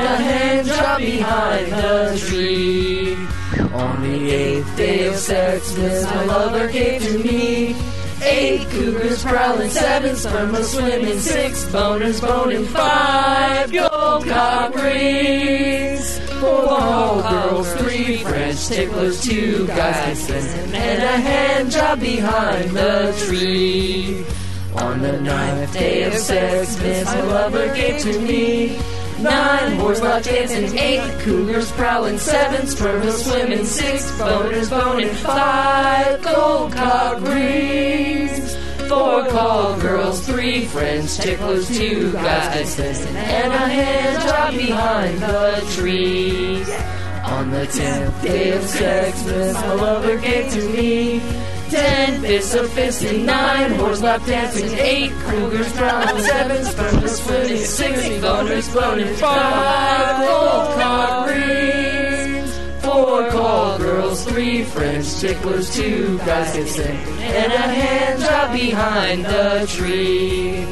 a 0.00 0.16
hand 0.16 0.66
job 0.66 0.98
behind 0.98 1.72
the 1.72 2.24
tree. 2.28 3.14
On 3.72 4.02
the 4.02 4.30
eighth 4.30 4.76
day 4.76 5.06
of 5.06 5.14
Sexmas, 5.14 6.04
my 6.04 6.24
lover 6.24 6.68
gave 6.70 7.02
to 7.02 7.18
me 7.18 7.76
Eight 8.22 8.66
cougars 8.70 9.22
prowling, 9.22 9.68
seven 9.68 10.16
spermas 10.16 10.64
swimming, 10.64 11.18
six 11.18 11.66
boners 11.66 12.20
boning, 12.20 12.64
five 12.64 13.70
gold 13.70 13.95
rings, 14.74 16.18
four 16.40 16.64
ball 16.66 17.22
girls, 17.22 17.72
three 17.74 18.18
French 18.18 18.66
ticklers, 18.66 19.20
two 19.22 19.66
guys 19.68 20.26
kissing, 20.26 20.74
and 20.74 21.02
a 21.02 21.16
hand 21.28 21.70
job 21.70 22.00
behind 22.00 22.70
the 22.70 23.14
tree. 23.26 24.24
On 24.74 25.00
the 25.00 25.20
ninth 25.20 25.72
day 25.72 26.02
of 26.02 26.12
Sexmas, 26.12 27.06
my 27.06 27.20
lover 27.22 27.74
gave 27.74 28.00
to 28.02 28.18
me 28.20 28.78
Nine 29.20 29.78
whores 29.78 30.02
love 30.02 30.24
dancing, 30.24 30.78
eight 30.78 31.00
cougars 31.20 31.72
prowling, 31.72 32.18
seven 32.18 32.66
spermas 32.66 33.24
swimming, 33.24 33.64
six 33.64 34.10
boners 34.20 34.68
boning, 34.68 35.08
five 35.08 36.20
gold 36.20 36.72
cock 36.72 37.22
rings, 37.22 38.55
four 38.88 39.26
call 39.28 39.78
girls, 39.80 40.26
three 40.26 40.64
friends, 40.66 41.16
ticklers, 41.16 41.68
two 41.68 42.12
guys 42.12 42.78
and 42.78 43.52
a 43.52 43.68
hand 43.68 44.22
job 44.22 44.54
behind 44.54 45.18
the 45.20 45.66
tree. 45.74 46.64
On 47.24 47.50
the 47.50 47.66
tenth 47.66 48.22
day 48.22 48.52
of 48.52 48.62
Sexmas, 48.62 49.54
my 49.54 49.72
lover 49.74 50.16
gave 50.18 50.52
to 50.52 50.68
me 50.68 51.20
Ten 51.70 52.20
fists 52.20 52.54
of 52.54 52.68
fisting, 52.70 53.24
nine 53.24 53.72
whores 53.72 54.00
lap 54.00 54.24
dancing, 54.24 54.70
eight 54.78 55.10
cougars 55.24 55.72
drowning, 55.72 56.22
seven 56.22 56.64
spermas 56.64 57.24
swimming, 57.24 57.64
six 57.64 57.98
boners 58.22 58.70
floating, 58.70 59.12
five 59.16 60.28
gold 60.28 60.80
cock 60.80 61.26
four 63.16 63.30
call 63.30 63.78
girls, 63.78 64.24
three 64.26 64.62
French 64.64 65.20
ticklers, 65.20 65.74
two 65.74 66.18
guys 66.18 66.52
kissing, 66.54 66.96
and 67.22 67.52
a 67.52 67.56
hand 67.56 68.20
job 68.20 68.52
behind 68.52 69.24
the 69.24 69.66
tree. 69.68 70.64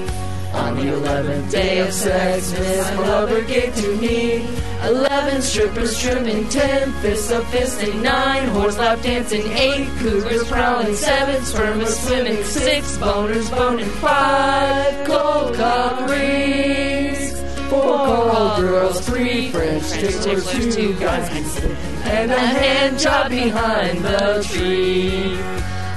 On 0.53 0.77
the 0.77 0.93
eleventh 0.93 1.51
day 1.51 1.81
of 1.81 1.89
Sexmas, 1.89 2.97
my 2.97 3.09
lover 3.09 3.43
gave 3.43 3.75
to 3.77 3.97
me 3.97 4.47
eleven 4.85 5.43
strippers 5.43 5.99
trimming, 5.99 6.49
ten 6.49 6.93
fists 7.01 7.31
of 7.33 7.43
fisting, 7.47 8.03
nine 8.03 8.49
whores 8.51 8.79
lap 8.79 9.01
dancing, 9.03 9.47
eight 9.53 9.89
cougars 9.99 10.47
prowling, 10.47 10.95
seven 10.95 11.43
spermas 11.43 12.07
swimming, 12.07 12.45
six 12.45 12.97
boners 12.99 13.51
boning, 13.51 13.89
five 14.01 15.07
gold 15.07 15.55
cock 15.57 16.09
rings, 16.09 17.24
four 17.81 17.99
call 17.99 18.61
girls, 18.61 19.01
three 19.07 19.51
French 19.51 19.91
ticklers, 19.91 20.75
two 20.75 20.95
guys 20.99 21.29
and 22.05 22.31
a 22.31 22.39
hand 22.39 22.99
job 22.99 23.31
behind 23.31 24.05
the 24.05 24.47
tree. 24.49 25.37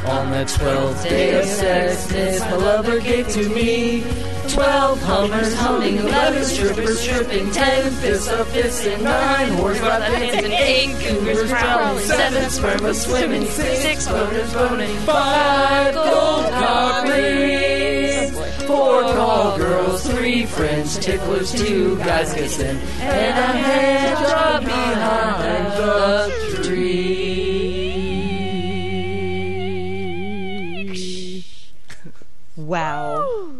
On 0.06 0.32
the 0.32 0.46
twelfth 0.46 1.04
day 1.04 1.38
of 1.38 1.46
Sexmas, 1.46 2.40
my 2.40 2.56
lover 2.56 3.00
gave 3.00 3.28
to 3.30 3.50
me 3.50 4.04
Twelve 4.50 5.02
hummers 5.02 5.54
humming, 5.56 5.98
eleven 5.98 6.44
strippers 6.46 7.02
stripping, 7.02 7.52
ten 7.52 7.92
fists 7.92 8.30
of 8.30 8.48
fists 8.48 8.86
and 8.86 9.04
nine 9.04 9.50
whores 9.50 9.82
lap 9.82 10.00
dancing, 10.10 10.52
eight 10.52 10.96
cougars 11.02 11.52
prowling, 11.52 12.06
seven 12.06 12.44
spermas 12.44 13.06
swimming, 13.06 13.46
six 13.46 14.08
boners 14.08 14.54
boning, 14.54 14.96
five 15.00 15.94
gold 15.94 16.50
cock 16.54 17.08
rings, 17.10 18.32
four 18.66 19.04
call 19.04 19.58
girls, 19.58 19.87
three 20.48 20.68
French 20.68 20.96
ticklers, 20.98 21.52
two 21.52 21.98
guys 21.98 22.34
kissing, 22.34 22.78
and 23.00 23.38
a 23.40 23.48
hand 23.58 24.18
job 24.28 24.64
behind 24.64 25.74
the 25.74 26.64
tree. 26.64 27.08
Wow. 32.56 33.56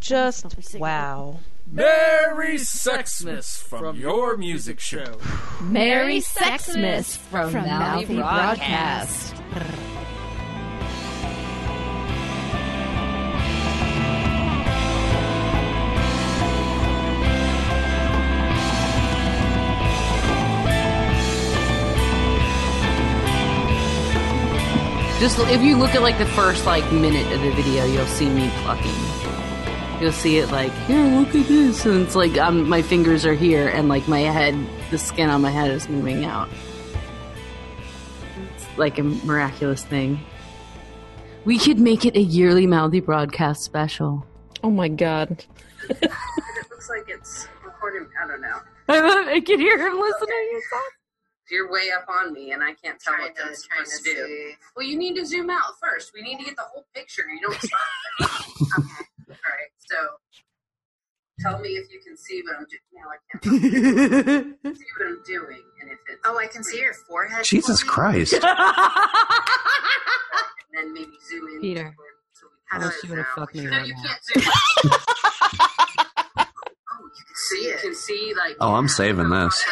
Just 0.00 0.74
wow. 0.74 1.40
Merry 1.72 2.56
Sexmas 2.56 3.62
from 3.62 3.96
your 3.96 4.36
music 4.36 4.80
show. 4.80 5.18
Merry 5.60 6.20
Sexmas 6.20 7.16
from, 7.16 7.52
Mouthy 7.52 8.16
Broadcast. 8.16 9.34
Just 25.20 25.38
if 25.38 25.60
you 25.60 25.76
look 25.76 25.94
at 25.94 26.00
like 26.00 26.16
the 26.16 26.24
first 26.24 26.64
like 26.64 26.90
minute 26.90 27.30
of 27.30 27.42
the 27.42 27.50
video, 27.50 27.84
you'll 27.84 28.06
see 28.06 28.30
me 28.30 28.50
plucking. 28.62 30.00
You'll 30.00 30.12
see 30.12 30.38
it 30.38 30.50
like 30.50 30.72
here, 30.86 31.04
look 31.04 31.34
at 31.34 31.46
this, 31.46 31.84
and 31.84 32.06
it's 32.06 32.16
like 32.16 32.38
um, 32.38 32.66
my 32.66 32.80
fingers 32.80 33.26
are 33.26 33.34
here, 33.34 33.68
and 33.68 33.86
like 33.86 34.08
my 34.08 34.20
head, 34.20 34.54
the 34.90 34.96
skin 34.96 35.28
on 35.28 35.42
my 35.42 35.50
head 35.50 35.70
is 35.70 35.90
moving 35.90 36.24
out. 36.24 36.48
It's 38.54 38.78
like 38.78 38.98
a 38.98 39.02
miraculous 39.02 39.84
thing. 39.84 40.20
We 41.44 41.58
could 41.58 41.78
make 41.78 42.06
it 42.06 42.16
a 42.16 42.22
yearly 42.22 42.66
Mouthy 42.66 43.00
broadcast 43.00 43.62
special. 43.62 44.26
Oh 44.64 44.70
my 44.70 44.88
god. 44.88 45.44
It 46.00 46.70
looks 46.70 46.88
like 46.88 47.04
it's 47.08 47.46
recording. 47.62 48.08
I 48.22 48.26
don't 48.26 48.40
know. 48.40 48.58
I 48.88 49.40
can 49.40 49.60
hear 49.60 49.76
him 49.76 50.00
listening. 50.00 50.62
You're 51.50 51.70
way 51.70 51.90
up 51.96 52.06
on 52.08 52.32
me, 52.32 52.52
and 52.52 52.62
I 52.62 52.74
can't 52.74 53.00
tell 53.00 53.14
what 53.14 53.32
I'm 53.44 53.54
supposed 53.54 54.04
to 54.04 54.14
do. 54.14 54.52
Well, 54.76 54.86
you 54.86 54.96
need 54.96 55.14
to 55.16 55.24
zoom 55.26 55.50
out 55.50 55.78
first. 55.82 56.12
We 56.14 56.22
need 56.22 56.38
to 56.38 56.44
get 56.44 56.56
the 56.56 56.62
whole 56.62 56.86
picture. 56.94 57.22
You 57.28 57.40
don't 57.40 57.60
start. 57.60 57.82
okay. 58.20 58.28
All 59.28 59.34
right. 59.34 59.72
So, 59.78 59.96
tell 61.40 61.58
me 61.58 61.70
if 61.70 61.90
you 61.90 62.00
can 62.06 62.16
see 62.16 62.42
what 62.44 62.56
I'm 62.56 62.66
doing. 62.70 62.80
Now 62.94 63.08
I 63.10 63.16
can't 63.32 63.44
see 64.76 64.84
what 64.98 65.06
I'm 65.08 65.22
doing, 65.26 65.62
and 65.82 65.90
if 65.90 65.98
it's. 66.08 66.20
Oh, 66.24 66.38
I 66.38 66.46
can 66.46 66.62
see 66.62 66.78
your 66.80 66.94
forehead. 66.94 67.44
Jesus 67.44 67.82
Christ. 67.82 68.32
and 68.34 68.42
then 70.72 70.92
maybe 70.94 71.10
zoom 71.28 71.48
in. 71.48 71.60
Peter. 71.60 71.94
So 72.32 72.46
we 72.46 72.52
I 72.70 72.78
cut 72.78 72.86
wish 72.86 72.94
it 72.96 73.02
you 73.04 73.10
would 73.10 73.18
have 73.18 73.26
fucked 73.34 73.54
me 73.56 73.66
right 73.66 73.86
you 73.86 73.94
now. 73.94 74.02
can't 74.02 74.24
zoom. 74.24 74.42
oh, 76.38 77.02
you 77.02 77.24
can 77.26 77.34
see 77.34 77.56
it. 77.56 77.74
You 77.82 77.90
can 77.90 77.94
see 77.96 78.34
like. 78.36 78.56
Oh, 78.60 78.74
I'm 78.74 78.88
saving 78.88 79.30
this. 79.30 79.64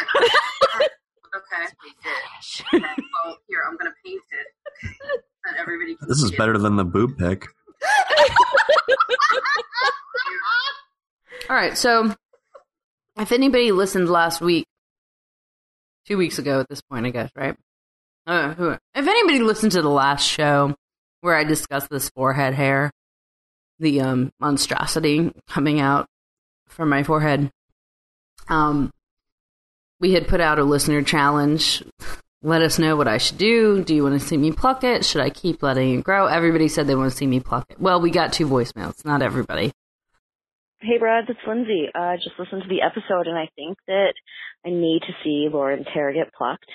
Okay. 1.39 1.63
okay. 1.65 2.85
Well, 3.25 3.37
here 3.47 3.59
I'm 3.67 3.77
gonna 3.77 3.93
paint 4.05 4.21
it, 4.31 4.47
and 5.45 5.57
everybody. 5.57 5.95
Can 5.95 6.07
This 6.07 6.21
is 6.21 6.29
see 6.29 6.37
better 6.37 6.57
than 6.57 6.75
the 6.75 6.83
boob 6.83 7.17
pic. 7.17 7.47
All 11.49 11.55
right. 11.55 11.77
So, 11.77 12.13
if 13.17 13.31
anybody 13.31 13.71
listened 13.71 14.09
last 14.09 14.41
week, 14.41 14.65
two 16.05 16.17
weeks 16.17 16.39
ago 16.39 16.59
at 16.59 16.67
this 16.69 16.81
point, 16.81 17.05
I 17.05 17.11
guess, 17.11 17.31
right? 17.35 17.55
Uh, 18.27 18.53
who? 18.53 18.71
If 18.71 18.79
anybody 19.07 19.39
listened 19.39 19.71
to 19.73 19.81
the 19.81 19.89
last 19.89 20.27
show 20.27 20.75
where 21.21 21.35
I 21.35 21.43
discussed 21.43 21.89
this 21.89 22.09
forehead 22.09 22.53
hair, 22.53 22.91
the 23.79 24.01
um 24.01 24.31
monstrosity 24.39 25.31
coming 25.47 25.79
out 25.79 26.07
from 26.67 26.89
my 26.89 27.03
forehead, 27.03 27.49
um, 28.49 28.91
we 29.99 30.13
had 30.13 30.27
put 30.27 30.41
out 30.41 30.59
a 30.59 30.63
listener 30.63 31.01
challenge. 31.01 31.83
Let 32.41 32.61
us 32.61 32.79
know 32.79 32.95
what 32.95 33.07
I 33.07 33.17
should 33.17 33.37
do. 33.37 33.83
Do 33.83 33.93
you 33.93 34.03
want 34.03 34.19
to 34.19 34.25
see 34.25 34.37
me 34.37 34.53
pluck 34.53 34.83
it? 34.85 35.03
Should 35.05 35.21
I 35.21 35.29
keep 35.29 35.61
letting 35.61 35.99
it 35.99 36.03
grow? 36.03 36.27
Everybody 36.27 36.69
said 36.69 36.87
they 36.87 36.95
want 36.95 37.11
to 37.11 37.17
see 37.17 37.27
me 37.27 37.41
pluck 37.41 37.65
it. 37.69 37.81
Well, 37.81 37.99
we 37.99 38.11
got 38.11 38.31
two 38.31 38.47
voicemails, 38.47 39.03
not 39.03 39.21
everybody. 39.21 39.73
Hey, 40.81 40.97
Brad, 40.97 41.25
it's 41.27 41.39
Lindsay. 41.45 41.87
Uh, 41.93 42.15
just 42.15 42.39
listened 42.39 42.63
to 42.63 42.69
the 42.69 42.81
episode, 42.81 43.27
and 43.27 43.37
I 43.37 43.49
think 43.57 43.77
that 43.87 44.13
I 44.65 44.69
need 44.69 45.01
to 45.01 45.13
see 45.21 45.49
Lauren 45.51 45.79
and 45.79 45.87
Tara 45.93 46.13
get 46.13 46.33
plucked. 46.33 46.69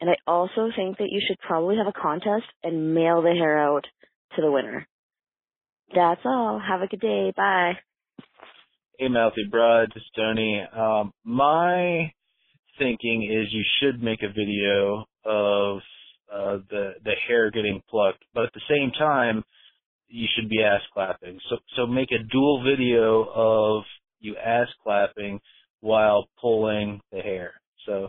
And 0.00 0.10
I 0.10 0.16
also 0.26 0.70
think 0.74 0.98
that 0.98 1.10
you 1.10 1.20
should 1.24 1.38
probably 1.38 1.76
have 1.76 1.86
a 1.86 1.92
contest 1.92 2.46
and 2.64 2.94
mail 2.94 3.22
the 3.22 3.30
hair 3.30 3.56
out 3.56 3.86
to 4.34 4.42
the 4.42 4.50
winner. 4.50 4.88
That's 5.94 6.22
all. 6.24 6.60
Have 6.60 6.82
a 6.82 6.88
good 6.88 7.00
day. 7.00 7.32
Bye. 7.36 7.74
Hey, 8.98 9.06
Mouthy 9.08 9.46
Brad, 9.48 9.90
it's 9.94 10.04
Tony. 10.16 10.60
Um, 10.76 11.12
my 11.24 12.12
thinking 12.78 13.24
is 13.24 13.52
you 13.52 13.64
should 13.80 14.02
make 14.02 14.22
a 14.22 14.28
video 14.28 15.04
of 15.24 15.78
uh, 16.32 16.58
the 16.70 16.92
the 17.04 17.14
hair 17.26 17.50
getting 17.50 17.82
plucked, 17.88 18.24
but 18.34 18.44
at 18.44 18.52
the 18.54 18.60
same 18.68 18.90
time, 18.98 19.44
you 20.08 20.26
should 20.34 20.48
be 20.48 20.62
ass 20.62 20.80
clapping. 20.92 21.38
So 21.48 21.56
so 21.76 21.86
make 21.86 22.10
a 22.12 22.22
dual 22.22 22.64
video 22.64 23.26
of 23.34 23.84
you 24.20 24.36
ass 24.36 24.68
clapping 24.82 25.40
while 25.80 26.28
pulling 26.40 27.00
the 27.12 27.20
hair. 27.20 27.52
So 27.86 28.08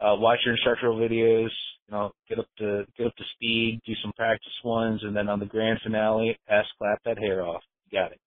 uh, 0.00 0.16
watch 0.16 0.40
your 0.44 0.54
instructional 0.54 0.96
videos. 0.96 1.50
You 1.88 1.92
know, 1.92 2.12
get 2.28 2.38
up 2.38 2.48
to 2.58 2.84
get 2.96 3.06
up 3.06 3.16
to 3.16 3.24
speed, 3.34 3.80
do 3.86 3.92
some 4.02 4.12
practice 4.12 4.52
ones, 4.64 5.00
and 5.02 5.16
then 5.16 5.28
on 5.28 5.40
the 5.40 5.46
grand 5.46 5.80
finale, 5.82 6.38
ass 6.48 6.66
clap 6.78 7.02
that 7.04 7.18
hair 7.18 7.44
off. 7.44 7.62
Got 7.92 8.12
it. 8.12 8.20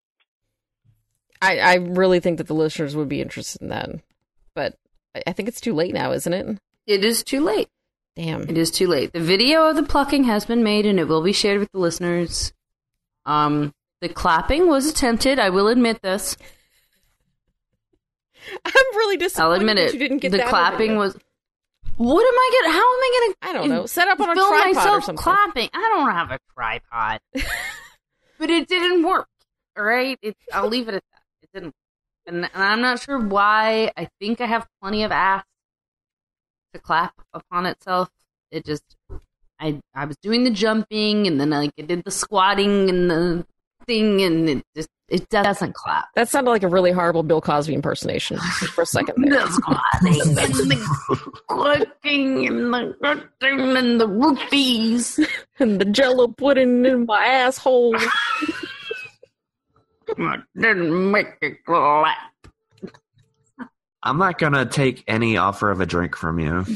I, 1.41 1.59
I 1.59 1.73
really 1.75 2.19
think 2.19 2.39
that 2.39 2.47
the 2.47 2.55
listeners 2.55 2.95
would 2.95 3.09
be 3.09 3.21
interested 3.21 3.61
in 3.61 3.69
that. 3.69 3.89
But 4.55 4.77
I- 5.25 5.33
think 5.33 5.49
it's 5.49 5.61
too 5.61 5.73
late 5.73 5.93
now, 5.93 6.11
isn't 6.11 6.33
it? 6.33 6.59
It 6.85 7.03
is 7.03 7.23
too 7.23 7.41
late. 7.41 7.69
Damn. 8.15 8.43
It 8.49 8.57
is 8.57 8.71
too 8.71 8.87
late. 8.87 9.13
The 9.13 9.19
video 9.19 9.67
of 9.67 9.75
the 9.75 9.83
plucking 9.83 10.23
has 10.23 10.45
been 10.45 10.63
made 10.63 10.85
and 10.85 10.99
it 10.99 11.07
will 11.07 11.21
be 11.21 11.33
shared 11.33 11.59
with 11.59 11.71
the 11.71 11.79
listeners. 11.79 12.53
Um, 13.25 13.73
the 14.01 14.09
clapping 14.09 14.67
was 14.67 14.87
attempted. 14.87 15.39
I 15.39 15.49
will 15.49 15.67
admit 15.67 16.01
this. 16.01 16.37
I'm 18.65 18.95
really 18.95 19.17
disappointed 19.17 19.45
I'll 19.45 19.53
admit 19.59 19.75
that 19.75 19.87
it. 19.89 19.93
you 19.93 19.99
didn't 19.99 20.19
get 20.19 20.31
the 20.31 20.39
clapping 20.39 20.95
was. 20.95 21.15
What 21.97 22.21
am 22.21 22.33
I 22.33 22.61
gonna? 22.61 22.73
How 22.73 22.79
am 22.79 22.83
I 22.83 23.11
gonna? 23.13 23.35
I 23.41 23.53
don't 23.53 23.69
know. 23.69 23.85
Set 23.87 24.07
up 24.07 24.19
on 24.19 24.29
a 24.29 24.35
tripod 24.35 24.87
or 24.87 25.01
something. 25.01 25.15
clapping. 25.15 25.69
I 25.73 25.93
don't 25.95 26.11
have 26.11 26.31
a 26.31 26.39
tripod. 26.53 27.19
but 28.39 28.49
it 28.49 28.67
didn't 28.67 29.03
work. 29.03 29.27
All 29.77 29.83
right, 29.83 30.17
it, 30.21 30.35
I'll 30.53 30.67
leave 30.67 30.87
it 30.87 30.95
at 30.95 31.03
that. 31.11 31.16
And, 32.27 32.43
and 32.43 32.63
I'm 32.63 32.81
not 32.81 33.01
sure 33.01 33.19
why. 33.19 33.91
I 33.97 34.09
think 34.19 34.41
I 34.41 34.45
have 34.45 34.67
plenty 34.81 35.03
of 35.03 35.11
ass 35.11 35.43
to 36.73 36.79
clap 36.79 37.13
upon 37.33 37.65
itself. 37.65 38.09
It 38.51 38.65
just, 38.65 38.83
I 39.59 39.79
I 39.95 40.05
was 40.05 40.17
doing 40.17 40.43
the 40.43 40.51
jumping 40.51 41.25
and 41.25 41.39
then 41.39 41.49
like 41.49 41.71
I 41.79 41.83
did 41.83 42.03
the 42.03 42.11
squatting 42.11 42.89
and 42.89 43.09
the 43.09 43.45
thing 43.85 44.21
and 44.21 44.49
it 44.49 44.63
just 44.75 44.89
it 45.09 45.29
doesn't 45.29 45.73
clap. 45.73 46.09
That 46.15 46.27
sounded 46.27 46.51
like 46.51 46.63
a 46.63 46.67
really 46.67 46.91
horrible 46.91 47.23
Bill 47.23 47.39
Cosby 47.39 47.73
impersonation 47.73 48.37
for 48.73 48.81
a 48.81 48.85
second 48.85 49.23
there. 49.23 49.39
The 49.47 49.51
squatting 49.53 50.27
and 50.27 50.73
the 50.73 51.41
clicking 51.47 52.47
and 52.47 52.73
the 52.73 53.25
and 53.41 54.01
the 54.01 54.07
roofies. 54.07 55.25
and 55.59 55.79
the 55.79 55.85
jello 55.85 56.27
pudding 56.27 56.85
in 56.85 57.05
my 57.05 57.25
asshole. 57.25 57.95
didn't 60.15 61.11
make 61.11 61.27
it 61.41 61.63
clap. 61.65 62.17
I'm 64.03 64.17
not 64.17 64.37
gonna 64.37 64.65
take 64.65 65.03
any 65.07 65.37
offer 65.37 65.69
of 65.69 65.81
a 65.81 65.85
drink 65.85 66.15
from 66.15 66.39
you. 66.39 66.65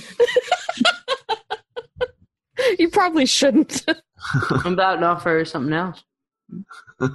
you 2.80 2.90
probably 2.90 3.26
shouldn't. 3.26 3.86
I'm 4.66 4.74
about 4.74 4.98
to 4.98 5.06
offer 5.06 5.46
something 5.46 5.74
else. 5.74 6.04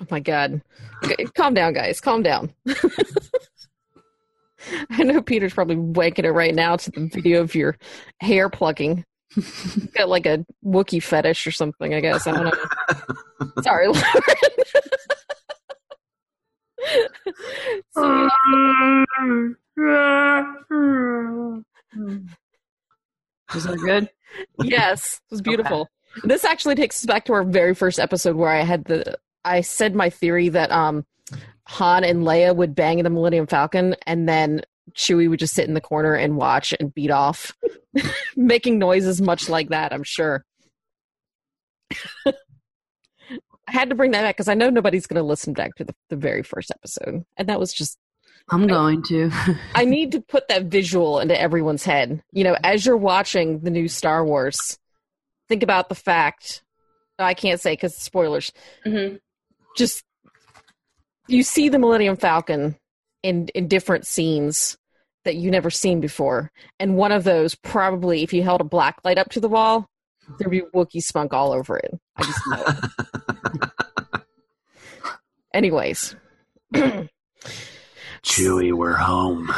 Oh 0.00 0.06
my 0.10 0.20
god. 0.20 0.60
Okay, 1.02 1.24
calm 1.34 1.54
down, 1.54 1.72
guys. 1.72 1.98
Calm 1.98 2.22
down. 2.22 2.52
I 4.90 5.02
know 5.02 5.22
Peter's 5.22 5.54
probably 5.54 5.76
wanking 5.76 6.24
it 6.24 6.32
right 6.32 6.54
now 6.54 6.76
to 6.76 6.90
the 6.90 7.06
video 7.06 7.40
of 7.40 7.54
your 7.54 7.78
hair 8.20 8.50
plucking. 8.50 9.02
He's 9.34 9.86
got 9.94 10.08
like 10.08 10.26
a 10.26 10.44
Wookiee 10.64 11.02
fetish 11.02 11.46
or 11.46 11.50
something, 11.52 11.92
I 11.94 12.00
guess. 12.00 12.26
I 12.26 12.32
don't 12.32 12.44
know. 12.44 13.62
Sorry, 13.62 13.88
Lauren. 13.88 14.04
So- 17.94 18.28
Was 23.54 23.64
that 23.64 23.78
good? 23.84 24.08
yes, 24.62 25.20
it 25.30 25.32
was 25.32 25.42
beautiful. 25.42 25.88
This 26.24 26.44
actually 26.44 26.74
takes 26.74 26.96
us 27.02 27.06
back 27.06 27.24
to 27.26 27.32
our 27.34 27.44
very 27.44 27.74
first 27.74 27.98
episode 27.98 28.36
where 28.36 28.50
I 28.50 28.62
had 28.62 28.84
the 28.84 29.16
I 29.44 29.60
said 29.60 29.94
my 29.94 30.10
theory 30.10 30.48
that 30.50 30.70
um 30.70 31.04
Han 31.68 32.04
and 32.04 32.22
Leia 32.24 32.54
would 32.54 32.74
bang 32.74 33.02
the 33.02 33.10
Millennium 33.10 33.46
Falcon 33.46 33.96
and 34.06 34.28
then 34.28 34.62
Chewie 34.92 35.28
would 35.28 35.38
just 35.38 35.54
sit 35.54 35.66
in 35.66 35.74
the 35.74 35.80
corner 35.80 36.14
and 36.14 36.36
watch 36.36 36.74
and 36.78 36.92
beat 36.92 37.10
off, 37.10 37.52
making 38.36 38.78
noises 38.78 39.20
much 39.20 39.48
like 39.48 39.70
that, 39.70 39.92
I'm 39.92 40.02
sure. 40.04 40.44
I 43.66 43.72
had 43.72 43.88
to 43.88 43.94
bring 43.94 44.10
that 44.10 44.22
back 44.22 44.36
because 44.36 44.48
I 44.48 44.54
know 44.54 44.68
nobody's 44.68 45.06
going 45.06 45.20
to 45.20 45.26
listen 45.26 45.54
back 45.54 45.74
to 45.76 45.84
the, 45.84 45.94
the 46.10 46.16
very 46.16 46.42
first 46.42 46.70
episode. 46.70 47.24
And 47.36 47.48
that 47.48 47.58
was 47.58 47.72
just 47.72 47.98
I'm 48.50 48.66
going 48.66 49.02
to. 49.04 49.30
I 49.74 49.84
need 49.84 50.12
to 50.12 50.20
put 50.20 50.48
that 50.48 50.64
visual 50.64 51.18
into 51.20 51.38
everyone's 51.38 51.84
head. 51.84 52.22
You 52.32 52.44
know, 52.44 52.56
as 52.62 52.84
you're 52.84 52.96
watching 52.96 53.60
the 53.60 53.70
new 53.70 53.88
Star 53.88 54.24
Wars, 54.24 54.78
think 55.48 55.62
about 55.62 55.88
the 55.88 55.94
fact. 55.94 56.62
I 57.18 57.34
can't 57.34 57.60
say 57.60 57.72
because 57.72 57.96
spoilers. 57.96 58.52
Mhm. 58.84 59.20
Just 59.76 60.04
you 61.26 61.42
see 61.42 61.68
the 61.68 61.78
Millennium 61.78 62.16
Falcon 62.16 62.76
in 63.24 63.48
in 63.54 63.66
different 63.66 64.06
scenes 64.06 64.78
that 65.24 65.34
you 65.36 65.50
never 65.50 65.70
seen 65.70 66.00
before, 66.00 66.52
and 66.78 66.96
one 66.96 67.10
of 67.10 67.24
those 67.24 67.54
probably, 67.56 68.22
if 68.22 68.32
you 68.32 68.42
held 68.42 68.60
a 68.60 68.64
black 68.64 68.98
light 69.04 69.18
up 69.18 69.30
to 69.30 69.40
the 69.40 69.48
wall, 69.48 69.88
there'd 70.38 70.50
be 70.50 70.62
Wookiee 70.74 71.02
spunk 71.02 71.32
all 71.32 71.52
over 71.52 71.78
it. 71.78 71.98
I 72.16 72.22
just 72.22 72.40
know. 72.46 74.20
Anyways. 75.54 76.14
Chewie, 78.22 78.72
we're 78.72 78.96
home. 78.96 79.50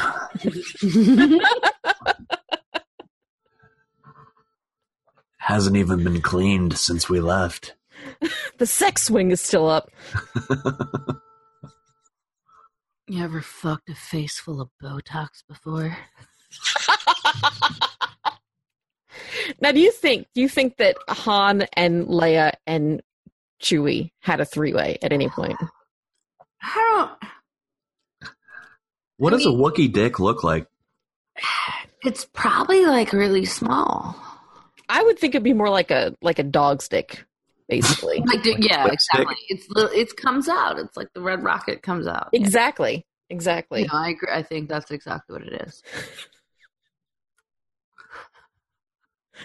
Hasn't 5.39 5.77
even 5.77 6.03
been 6.05 6.21
cleaned 6.21 6.77
since 6.77 7.09
we 7.09 7.21
left. 7.21 7.75
The 8.59 8.67
sex 8.67 9.03
swing 9.03 9.33
is 9.33 9.41
still 9.43 9.69
up. 9.69 9.91
You 13.09 13.23
ever 13.23 13.41
fucked 13.41 13.89
a 13.89 13.95
face 13.95 14.39
full 14.39 14.61
of 14.61 14.71
Botox 14.83 15.43
before? 15.49 15.97
Now, 19.61 19.73
do 19.73 19.81
you 19.81 19.93
think 19.93 20.27
do 20.35 20.41
you 20.41 20.49
think 20.49 20.77
that 20.79 20.97
Han 21.09 21.67
and 21.75 22.07
Leia 22.07 22.53
and 22.67 23.03
Chewie 23.63 24.11
had 24.21 24.41
a 24.41 24.45
three 24.45 24.73
way 24.73 24.99
at 25.03 25.13
any 25.13 25.29
point? 25.29 25.57
I 26.63 27.09
don't. 28.21 28.31
What 29.19 29.31
does 29.31 29.47
a 29.47 29.51
Wookiee 29.51 29.93
dick 29.93 30.21
look 30.21 30.45
like? 30.45 30.67
It's 32.05 32.27
probably 32.35 32.87
like 32.87 33.13
really 33.13 33.45
small. 33.47 34.15
I 34.89 35.03
would 35.03 35.19
think 35.19 35.35
it'd 35.35 35.43
be 35.43 35.55
more 35.55 35.71
like 35.71 35.91
a 35.91 36.15
like 36.23 36.39
a 36.39 36.45
dog 36.45 36.81
stick, 36.81 37.26
basically. 37.69 38.23
Like, 38.27 38.43
the- 38.43 38.57
yeah, 38.61 38.85
lipstick? 38.85 39.21
exactly. 39.21 39.37
It's 39.49 39.67
it 40.13 40.17
comes 40.17 40.49
out. 40.49 40.79
It's 40.79 40.97
like 40.97 41.13
the 41.15 41.21
red 41.21 41.43
rocket 41.43 41.83
comes 41.83 42.07
out. 42.07 42.29
exactly. 42.33 43.07
Exactly. 43.29 43.83
No, 43.85 43.89
I 43.99 44.11
agree. 44.11 44.29
I 44.33 44.43
think 44.43 44.69
that's 44.69 44.91
exactly 44.93 45.35
what 45.39 45.47
it 45.53 45.63
is. 45.67 45.83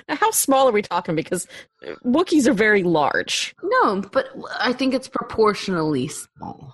Now, 0.07 0.15
how 0.15 0.31
small 0.31 0.69
are 0.69 0.71
we 0.71 0.81
talking? 0.81 1.15
Because 1.15 1.47
uh, 1.86 1.95
Wookiees 2.05 2.47
are 2.47 2.53
very 2.53 2.81
large. 2.84 3.53
No, 3.62 4.01
but 4.01 4.27
I 4.57 4.71
think 4.71 4.93
it's 4.93 5.10
proportionally 5.10 6.07
small. 6.07 6.73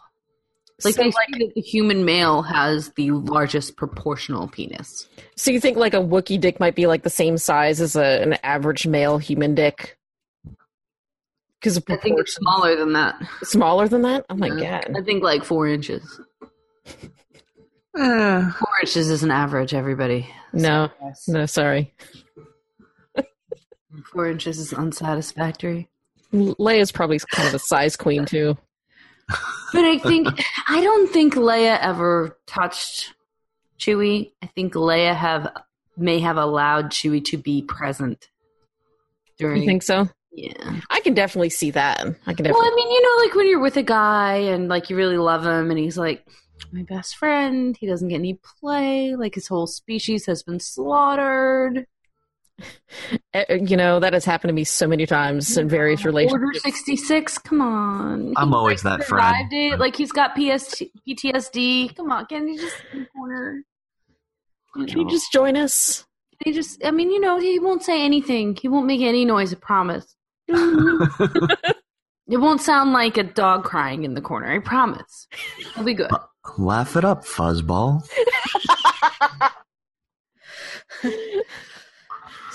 Like 0.83 0.93
So, 0.93 1.01
they 1.01 1.05
like- 1.05 1.13
say 1.33 1.39
that 1.39 1.53
the 1.55 1.61
human 1.61 2.05
male 2.05 2.43
has 2.43 2.89
the 2.95 3.09
largest 3.11 3.75
proportional 3.75 4.47
penis. 4.47 5.07
So 5.35 5.49
you 5.49 5.59
think 5.59 5.77
like 5.77 5.95
a 5.95 5.97
Wookiee 5.97 6.39
dick 6.39 6.59
might 6.59 6.75
be 6.75 6.85
like 6.85 7.01
the 7.01 7.09
same 7.09 7.37
size 7.39 7.81
as 7.81 7.95
a, 7.95 8.21
an 8.21 8.33
average 8.43 8.85
male 8.85 9.17
human 9.17 9.55
dick? 9.55 9.96
Because 11.59 11.77
I 11.89 11.97
think 11.97 12.19
it's 12.19 12.35
smaller 12.35 12.75
than 12.75 12.93
that. 12.93 13.15
smaller 13.43 13.87
than 13.87 14.03
that. 14.03 14.25
Oh 14.29 14.35
my 14.35 14.47
Yeah. 14.47 14.81
god! 14.81 14.95
I 14.97 15.01
think 15.01 15.23
like 15.23 15.43
four 15.43 15.67
inches. 15.67 16.19
Eh, 17.99 18.51
Four 18.51 18.69
inches 18.81 19.09
is 19.09 19.23
an 19.23 19.31
average, 19.31 19.73
everybody. 19.73 20.29
No, 20.53 20.91
Yes. 21.01 21.27
no, 21.27 21.47
sorry. 21.47 21.95
Four 24.13 24.29
inches 24.29 24.59
is 24.59 24.71
unsatisfactory. 24.71 25.89
Leia's 26.31 26.91
probably 26.91 27.17
kind 27.33 27.47
of 27.47 27.55
a 27.55 27.59
size 27.59 27.95
queen 27.95 28.25
too. 28.25 28.55
But 29.73 29.83
I 29.83 29.97
think 29.97 30.27
I 30.69 30.79
don't 30.81 31.11
think 31.11 31.33
Leia 31.33 31.77
ever 31.81 32.37
touched 32.47 33.13
Chewie. 33.79 34.31
I 34.41 34.45
think 34.45 34.75
Leia 34.75 35.13
have 35.15 35.51
may 35.97 36.19
have 36.19 36.37
allowed 36.37 36.91
Chewie 36.91 37.25
to 37.25 37.37
be 37.37 37.63
present 37.63 38.29
during. 39.39 39.63
You 39.63 39.67
think 39.67 39.83
so? 39.83 40.07
Yeah. 40.31 40.79
I 40.89 40.99
can 41.01 41.13
definitely 41.13 41.49
see 41.49 41.71
that. 41.71 41.99
I 41.99 42.03
can 42.05 42.43
definitely. 42.43 42.51
Well. 42.51 42.71
I 42.71 42.75
mean, 42.75 42.91
you 42.91 43.01
know, 43.01 43.23
like 43.25 43.35
when 43.35 43.47
you're 43.49 43.59
with 43.59 43.77
a 43.77 43.83
guy 43.83 44.35
and 44.35 44.67
like 44.67 44.89
you 44.89 44.95
really 44.95 45.17
love 45.17 45.45
him, 45.45 45.69
and 45.71 45.79
he's 45.79 45.97
like 45.97 46.25
my 46.71 46.83
best 46.83 47.15
friend. 47.17 47.75
He 47.79 47.87
doesn't 47.87 48.07
get 48.09 48.15
any 48.15 48.39
play. 48.59 49.15
Like 49.15 49.35
his 49.35 49.47
whole 49.47 49.67
species 49.67 50.25
has 50.27 50.43
been 50.43 50.59
slaughtered. 50.59 51.87
Uh, 53.33 53.43
you 53.61 53.77
know 53.77 53.99
that 53.99 54.13
has 54.13 54.25
happened 54.25 54.49
to 54.49 54.53
me 54.53 54.63
so 54.63 54.87
many 54.87 55.05
times 55.05 55.57
in 55.57 55.67
various 55.69 56.03
relationships. 56.05 56.33
Order 56.33 56.45
relationships. 56.47 56.77
sixty 56.77 56.95
six. 56.97 57.37
Come 57.37 57.61
on. 57.61 58.33
I'm 58.37 58.49
He, 58.49 58.53
always 58.55 58.83
like, 58.83 58.99
that 58.99 59.07
friend. 59.07 59.35
survived 59.49 59.53
It. 59.53 59.79
Like 59.79 59.95
he's 59.95 60.11
got 60.11 60.35
PS- 60.35 60.81
PTSD. 61.07 61.95
Come 61.95 62.11
on, 62.11 62.25
can 62.27 62.47
you 62.47 62.59
just 62.59 62.75
in 62.93 62.99
the 63.01 63.05
corner? 63.15 63.63
You 64.75 64.85
Can 64.85 64.97
you 64.99 65.03
know. 65.05 65.09
just 65.09 65.31
join 65.31 65.55
us? 65.57 66.05
He 66.45 66.51
just, 66.53 66.85
I 66.85 66.91
mean, 66.91 67.09
you 67.09 67.19
know, 67.19 67.39
he 67.39 67.57
won't 67.57 67.81
say 67.81 68.05
anything. 68.05 68.55
He 68.55 68.67
won't 68.67 68.85
make 68.85 69.01
any 69.01 69.25
noise, 69.25 69.51
I 69.51 69.55
promise. 69.57 70.15
it 72.27 72.37
won't 72.37 72.61
sound 72.61 72.93
like 72.93 73.17
a 73.17 73.23
dog 73.23 73.63
crying 73.63 74.03
in 74.03 74.13
the 74.13 74.21
corner, 74.21 74.51
I 74.51 74.59
promise. 74.59 75.27
It'll 75.59 75.83
be 75.83 75.93
good. 75.93 76.11
Laugh 76.57 76.95
it 76.95 77.03
up, 77.03 77.25
fuzzball. 77.25 78.07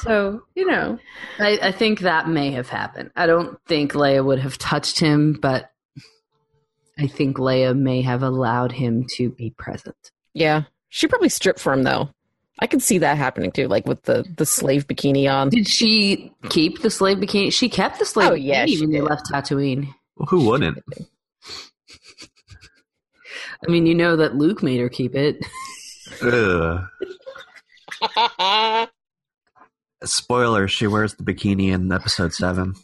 So, 0.02 0.42
you 0.56 0.66
know, 0.66 0.98
I, 1.38 1.58
I 1.62 1.72
think 1.72 2.00
that 2.00 2.28
may 2.28 2.50
have 2.50 2.68
happened. 2.68 3.12
I 3.14 3.26
don't 3.26 3.56
think 3.66 3.92
Leia 3.92 4.24
would 4.24 4.40
have 4.40 4.58
touched 4.58 4.98
him, 4.98 5.34
but 5.34 5.70
I 6.98 7.06
think 7.06 7.36
Leia 7.36 7.78
may 7.78 8.02
have 8.02 8.24
allowed 8.24 8.72
him 8.72 9.06
to 9.16 9.30
be 9.30 9.50
present. 9.50 10.10
Yeah, 10.34 10.62
she 10.88 11.06
probably 11.06 11.28
stripped 11.28 11.60
for 11.60 11.72
him 11.72 11.84
though. 11.84 12.10
I 12.58 12.66
can 12.66 12.80
see 12.80 12.98
that 12.98 13.16
happening 13.16 13.50
too, 13.50 13.66
like 13.68 13.86
with 13.86 14.02
the 14.02 14.24
the 14.36 14.46
slave 14.46 14.86
bikini 14.86 15.32
on. 15.32 15.48
Did 15.48 15.68
she 15.68 16.32
keep 16.50 16.82
the 16.82 16.90
slave 16.90 17.18
bikini? 17.18 17.52
She 17.52 17.68
kept 17.68 17.98
the 17.98 18.04
slave 18.04 18.30
Oh, 18.30 18.34
bikini 18.34 18.44
yeah, 18.44 18.66
she 18.66 18.80
when 18.80 18.90
they 18.90 19.00
left 19.00 19.30
Tatooine. 19.30 19.92
Well, 20.16 20.26
who 20.26 20.46
wouldn't? 20.48 20.78
I 23.66 23.70
mean, 23.70 23.86
you 23.86 23.94
know 23.94 24.16
that 24.16 24.36
Luke 24.36 24.62
made 24.62 24.80
her 24.80 24.88
keep 24.88 25.14
it. 25.14 25.44
Spoiler: 30.04 30.68
She 30.68 30.86
wears 30.86 31.14
the 31.14 31.22
bikini 31.24 31.72
in 31.72 31.90
episode 31.92 32.34
seven. 32.34 32.74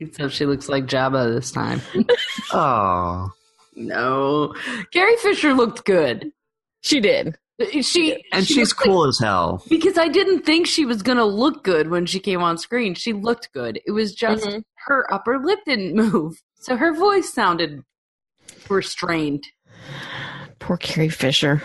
Except 0.00 0.32
she 0.32 0.44
looks 0.44 0.68
like 0.68 0.86
Jabba 0.86 1.32
this 1.34 1.50
time. 1.52 1.80
Oh, 2.52 3.30
no. 3.74 4.54
Carrie 4.92 5.16
Fisher 5.16 5.52
looked 5.52 5.84
good. 5.84 6.30
she 6.82 7.00
did. 7.00 7.36
She 7.80 8.22
and 8.32 8.46
she 8.46 8.54
she's 8.54 8.68
looked 8.70 8.80
like- 8.80 8.86
cool 8.86 9.06
as 9.08 9.18
hell. 9.18 9.62
because 9.70 9.96
I 9.96 10.08
didn't 10.08 10.44
think 10.44 10.66
she 10.66 10.84
was 10.84 11.02
gonna 11.02 11.24
look 11.24 11.64
good 11.64 11.88
when 11.88 12.04
she 12.04 12.20
came 12.20 12.42
on 12.42 12.58
screen. 12.58 12.94
She 12.94 13.12
looked 13.14 13.50
good. 13.52 13.80
It 13.86 13.92
was 13.92 14.14
just 14.14 14.44
Mhm. 14.44 14.62
her 14.88 15.12
upper 15.12 15.38
lip 15.42 15.60
didn't 15.64 15.94
move, 15.94 16.42
so 16.60 16.76
her 16.76 16.92
voice 16.92 17.32
sounded 17.32 17.82
restrained. 18.68 19.44
Poor 20.58 20.76
Carrie 20.76 21.08
Fisher. 21.08 21.62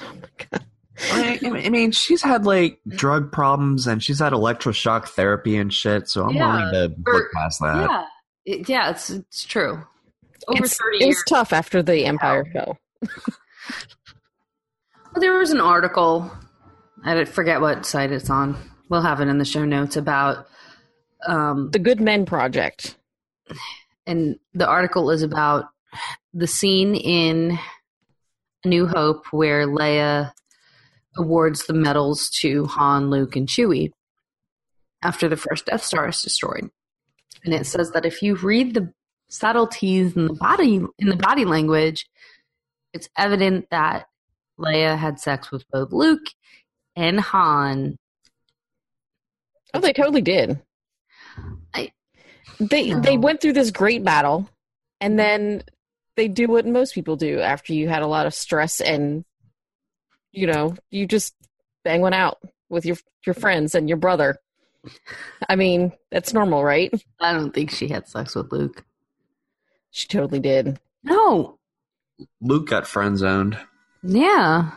Oh 0.00 0.12
my 0.20 0.46
god. 0.50 0.64
I 1.12 1.38
I 1.64 1.70
mean, 1.70 1.92
she's 1.92 2.20
had 2.22 2.44
like 2.44 2.78
drug 2.88 3.32
problems 3.32 3.86
and 3.86 4.02
she's 4.02 4.18
had 4.18 4.34
electroshock 4.34 5.08
therapy 5.08 5.56
and 5.56 5.72
shit. 5.72 6.08
So 6.10 6.24
I'm 6.28 6.34
Yeah. 6.36 6.54
willing 6.70 6.72
to 6.74 7.10
Or- 7.10 7.14
look 7.14 7.32
past 7.32 7.60
that. 7.60 7.88
yeah, 7.88 8.04
It- 8.44 8.68
yeah, 8.68 8.90
it's 8.90 9.08
it's 9.08 9.44
true. 9.44 9.82
Over 10.48 10.64
It's, 10.64 10.76
thirty 10.76 10.98
it 10.98 11.06
years. 11.06 11.16
was 11.16 11.24
tough 11.28 11.52
after 11.54 11.82
the 11.82 12.04
Empire 12.04 12.44
show. 12.52 12.76
There 15.14 15.38
was 15.38 15.50
an 15.50 15.60
article. 15.60 16.30
I 17.04 17.24
forget 17.24 17.60
what 17.60 17.84
site 17.86 18.12
it's 18.12 18.30
on. 18.30 18.56
We'll 18.88 19.02
have 19.02 19.20
it 19.20 19.28
in 19.28 19.38
the 19.38 19.44
show 19.44 19.64
notes 19.64 19.96
about 19.96 20.46
um, 21.26 21.70
The 21.70 21.78
Good 21.78 22.00
Men 22.00 22.26
Project. 22.26 22.96
and 24.06 24.36
the 24.54 24.66
article 24.68 25.10
is 25.10 25.22
about 25.22 25.66
the 26.32 26.46
scene 26.46 26.94
in 26.94 27.58
New 28.64 28.86
Hope 28.86 29.26
where 29.32 29.66
Leia 29.66 30.32
awards 31.16 31.66
the 31.66 31.74
medals 31.74 32.30
to 32.40 32.66
Han, 32.66 33.10
Luke, 33.10 33.34
and 33.36 33.48
Chewie 33.48 33.90
after 35.02 35.28
the 35.28 35.36
first 35.36 35.66
Death 35.66 35.82
Star 35.82 36.08
is 36.08 36.22
destroyed. 36.22 36.70
And 37.44 37.54
it 37.54 37.66
says 37.66 37.90
that 37.92 38.06
if 38.06 38.22
you 38.22 38.36
read 38.36 38.74
the 38.74 38.92
subtleties 39.28 40.16
in 40.16 40.26
the 40.26 40.34
body 40.34 40.80
in 40.98 41.08
the 41.08 41.16
body 41.16 41.44
language, 41.44 42.08
it's 42.92 43.08
evident 43.16 43.66
that 43.70 44.06
Leia 44.60 44.96
had 44.96 45.18
sex 45.18 45.50
with 45.50 45.64
both 45.70 45.92
Luke 45.92 46.26
and 46.96 47.18
Han. 47.20 47.96
Oh, 49.74 49.80
they 49.80 49.92
totally 49.92 50.22
did. 50.22 50.60
I- 51.74 51.92
they 52.58 52.90
No. 52.90 53.00
they 53.00 53.16
went 53.16 53.40
through 53.40 53.54
this 53.54 53.70
great 53.70 54.04
battle, 54.04 54.48
and 55.00 55.18
then 55.18 55.62
they 56.16 56.28
do 56.28 56.46
what 56.48 56.66
most 56.66 56.94
people 56.94 57.16
do 57.16 57.40
after 57.40 57.72
you 57.72 57.88
had 57.88 58.02
a 58.02 58.06
lot 58.06 58.26
of 58.26 58.34
stress 58.34 58.80
and 58.80 59.24
you 60.32 60.46
know 60.46 60.74
you 60.90 61.06
just 61.06 61.34
bang 61.84 62.00
one 62.02 62.12
out 62.12 62.38
with 62.68 62.84
your 62.84 62.96
your 63.24 63.34
friends 63.34 63.74
and 63.74 63.88
your 63.88 63.96
brother. 63.98 64.38
I 65.48 65.56
mean, 65.56 65.92
that's 66.10 66.32
normal, 66.34 66.64
right? 66.64 66.90
I 67.20 67.32
don't 67.32 67.52
think 67.54 67.70
she 67.70 67.88
had 67.88 68.08
sex 68.08 68.34
with 68.34 68.50
Luke. 68.50 68.84
She 69.90 70.08
totally 70.08 70.40
did. 70.40 70.78
No. 71.02 71.58
Luke 72.40 72.68
got 72.68 72.86
friend 72.86 73.16
zoned. 73.18 73.58
Yeah. 74.02 74.70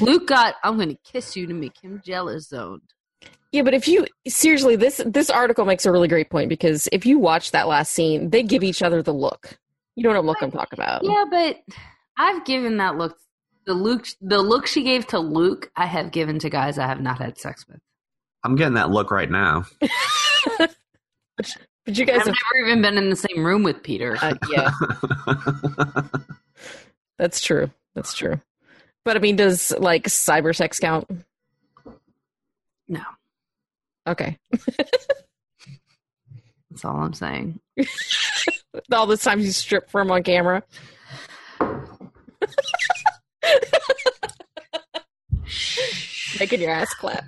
Luke 0.00 0.28
got 0.28 0.54
I'm 0.62 0.78
gonna 0.78 0.96
kiss 1.04 1.36
you 1.36 1.46
to 1.46 1.54
make 1.54 1.82
him 1.82 2.00
jealous 2.04 2.48
zoned. 2.48 2.82
Yeah, 3.52 3.62
but 3.62 3.74
if 3.74 3.88
you 3.88 4.06
seriously, 4.28 4.76
this 4.76 5.02
this 5.06 5.30
article 5.30 5.64
makes 5.64 5.86
a 5.86 5.92
really 5.92 6.08
great 6.08 6.30
point 6.30 6.48
because 6.48 6.88
if 6.92 7.06
you 7.06 7.18
watch 7.18 7.50
that 7.52 7.66
last 7.66 7.92
scene, 7.92 8.30
they 8.30 8.42
give 8.42 8.62
each 8.62 8.82
other 8.82 9.02
the 9.02 9.14
look. 9.14 9.58
You 9.96 10.04
know 10.04 10.10
what 10.10 10.24
look 10.24 10.42
I'm 10.42 10.50
talking 10.50 10.78
about? 10.78 11.02
Yeah, 11.02 11.24
but 11.30 11.56
I've 12.16 12.44
given 12.44 12.76
that 12.76 12.96
look 12.96 13.16
the 13.66 13.74
Luke 13.74 14.06
the 14.20 14.40
look 14.40 14.66
she 14.66 14.84
gave 14.84 15.06
to 15.08 15.18
Luke, 15.18 15.70
I 15.76 15.86
have 15.86 16.12
given 16.12 16.38
to 16.40 16.50
guys 16.50 16.78
I 16.78 16.86
have 16.86 17.00
not 17.00 17.18
had 17.18 17.38
sex 17.38 17.66
with. 17.66 17.80
I'm 18.44 18.54
getting 18.54 18.74
that 18.74 18.90
look 18.90 19.10
right 19.10 19.30
now. 19.30 19.64
But 21.88 21.96
you 21.96 22.04
guys 22.04 22.20
I've 22.20 22.26
have, 22.26 22.34
never 22.52 22.66
even 22.66 22.82
been 22.82 22.98
in 22.98 23.08
the 23.08 23.16
same 23.16 23.42
room 23.42 23.62
with 23.62 23.82
Peter. 23.82 24.18
uh, 24.20 24.34
yeah, 24.50 24.70
that's 27.18 27.40
true. 27.40 27.70
That's 27.98 28.14
true. 28.14 28.40
But 29.04 29.16
I 29.16 29.18
mean, 29.18 29.34
does 29.34 29.72
like 29.76 30.04
cyber 30.04 30.54
sex 30.54 30.78
count? 30.78 31.10
no. 32.86 33.00
Okay. 34.06 34.38
That's 36.70 36.84
all 36.84 36.94
I'm 36.98 37.12
saying. 37.12 37.58
All 38.92 39.08
this 39.08 39.24
time 39.24 39.40
he's 39.40 39.56
stripped 39.56 39.90
from 39.90 40.12
on 40.12 40.22
camera. 40.22 40.62
Making 46.38 46.60
your 46.60 46.70
ass 46.70 46.94
clap. 46.94 47.24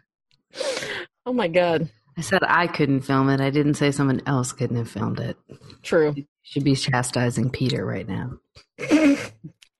Oh 1.26 1.32
my 1.32 1.48
god. 1.48 1.90
I 2.16 2.20
said 2.20 2.44
I 2.46 2.68
couldn't 2.68 3.00
film 3.00 3.28
it. 3.28 3.40
I 3.40 3.50
didn't 3.50 3.74
say 3.74 3.90
someone 3.90 4.22
else 4.24 4.52
couldn't 4.52 4.76
have 4.76 4.88
filmed 4.88 5.18
it. 5.18 5.36
True. 5.82 6.14
Should 6.42 6.62
be 6.62 6.76
chastising 6.76 7.50
Peter 7.50 7.84
right 7.84 8.06
now. 8.06 8.38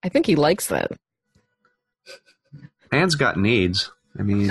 I 0.02 0.08
think 0.08 0.26
he 0.26 0.36
likes 0.36 0.68
that. 0.68 0.92
Man's 2.90 3.14
got 3.14 3.36
needs. 3.36 3.90
I 4.18 4.22
mean, 4.22 4.50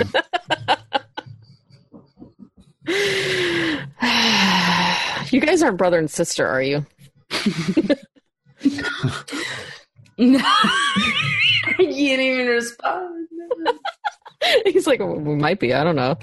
you 5.30 5.40
guys 5.40 5.62
aren't 5.62 5.76
brother 5.76 5.98
and 5.98 6.10
sister, 6.10 6.46
are 6.46 6.62
you? 6.62 6.86
No 10.18 10.38
You 11.78 11.88
can't 11.88 12.20
even 12.20 12.46
respond. 12.46 13.28
He's 14.64 14.86
like, 14.86 15.00
well, 15.00 15.16
we 15.16 15.34
might 15.36 15.60
be. 15.60 15.72
I 15.74 15.84
don't 15.84 15.96
know. 15.96 16.16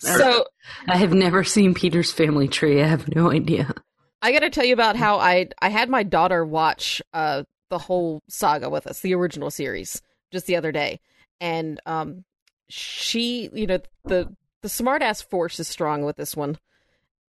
So 0.00 0.44
I 0.86 0.96
have 0.96 1.12
never 1.12 1.44
seen 1.44 1.74
Peter's 1.74 2.12
family 2.12 2.48
tree. 2.48 2.82
I 2.82 2.86
have 2.86 3.14
no 3.14 3.30
idea. 3.30 3.74
I 4.22 4.32
got 4.32 4.40
to 4.40 4.50
tell 4.50 4.64
you 4.64 4.74
about 4.74 4.96
how 4.96 5.18
I 5.18 5.48
I 5.60 5.68
had 5.68 5.88
my 5.88 6.02
daughter 6.02 6.44
watch 6.44 7.02
uh 7.12 7.44
the 7.70 7.78
whole 7.78 8.22
saga 8.28 8.70
with 8.70 8.86
us, 8.86 9.00
the 9.00 9.14
original 9.14 9.50
series, 9.50 10.02
just 10.32 10.46
the 10.46 10.56
other 10.56 10.72
day, 10.72 11.00
and 11.40 11.80
um 11.86 12.24
she, 12.68 13.48
you 13.52 13.66
know, 13.66 13.78
the 14.04 14.34
the 14.62 14.68
smartass 14.68 15.24
force 15.24 15.58
is 15.60 15.68
strong 15.68 16.04
with 16.04 16.16
this 16.16 16.36
one, 16.36 16.58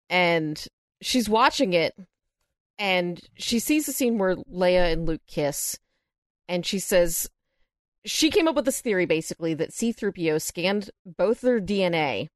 and 0.10 0.68
she's 1.02 1.30
watching 1.30 1.74
it, 1.74 1.96
and 2.78 3.22
she 3.36 3.60
sees 3.60 3.86
the 3.86 3.94
scene 3.94 4.18
where 4.18 4.36
Leia 4.36 4.92
and 4.92 5.06
Luke 5.06 5.22
kiss, 5.28 5.80
and 6.48 6.66
she 6.66 6.80
says 6.80 7.30
she 8.06 8.30
came 8.30 8.48
up 8.48 8.56
with 8.56 8.66
this 8.66 8.82
theory 8.82 9.06
basically 9.06 9.54
that 9.54 9.72
C3PO 9.72 10.42
scanned 10.42 10.90
both 11.06 11.42
their 11.42 11.60
DNA 11.60 12.30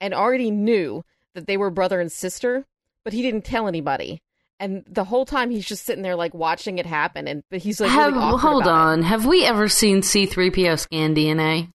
and 0.00 0.14
already 0.14 0.50
knew 0.50 1.04
that 1.34 1.46
they 1.46 1.56
were 1.56 1.70
brother 1.70 2.00
and 2.00 2.12
sister, 2.12 2.66
but 3.04 3.12
he 3.12 3.22
didn't 3.22 3.44
tell 3.44 3.66
anybody. 3.66 4.20
And 4.60 4.84
the 4.88 5.04
whole 5.04 5.24
time 5.24 5.50
he's 5.50 5.66
just 5.66 5.84
sitting 5.84 6.02
there 6.02 6.16
like 6.16 6.34
watching 6.34 6.78
it 6.78 6.86
happen, 6.86 7.28
and 7.28 7.42
he's 7.50 7.80
like, 7.80 7.90
Have, 7.90 8.12
really 8.12 8.24
awkward 8.24 8.40
hold 8.40 8.62
about 8.64 8.70
it. 8.70 8.92
on. 8.98 9.02
Have 9.02 9.24
we 9.24 9.44
ever 9.44 9.68
seen 9.68 10.00
C3PO 10.00 10.78
scan 10.80 11.14
DNA? 11.14 11.70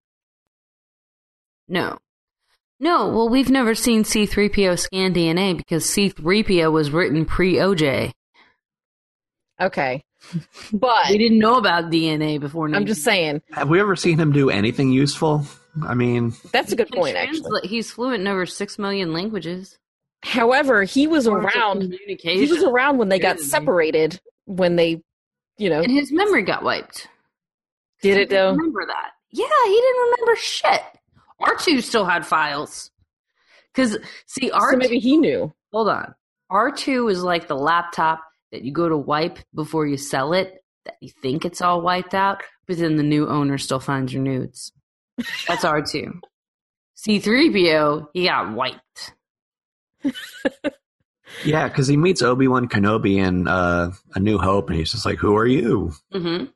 No. 1.68 1.98
No, 2.80 3.08
well, 3.08 3.28
we've 3.28 3.50
never 3.50 3.76
seen 3.76 4.02
C3PO 4.02 4.76
scan 4.78 5.14
DNA 5.14 5.56
because 5.56 5.84
C3PO 5.84 6.72
was 6.72 6.90
written 6.90 7.24
pre 7.24 7.54
OJ. 7.54 8.10
Okay, 9.60 10.02
but 10.72 11.08
We 11.10 11.18
didn't 11.18 11.38
know 11.38 11.56
about 11.58 11.84
DNA 11.92 12.40
before. 12.40 12.66
I'm 12.74 12.86
just 12.86 13.04
saying 13.04 13.42
have 13.52 13.68
we 13.68 13.78
ever 13.80 13.94
seen 13.94 14.18
him 14.18 14.32
do 14.32 14.50
anything 14.50 14.90
useful? 14.90 15.46
I 15.86 15.94
mean, 15.94 16.34
that's 16.50 16.72
a 16.72 16.76
good 16.76 16.88
He 16.88 16.92
can 16.94 17.00
point. 17.00 17.16
Actually, 17.16 17.68
He's 17.68 17.92
fluent 17.92 18.22
in 18.22 18.26
over 18.26 18.44
six 18.44 18.78
million 18.78 19.12
languages. 19.12 19.78
However, 20.22 20.84
he 20.84 21.06
was 21.06 21.26
around. 21.26 21.94
He 22.18 22.46
was 22.50 22.62
around 22.62 22.98
when 22.98 23.08
they 23.08 23.18
got 23.18 23.38
separated. 23.38 24.20
When 24.46 24.76
they, 24.76 25.02
you 25.58 25.70
know, 25.70 25.80
and 25.80 25.90
his 25.90 26.12
memory 26.12 26.42
got 26.42 26.62
wiped. 26.62 27.08
did 28.02 28.18
it 28.18 28.28
though. 28.30 28.50
Remember 28.50 28.84
that? 28.86 29.10
Yeah, 29.30 29.46
he 29.64 29.72
didn't 29.72 30.02
remember 30.02 30.36
shit. 30.36 30.82
R 31.40 31.56
two 31.56 31.80
still 31.80 32.04
had 32.04 32.26
files. 32.26 32.90
Because 33.72 33.98
see, 34.26 34.50
R 34.50 34.72
So 34.72 34.76
maybe 34.76 34.98
he 34.98 35.16
knew. 35.16 35.52
hold 35.72 35.88
on, 35.88 36.14
R 36.50 36.70
two 36.70 37.08
is 37.08 37.22
like 37.22 37.46
the 37.48 37.56
laptop 37.56 38.22
that 38.50 38.62
you 38.62 38.72
go 38.72 38.88
to 38.88 38.96
wipe 38.96 39.38
before 39.54 39.86
you 39.86 39.96
sell 39.96 40.32
it. 40.34 40.62
That 40.84 40.96
you 41.00 41.10
think 41.22 41.44
it's 41.44 41.62
all 41.62 41.80
wiped 41.80 42.12
out, 42.12 42.42
but 42.66 42.76
then 42.76 42.96
the 42.96 43.02
new 43.04 43.28
owner 43.28 43.56
still 43.56 43.80
finds 43.80 44.12
your 44.12 44.22
nudes. 44.22 44.72
That's 45.46 45.64
R 45.64 45.80
two. 45.80 46.20
C 46.96 47.18
three 47.20 47.50
PO, 47.50 48.10
he 48.12 48.26
got 48.26 48.52
wiped. 48.52 48.80
yeah, 51.44 51.68
because 51.68 51.86
he 51.86 51.96
meets 51.96 52.22
Obi 52.22 52.48
Wan 52.48 52.68
Kenobi 52.68 53.16
in 53.16 53.48
uh, 53.48 53.92
A 54.14 54.20
New 54.20 54.38
Hope, 54.38 54.68
and 54.68 54.78
he's 54.78 54.92
just 54.92 55.06
like, 55.06 55.18
"Who 55.18 55.36
are 55.36 55.46
you?" 55.46 55.92
Mm-hmm. 56.12 56.46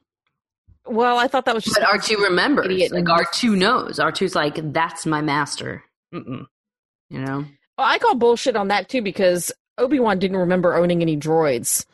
Well, 0.92 1.18
I 1.18 1.26
thought 1.28 1.44
that 1.46 1.54
was 1.54 1.64
just. 1.64 1.76
But 1.76 1.86
R 1.88 1.98
two 1.98 2.18
remembers. 2.18 2.66
Idiot. 2.66 2.92
Like 2.92 3.08
R 3.08 3.26
two 3.32 3.56
knows. 3.56 3.98
R 3.98 4.12
2s 4.12 4.34
like 4.34 4.72
that's 4.72 5.06
my 5.06 5.20
master. 5.20 5.82
Mm-mm. 6.14 6.46
You 7.10 7.18
know. 7.20 7.44
Well, 7.76 7.86
I 7.86 7.98
call 7.98 8.14
bullshit 8.14 8.56
on 8.56 8.68
that 8.68 8.88
too 8.88 9.02
because 9.02 9.52
Obi 9.78 10.00
Wan 10.00 10.18
didn't 10.18 10.38
remember 10.38 10.74
owning 10.74 11.02
any 11.02 11.16
droids, 11.16 11.84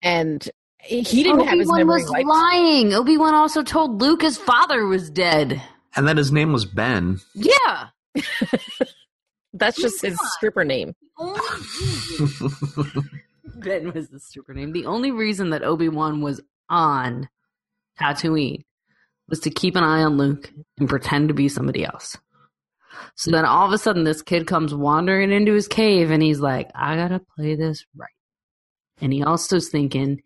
and 0.00 0.48
he 0.82 1.02
didn't 1.02 1.46
have 1.46 1.58
his 1.58 1.68
Obi-Wan 1.68 1.78
memory 1.78 2.02
was 2.02 2.10
wiped. 2.10 2.26
lying. 2.26 2.92
Obi 2.94 3.16
Wan 3.16 3.34
also 3.34 3.62
told 3.62 4.00
Luke 4.00 4.22
his 4.22 4.36
father 4.36 4.86
was 4.86 5.10
dead. 5.10 5.62
And 5.94 6.08
then 6.08 6.16
his 6.16 6.32
name 6.32 6.52
was 6.52 6.64
Ben. 6.64 7.20
Yeah. 7.34 7.88
That's 9.52 9.80
just 9.80 10.02
his 10.02 10.18
stripper 10.36 10.64
name. 10.64 10.94
ben 13.62 13.92
was 13.92 14.08
the 14.08 14.20
stripper 14.20 14.54
name. 14.54 14.72
The 14.72 14.86
only 14.86 15.10
reason 15.10 15.50
that 15.50 15.62
Obi 15.62 15.88
Wan 15.88 16.20
was 16.20 16.40
on 16.68 17.28
Tatooine 18.00 18.64
was 19.28 19.40
to 19.40 19.50
keep 19.50 19.76
an 19.76 19.84
eye 19.84 20.02
on 20.02 20.16
Luke 20.16 20.52
and 20.78 20.88
pretend 20.88 21.28
to 21.28 21.34
be 21.34 21.48
somebody 21.48 21.84
else. 21.84 22.16
So 23.14 23.30
then 23.30 23.44
all 23.44 23.66
of 23.66 23.72
a 23.72 23.78
sudden, 23.78 24.04
this 24.04 24.22
kid 24.22 24.46
comes 24.46 24.74
wandering 24.74 25.32
into 25.32 25.52
his 25.52 25.68
cave 25.68 26.10
and 26.10 26.22
he's 26.22 26.40
like, 26.40 26.70
I 26.74 26.96
gotta 26.96 27.20
play 27.36 27.54
this 27.54 27.84
right. 27.96 28.08
And 29.00 29.12
he 29.12 29.22
also 29.22 29.56
is 29.56 29.68
thinking, 29.70 30.22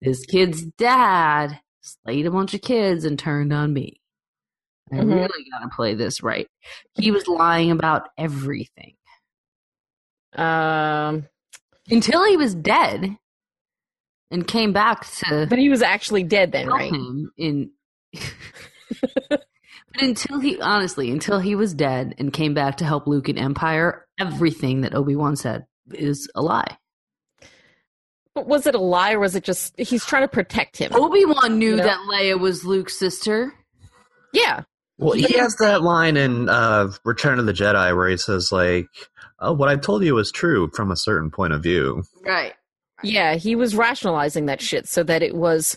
this 0.00 0.24
kid's 0.26 0.62
dad 0.62 1.60
slayed 1.80 2.26
a 2.26 2.30
bunch 2.30 2.54
of 2.54 2.62
kids 2.62 3.04
and 3.04 3.18
turned 3.18 3.52
on 3.52 3.72
me. 3.72 3.97
I 4.92 4.96
Mhm. 4.96 5.14
really 5.14 5.50
gotta 5.50 5.68
play 5.74 5.94
this 5.94 6.22
right. 6.22 6.46
He 6.94 7.10
was 7.10 7.26
lying 7.28 7.70
about 7.70 8.08
everything 8.18 8.94
Um, 10.34 11.26
until 11.90 12.24
he 12.24 12.36
was 12.36 12.54
dead 12.54 13.16
and 14.30 14.46
came 14.46 14.72
back 14.72 15.06
to 15.18 15.46
but 15.48 15.58
he 15.58 15.68
was 15.70 15.80
actually 15.82 16.22
dead 16.22 16.52
then, 16.52 16.68
right? 16.68 16.92
in 17.38 17.70
but 19.30 19.46
until 20.00 20.38
he 20.40 20.60
honestly 20.60 21.10
until 21.10 21.38
he 21.38 21.54
was 21.54 21.72
dead 21.74 22.14
and 22.18 22.32
came 22.32 22.52
back 22.54 22.76
to 22.76 22.84
help 22.84 23.06
luke 23.06 23.28
in 23.28 23.38
empire 23.38 24.06
everything 24.20 24.80
that 24.82 24.94
obi-wan 24.94 25.34
said 25.36 25.66
is 25.92 26.28
a 26.34 26.42
lie 26.42 26.76
But 28.34 28.46
was 28.46 28.66
it 28.66 28.74
a 28.74 28.78
lie 28.78 29.12
or 29.12 29.20
was 29.20 29.34
it 29.34 29.44
just 29.44 29.78
he's 29.78 30.04
trying 30.04 30.22
to 30.24 30.28
protect 30.28 30.76
him? 30.76 30.92
obi-wan 30.94 31.58
knew 31.58 31.70
You 31.70 31.76
know? 31.76 31.84
that 31.84 32.00
leia 32.08 32.38
was 32.38 32.64
luke's 32.64 32.98
sister 32.98 33.54
Yeah, 34.32 34.62
Well, 34.98 35.12
he 35.12 35.32
has 35.38 35.54
that 35.56 35.82
line 35.82 36.16
in 36.16 36.48
uh, 36.48 36.90
Return 37.04 37.38
of 37.38 37.46
the 37.46 37.52
Jedi 37.52 37.94
where 37.96 38.08
he 38.08 38.16
says, 38.16 38.50
like, 38.50 38.88
oh, 39.38 39.52
what 39.52 39.68
I 39.68 39.76
told 39.76 40.02
you 40.04 40.14
was 40.14 40.32
true 40.32 40.70
from 40.74 40.90
a 40.90 40.96
certain 40.96 41.30
point 41.30 41.52
of 41.52 41.62
view. 41.62 42.02
right 42.24 42.54
yeah, 43.04 43.36
he 43.36 43.54
was 43.54 43.76
rationalizing 43.76 44.46
that 44.46 44.60
shit 44.60 44.88
so 44.88 45.04
that 45.04 45.22
it 45.22 45.36
was 45.36 45.76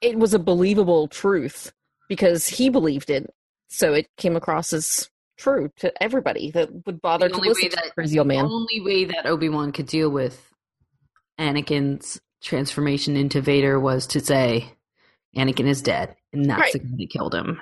it 0.00 0.16
was 0.16 0.34
a 0.34 0.38
believable 0.38 1.08
truth 1.08 1.72
because 2.08 2.46
he 2.46 2.68
believed 2.70 3.10
it, 3.10 3.28
so 3.68 3.92
it 3.92 4.06
came 4.16 4.36
across 4.36 4.72
as 4.72 5.10
true 5.36 5.72
to 5.78 5.92
everybody 6.00 6.52
that 6.52 6.68
would 6.86 7.02
bother 7.02 7.28
The 7.28 7.34
to 7.34 7.40
listen 7.40 7.62
way 7.64 7.68
to 7.70 7.76
that- 7.76 7.94
crazy 7.94 8.18
old 8.20 8.28
man. 8.28 8.44
the 8.44 8.50
only 8.52 8.80
way 8.80 9.04
that 9.06 9.26
obi-wan 9.26 9.72
could 9.72 9.86
deal 9.86 10.10
with 10.10 10.48
anakin's 11.40 12.20
transformation 12.42 13.16
into 13.16 13.40
vader 13.40 13.80
was 13.80 14.06
to 14.08 14.20
say 14.20 14.70
anakin 15.36 15.66
is 15.66 15.82
dead 15.82 16.14
and 16.32 16.44
that's 16.48 16.60
Right. 16.60 16.72
the 16.74 16.78
guy 16.80 16.94
that 16.98 17.10
killed 17.10 17.34
him 17.34 17.60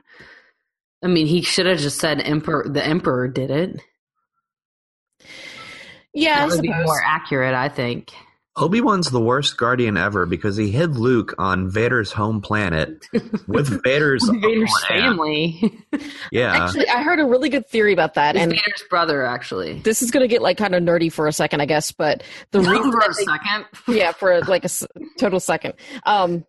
i 1.02 1.06
mean 1.06 1.26
he 1.26 1.42
should 1.42 1.66
have 1.66 1.78
just 1.78 1.98
said 1.98 2.20
emperor 2.20 2.66
the 2.68 2.84
emperor 2.84 3.28
did 3.28 3.50
it 3.50 3.80
Yeah, 6.14 6.44
I 6.44 6.48
that 6.48 6.54
would 6.56 6.62
be 6.62 6.68
more 6.68 7.00
accurate, 7.04 7.54
I 7.54 7.68
think. 7.68 8.12
Obi 8.56 8.80
Wan's 8.80 9.10
the 9.10 9.20
worst 9.20 9.56
guardian 9.56 9.96
ever 9.96 10.26
because 10.26 10.56
he 10.56 10.70
hid 10.72 10.96
Luke 10.96 11.32
on 11.38 11.70
Vader's 11.70 12.10
home 12.10 12.40
planet 12.40 13.06
with 13.46 13.68
Vader's, 13.84 14.24
Vader's 14.28 14.28
uncle 14.28 14.50
and 14.50 14.62
aunt. 14.62 14.88
family. 14.88 15.78
Yeah. 16.32 16.64
Actually, 16.64 16.88
I 16.88 17.02
heard 17.02 17.20
a 17.20 17.24
really 17.24 17.48
good 17.50 17.68
theory 17.68 17.92
about 17.92 18.14
that, 18.14 18.34
It's 18.34 18.42
and 18.42 18.50
Vader's 18.52 18.82
brother, 18.90 19.24
actually. 19.24 19.78
this 19.80 20.02
is 20.02 20.10
going 20.10 20.22
to 20.22 20.28
get 20.28 20.42
like 20.42 20.56
kind 20.58 20.74
of 20.74 20.82
nerdy 20.82 21.12
for 21.12 21.26
a 21.28 21.32
second, 21.32 21.60
I 21.60 21.66
guess. 21.66 21.92
But 21.92 22.24
the 22.50 22.60
reason 22.60 22.90
For 22.92 22.98
a 22.98 23.14
they- 23.14 23.24
second. 23.24 23.64
yeah, 23.96 24.10
for 24.12 24.40
like 24.42 24.64
a 24.64 24.70
total 25.20 25.38
second. 25.40 25.74
Um, 26.04 26.44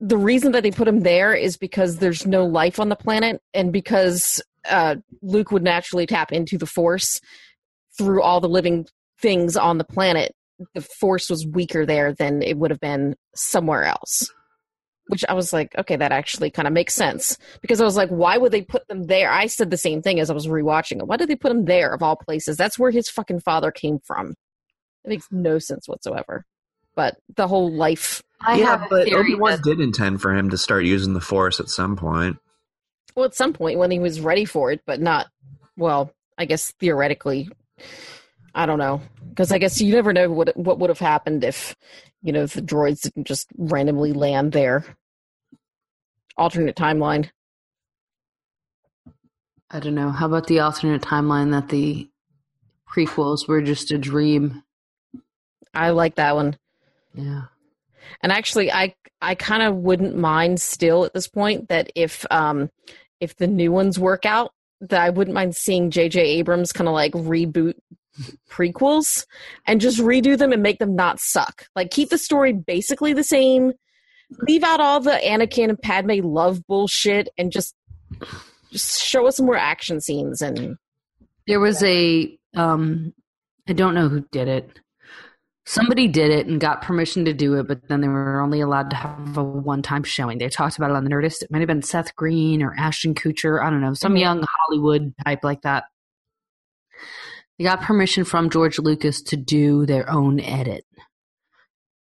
the 0.00 0.16
reason 0.16 0.52
that 0.52 0.62
they 0.62 0.70
put 0.70 0.88
him 0.88 1.00
there 1.00 1.34
is 1.34 1.56
because 1.58 1.98
there's 1.98 2.26
no 2.26 2.46
life 2.46 2.80
on 2.80 2.88
the 2.88 2.96
planet, 2.96 3.42
and 3.52 3.72
because 3.72 4.42
uh, 4.68 4.96
Luke 5.20 5.52
would 5.52 5.62
naturally 5.62 6.06
tap 6.06 6.32
into 6.32 6.56
the 6.56 6.66
Force 6.66 7.20
through 7.98 8.22
all 8.22 8.40
the 8.40 8.48
living 8.48 8.86
things 9.20 9.56
on 9.56 9.78
the 9.78 9.84
planet. 9.84 10.34
The 10.74 10.80
Force 10.80 11.28
was 11.28 11.46
weaker 11.46 11.84
there 11.84 12.14
than 12.14 12.42
it 12.42 12.56
would 12.56 12.70
have 12.70 12.80
been 12.80 13.14
somewhere 13.34 13.84
else. 13.84 14.30
which 15.10 15.24
I 15.28 15.34
was 15.34 15.52
like, 15.52 15.76
okay, 15.76 15.96
that 15.96 16.12
actually 16.12 16.50
kind 16.50 16.68
of 16.68 16.72
makes 16.72 16.94
sense 16.94 17.36
because 17.60 17.80
I 17.80 17.84
was 17.84 17.96
like, 17.96 18.10
why 18.10 18.38
would 18.38 18.52
they 18.52 18.62
put 18.62 18.86
them 18.86 19.04
there? 19.04 19.30
I 19.30 19.46
said 19.46 19.70
the 19.70 19.76
same 19.76 20.02
thing 20.02 20.20
as 20.20 20.30
I 20.30 20.34
was 20.34 20.46
rewatching 20.46 20.98
it. 20.98 21.06
Why 21.08 21.16
did 21.16 21.28
they 21.28 21.34
put 21.34 21.48
them 21.48 21.64
there 21.64 21.92
of 21.92 22.00
all 22.02 22.14
places? 22.14 22.56
That's 22.56 22.78
where 22.78 22.92
his 22.92 23.10
fucking 23.10 23.40
father 23.40 23.72
came 23.72 23.98
from. 24.04 24.34
It 25.04 25.08
makes 25.08 25.26
no 25.32 25.58
sense 25.58 25.88
whatsoever. 25.88 26.44
But 26.96 27.16
the 27.36 27.48
whole 27.48 27.70
life. 27.72 28.22
I 28.40 28.58
yeah, 28.58 28.78
have 28.78 28.90
but 28.90 29.12
Obi 29.12 29.34
Wan 29.34 29.52
that- 29.52 29.62
did 29.62 29.80
intend 29.80 30.20
for 30.20 30.34
him 30.34 30.50
to 30.50 30.58
start 30.58 30.84
using 30.84 31.14
the 31.14 31.20
Force 31.20 31.60
at 31.60 31.68
some 31.68 31.96
point. 31.96 32.38
Well, 33.14 33.24
at 33.26 33.34
some 33.34 33.52
point 33.52 33.78
when 33.78 33.90
he 33.90 33.98
was 33.98 34.20
ready 34.20 34.44
for 34.44 34.72
it, 34.72 34.82
but 34.86 35.00
not. 35.00 35.26
Well, 35.76 36.12
I 36.38 36.44
guess 36.46 36.72
theoretically, 36.80 37.48
I 38.54 38.66
don't 38.66 38.78
know 38.78 39.02
because 39.28 39.52
I 39.52 39.58
guess 39.58 39.80
you 39.80 39.92
never 39.94 40.12
know 40.12 40.30
what 40.30 40.56
what 40.56 40.78
would 40.78 40.90
have 40.90 40.98
happened 40.98 41.44
if 41.44 41.74
you 42.22 42.32
know 42.32 42.46
the 42.46 42.62
droids 42.62 43.02
didn't 43.02 43.26
just 43.26 43.48
randomly 43.56 44.12
land 44.12 44.52
there. 44.52 44.84
Alternate 46.36 46.76
timeline. 46.76 47.30
I 49.70 49.80
don't 49.80 49.94
know. 49.94 50.10
How 50.10 50.26
about 50.26 50.46
the 50.46 50.60
alternate 50.60 51.02
timeline 51.02 51.52
that 51.52 51.68
the 51.68 52.08
prequels 52.88 53.46
were 53.46 53.62
just 53.62 53.90
a 53.92 53.98
dream? 53.98 54.62
I 55.74 55.90
like 55.90 56.16
that 56.16 56.34
one. 56.34 56.56
Yeah. 57.14 57.42
And 58.22 58.32
actually, 58.32 58.72
I 58.72 58.94
I 59.20 59.34
kind 59.34 59.62
of 59.62 59.76
wouldn't 59.76 60.16
mind 60.16 60.60
still 60.60 61.04
at 61.04 61.14
this 61.14 61.28
point 61.28 61.68
that 61.68 61.90
if 61.94 62.24
um 62.30 62.70
if 63.20 63.36
the 63.36 63.46
new 63.46 63.70
ones 63.70 63.98
work 63.98 64.24
out, 64.24 64.52
that 64.80 65.00
I 65.00 65.10
wouldn't 65.10 65.34
mind 65.34 65.54
seeing 65.56 65.90
J.J. 65.90 66.20
Abrams 66.20 66.72
kind 66.72 66.88
of 66.88 66.94
like 66.94 67.12
reboot 67.12 67.74
prequels 68.48 69.26
and 69.66 69.80
just 69.80 69.98
redo 69.98 70.36
them 70.36 70.52
and 70.52 70.62
make 70.62 70.78
them 70.78 70.96
not 70.96 71.20
suck. 71.20 71.66
Like 71.76 71.90
keep 71.90 72.10
the 72.10 72.18
story 72.18 72.52
basically 72.52 73.12
the 73.12 73.24
same, 73.24 73.72
leave 74.46 74.64
out 74.64 74.80
all 74.80 75.00
the 75.00 75.12
Anakin 75.12 75.68
and 75.68 75.80
Padme 75.80 76.20
love 76.22 76.66
bullshit, 76.66 77.28
and 77.36 77.52
just 77.52 77.74
just 78.70 79.02
show 79.02 79.26
us 79.26 79.36
some 79.36 79.46
more 79.46 79.56
action 79.56 80.00
scenes 80.00 80.40
and 80.40 80.76
There 81.46 81.60
was 81.60 81.82
a 81.82 82.38
um 82.54 83.12
I 83.68 83.72
don't 83.72 83.94
know 83.94 84.08
who 84.08 84.26
did 84.32 84.48
it. 84.48 84.80
Somebody 85.70 86.08
did 86.08 86.32
it 86.32 86.48
and 86.48 86.60
got 86.60 86.82
permission 86.82 87.24
to 87.26 87.32
do 87.32 87.54
it, 87.54 87.68
but 87.68 87.86
then 87.86 88.00
they 88.00 88.08
were 88.08 88.40
only 88.40 88.60
allowed 88.60 88.90
to 88.90 88.96
have 88.96 89.36
a 89.36 89.44
one 89.44 89.82
time 89.82 90.02
showing. 90.02 90.38
They 90.38 90.48
talked 90.48 90.76
about 90.76 90.90
it 90.90 90.96
on 90.96 91.04
the 91.04 91.10
Nerdist. 91.10 91.44
It 91.44 91.50
might 91.52 91.60
have 91.60 91.68
been 91.68 91.82
Seth 91.82 92.16
Green 92.16 92.60
or 92.60 92.74
Ashton 92.76 93.14
Kutcher. 93.14 93.64
I 93.64 93.70
don't 93.70 93.80
know, 93.80 93.94
some 93.94 94.16
young 94.16 94.44
Hollywood 94.58 95.14
type 95.24 95.44
like 95.44 95.62
that. 95.62 95.84
They 97.56 97.64
got 97.64 97.82
permission 97.82 98.24
from 98.24 98.50
George 98.50 98.80
Lucas 98.80 99.22
to 99.22 99.36
do 99.36 99.86
their 99.86 100.10
own 100.10 100.40
edit, 100.40 100.84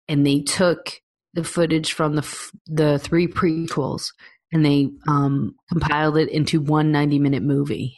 and 0.10 0.28
they 0.28 0.42
took 0.42 1.00
the 1.34 1.46
footage 1.46 1.94
from 1.94 2.16
the 2.16 2.24
f- 2.24 2.52
the 2.68 3.00
three 3.00 3.28
prequels 3.28 4.10
and 4.52 4.66
they 4.66 4.90
um, 5.08 5.56
compiled 5.70 6.18
it 6.18 6.28
into 6.28 6.60
one 6.60 6.92
90 6.92 7.18
minute 7.18 7.44
movie 7.44 7.98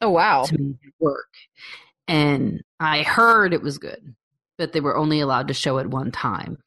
oh 0.00 0.08
wow, 0.08 0.44
to 0.44 0.56
make 0.58 0.76
it 0.82 0.94
work. 0.98 1.28
And 2.08 2.62
I 2.80 3.02
heard 3.02 3.52
it 3.52 3.60
was 3.60 3.76
good, 3.76 4.14
but 4.58 4.72
they 4.72 4.80
were 4.80 4.96
only 4.96 5.20
allowed 5.20 5.48
to 5.48 5.54
show 5.54 5.78
it 5.78 5.88
one 5.88 6.10
time. 6.12 6.58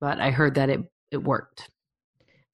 But 0.00 0.20
I 0.20 0.30
heard 0.30 0.54
that 0.56 0.70
it 0.70 0.80
it 1.10 1.22
worked. 1.24 1.70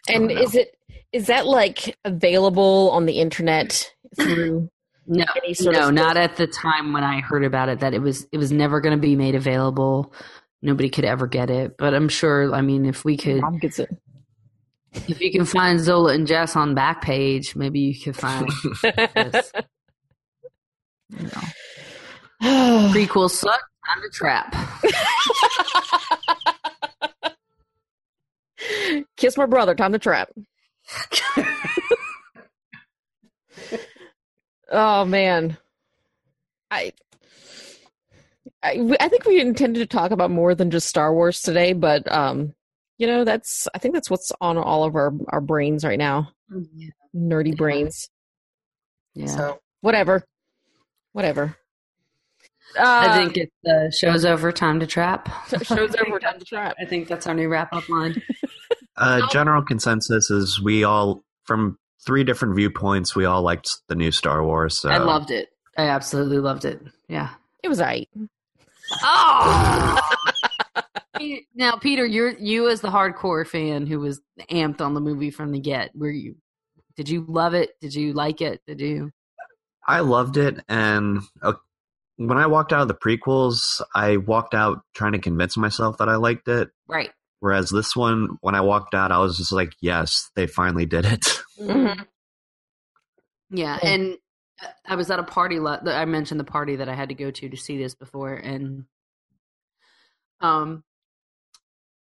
and 0.09 0.31
is 0.31 0.55
it 0.55 0.77
is 1.13 1.27
that 1.27 1.47
like 1.47 1.97
available 2.05 2.91
on 2.93 3.07
the 3.07 3.21
internet 3.21 3.91
through? 4.19 4.69
No, 5.07 5.25
Any 5.37 5.53
sort 5.53 5.77
no, 5.77 5.91
not 5.91 6.17
at 6.17 6.37
the 6.37 6.47
time 6.47 6.95
when 6.95 7.05
I 7.05 7.21
heard 7.21 7.45
about 7.45 7.69
it. 7.69 7.81
That 7.81 7.93
it 7.93 8.01
was 8.01 8.27
it 8.33 8.39
was 8.39 8.51
never 8.51 8.81
going 8.81 8.97
to 8.97 9.01
be 9.01 9.17
made 9.17 9.35
available. 9.35 10.15
Nobody 10.63 10.89
could 10.89 11.05
ever 11.05 11.27
get 11.27 11.51
it. 11.51 11.77
But 11.77 11.93
I'm 11.93 12.09
sure. 12.09 12.55
I 12.55 12.63
mean, 12.63 12.87
if 12.87 13.05
we 13.05 13.19
could, 13.19 13.43
Mom 13.43 13.59
gets 13.59 13.79
it. 13.79 13.91
if 15.07 15.21
you 15.21 15.31
can 15.31 15.45
find 15.45 15.79
Zola 15.79 16.15
and 16.15 16.27
Jess 16.27 16.57
on 16.57 16.75
Backpage, 16.75 17.55
maybe 17.55 17.81
you 17.81 18.01
could 18.01 18.17
find 18.17 18.49
this. 18.83 19.53
You 21.11 21.25
know. 21.27 21.43
Prequels 22.93 23.31
suck. 23.31 23.63
Time 23.87 24.03
to 24.03 24.11
trap. 24.11 24.55
Kiss 29.17 29.39
my 29.39 29.47
brother. 29.47 29.75
Time 29.75 29.93
to 29.93 29.99
trap. 29.99 30.29
oh 34.71 35.07
man, 35.07 35.57
I, 36.71 36.93
I, 38.63 38.95
I 39.01 39.09
think 39.09 39.25
we 39.25 39.41
intended 39.41 39.81
to 39.81 39.87
talk 39.87 40.11
about 40.11 40.31
more 40.31 40.55
than 40.55 40.71
just 40.71 40.87
Star 40.87 41.15
Wars 41.15 41.41
today, 41.41 41.73
but 41.73 42.11
um, 42.13 42.53
you 42.99 43.07
know, 43.07 43.25
that's 43.25 43.69
I 43.75 43.79
think 43.79 43.95
that's 43.95 44.11
what's 44.11 44.33
on 44.43 44.59
all 44.59 44.85
of 44.85 44.95
our 44.97 45.15
our 45.29 45.41
brains 45.41 45.83
right 45.83 45.99
now. 45.99 46.31
Nerdy 47.17 47.57
brains. 47.57 48.11
Yeah. 49.15 49.27
So 49.29 49.61
whatever, 49.81 50.27
whatever. 51.13 51.57
I 52.79 53.07
Uh, 53.09 53.15
think 53.15 53.37
it's 53.37 53.53
the 53.63 53.93
show's 53.97 54.25
over. 54.25 54.53
Time 54.53 54.81
to 54.81 54.87
trap. 54.87 55.29
show's 55.63 55.95
over. 55.97 56.19
Time 56.19 56.39
to 56.39 56.45
trap. 56.45 56.75
I 56.81 56.85
think 56.85 57.09
that's 57.09 57.27
our 57.27 57.35
new 57.35 57.49
wrap 57.49 57.73
up 57.73 57.89
line. 57.89 58.21
Uh, 58.97 59.27
general 59.33 59.61
consensus 59.61 60.31
is 60.31 60.61
we 60.63 60.85
all, 60.85 61.25
from 61.47 61.77
three 62.07 62.23
different 62.23 62.55
viewpoints, 62.55 63.17
we 63.17 63.25
all 63.25 63.43
liked 63.43 63.69
the 63.89 63.97
new 63.97 64.13
Star 64.13 64.45
Wars. 64.45 64.79
So 64.79 64.89
I 64.89 64.99
loved 64.99 65.33
it. 65.33 65.49
I 65.77 65.89
absolutely 65.89 66.39
loved 66.39 66.65
it. 66.65 66.81
Yeah. 67.09 67.31
It 67.65 67.69
was 67.69 67.81
alright. 67.81 68.09
Oh. 69.03 70.01
now, 71.57 71.77
Peter, 71.77 72.07
you're 72.07 72.31
you 72.39 72.69
as 72.69 72.83
the 72.83 72.89
hardcore 72.91 73.45
fan 73.45 73.87
who 73.89 73.99
was 73.99 74.21
amped 74.51 74.81
on 74.81 74.95
the 74.95 75.01
movie 75.01 75.33
from 75.33 75.51
the 75.51 75.59
get. 75.59 75.91
Were 75.97 76.09
you? 76.11 76.37
Did 76.97 77.09
you 77.09 77.25
love 77.27 77.55
it? 77.55 77.71
Did 77.81 77.95
you 77.97 78.13
like 78.13 78.41
it? 78.41 78.61
Did 78.67 78.81
you? 78.81 79.11
I 79.87 80.01
loved 80.01 80.37
it, 80.37 80.61
and 80.69 81.21
uh, 81.43 81.55
when 82.17 82.39
I 82.39 82.47
walked 82.47 82.73
out 82.73 82.83
of 82.83 82.89
the 82.89 82.95
prequels, 82.95 83.81
I 83.95 84.17
walked 84.19 84.55
out 84.55 84.83
trying 84.95 85.13
to 85.13 85.19
convince 85.19 85.57
myself 85.57 85.99
that 85.99 86.09
I 86.09 86.17
liked 86.17 86.49
it. 86.49 86.71
Right. 86.87 87.11
Whereas 87.41 87.71
this 87.71 87.95
one, 87.95 88.39
when 88.41 88.55
I 88.55 88.61
walked 88.63 88.95
out, 88.95 89.13
I 89.13 89.19
was 89.19 89.37
just 89.37 89.53
like, 89.53 89.73
"Yes, 89.81 90.31
they 90.35 90.47
finally 90.47 90.87
did 90.87 91.05
it." 91.05 91.27
Mm-hmm. 91.61 92.03
Yeah, 93.51 93.79
and 93.81 94.17
uh, 94.61 94.67
I 94.85 94.97
was 94.97 95.09
at 95.09 95.21
a 95.21 95.23
party. 95.23 95.61
la- 95.61 95.79
I 95.87 96.05
mentioned 96.05 96.41
the 96.41 96.45
party 96.45 96.75
that 96.77 96.89
I 96.89 96.95
had 96.97 97.11
to 97.11 97.15
go 97.15 97.31
to 97.31 97.49
to 97.49 97.57
see 97.57 97.79
this 97.79 97.95
before, 97.95 98.35
and 98.35 98.87
um, 100.41 100.83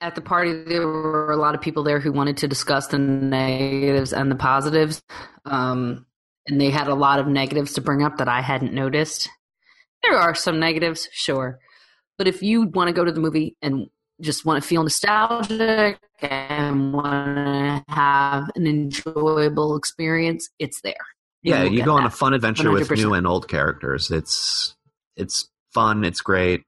at 0.00 0.14
the 0.14 0.22
party 0.22 0.64
there 0.64 0.86
were 0.86 1.30
a 1.30 1.36
lot 1.36 1.54
of 1.54 1.60
people 1.60 1.82
there 1.82 2.00
who 2.00 2.10
wanted 2.10 2.38
to 2.38 2.48
discuss 2.48 2.86
the 2.86 2.96
negatives 2.98 4.14
and 4.14 4.30
the 4.30 4.36
positives, 4.36 5.02
um, 5.44 6.06
and 6.46 6.58
they 6.58 6.70
had 6.70 6.88
a 6.88 6.94
lot 6.94 7.18
of 7.18 7.26
negatives 7.26 7.74
to 7.74 7.82
bring 7.82 8.02
up 8.02 8.16
that 8.16 8.28
I 8.28 8.40
hadn't 8.40 8.72
noticed. 8.72 9.28
There 10.08 10.18
are 10.18 10.34
some 10.34 10.60
negatives, 10.60 11.08
sure, 11.12 11.58
but 12.18 12.28
if 12.28 12.42
you 12.42 12.66
want 12.68 12.88
to 12.88 12.92
go 12.92 13.04
to 13.04 13.12
the 13.12 13.20
movie 13.20 13.56
and 13.62 13.88
just 14.20 14.44
want 14.44 14.62
to 14.62 14.68
feel 14.68 14.82
nostalgic 14.82 15.98
and 16.20 16.92
want 16.92 17.36
to 17.36 17.84
have 17.88 18.50
an 18.54 18.66
enjoyable 18.66 19.76
experience, 19.76 20.50
it's 20.58 20.80
there. 20.82 20.94
yeah, 21.42 21.62
you 21.64 21.78
get 21.78 21.86
go 21.86 21.94
on 21.94 22.04
a 22.04 22.10
fun 22.10 22.34
adventure 22.34 22.70
with 22.70 22.88
100%. 22.88 22.96
new 22.96 23.14
and 23.14 23.26
old 23.26 23.48
characters. 23.48 24.10
It's 24.10 24.74
it's 25.16 25.48
fun. 25.72 26.04
It's 26.04 26.20
great. 26.20 26.62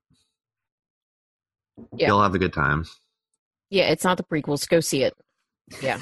Yeah. 1.97 2.09
You'll 2.09 2.23
have 2.23 2.35
a 2.35 2.39
good 2.39 2.53
time. 2.53 2.85
Yeah, 3.71 3.89
it's 3.91 4.05
not 4.05 4.17
the 4.17 4.25
prequels. 4.25 4.69
Go 4.69 4.81
see 4.81 5.03
it. 5.03 5.15
Yeah. 5.83 5.99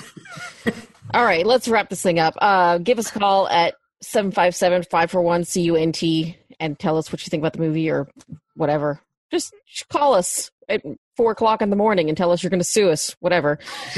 All 1.15 1.25
right, 1.25 1.47
let's 1.47 1.69
wrap 1.69 1.89
this 1.91 2.03
thing 2.03 2.19
up. 2.19 2.35
Uh, 2.39 2.79
give 2.79 2.99
us 2.99 3.15
a 3.15 3.19
call 3.19 3.49
at 3.49 3.75
757-541-CUNT 4.05 6.37
and 6.61 6.79
tell 6.79 6.97
us 6.99 7.11
what 7.13 7.25
you 7.27 7.31
think 7.31 7.41
about 7.41 7.53
the 7.55 7.61
movie 7.61 7.91
or 7.91 8.09
whatever. 8.55 9.01
Just 9.31 9.53
call 9.89 10.15
us 10.15 10.51
at 10.69 10.83
four 11.17 11.33
o'clock 11.33 11.61
in 11.61 11.71
the 11.71 11.77
morning 11.77 12.09
and 12.09 12.17
tell 12.17 12.31
us 12.31 12.43
you're 12.43 12.51
going 12.51 12.61
to 12.61 12.65
sue 12.65 12.89
us. 12.91 13.17
Whatever. 13.21 13.57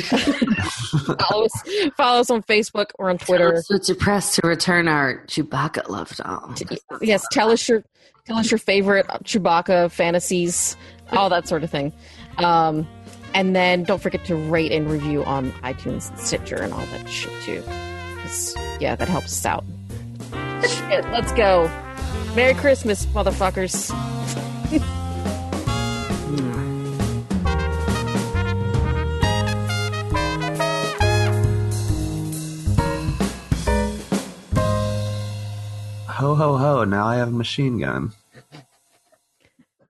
follow 1.18 1.44
us. 1.44 1.62
Follow 1.96 2.20
us 2.20 2.30
on 2.30 2.42
Facebook 2.42 2.86
or 2.98 3.10
on 3.10 3.18
Twitter. 3.18 3.62
So 3.64 3.78
depressed 3.78 4.34
to 4.36 4.46
return 4.46 4.88
our 4.88 5.24
Chewbacca 5.26 5.88
love 5.88 6.14
doll. 6.16 6.54
Yes, 7.00 7.24
tell 7.30 7.50
us 7.50 7.68
your 7.68 7.84
tell 8.26 8.38
us 8.38 8.50
your 8.50 8.58
favorite 8.58 9.06
Chewbacca 9.24 9.90
fantasies, 9.90 10.76
all 11.12 11.28
that 11.28 11.46
sort 11.48 11.64
of 11.64 11.70
thing. 11.70 11.92
Um, 12.38 12.86
and 13.34 13.54
then 13.54 13.82
don't 13.84 14.00
forget 14.00 14.24
to 14.26 14.36
rate 14.36 14.72
and 14.72 14.90
review 14.90 15.22
on 15.24 15.52
iTunes 15.62 16.08
and 16.10 16.18
Stitcher 16.18 16.56
and 16.56 16.72
all 16.72 16.80
that 16.86 17.08
shit 17.08 17.32
too. 17.42 17.62
'Cause, 18.22 18.56
yeah, 18.80 18.96
that 18.96 19.08
helps 19.08 19.26
us 19.26 19.44
out. 19.46 19.64
Shit, 20.62 21.04
let's 21.10 21.32
go. 21.32 21.70
Merry 22.36 22.52
Christmas, 22.52 23.06
motherfuckers. 23.06 23.90
Ho 36.08 36.34
ho 36.34 36.58
ho! 36.58 36.84
Now 36.84 37.06
I 37.06 37.16
have 37.16 37.28
a 37.28 37.30
machine 37.30 37.78
gun. 37.78 38.12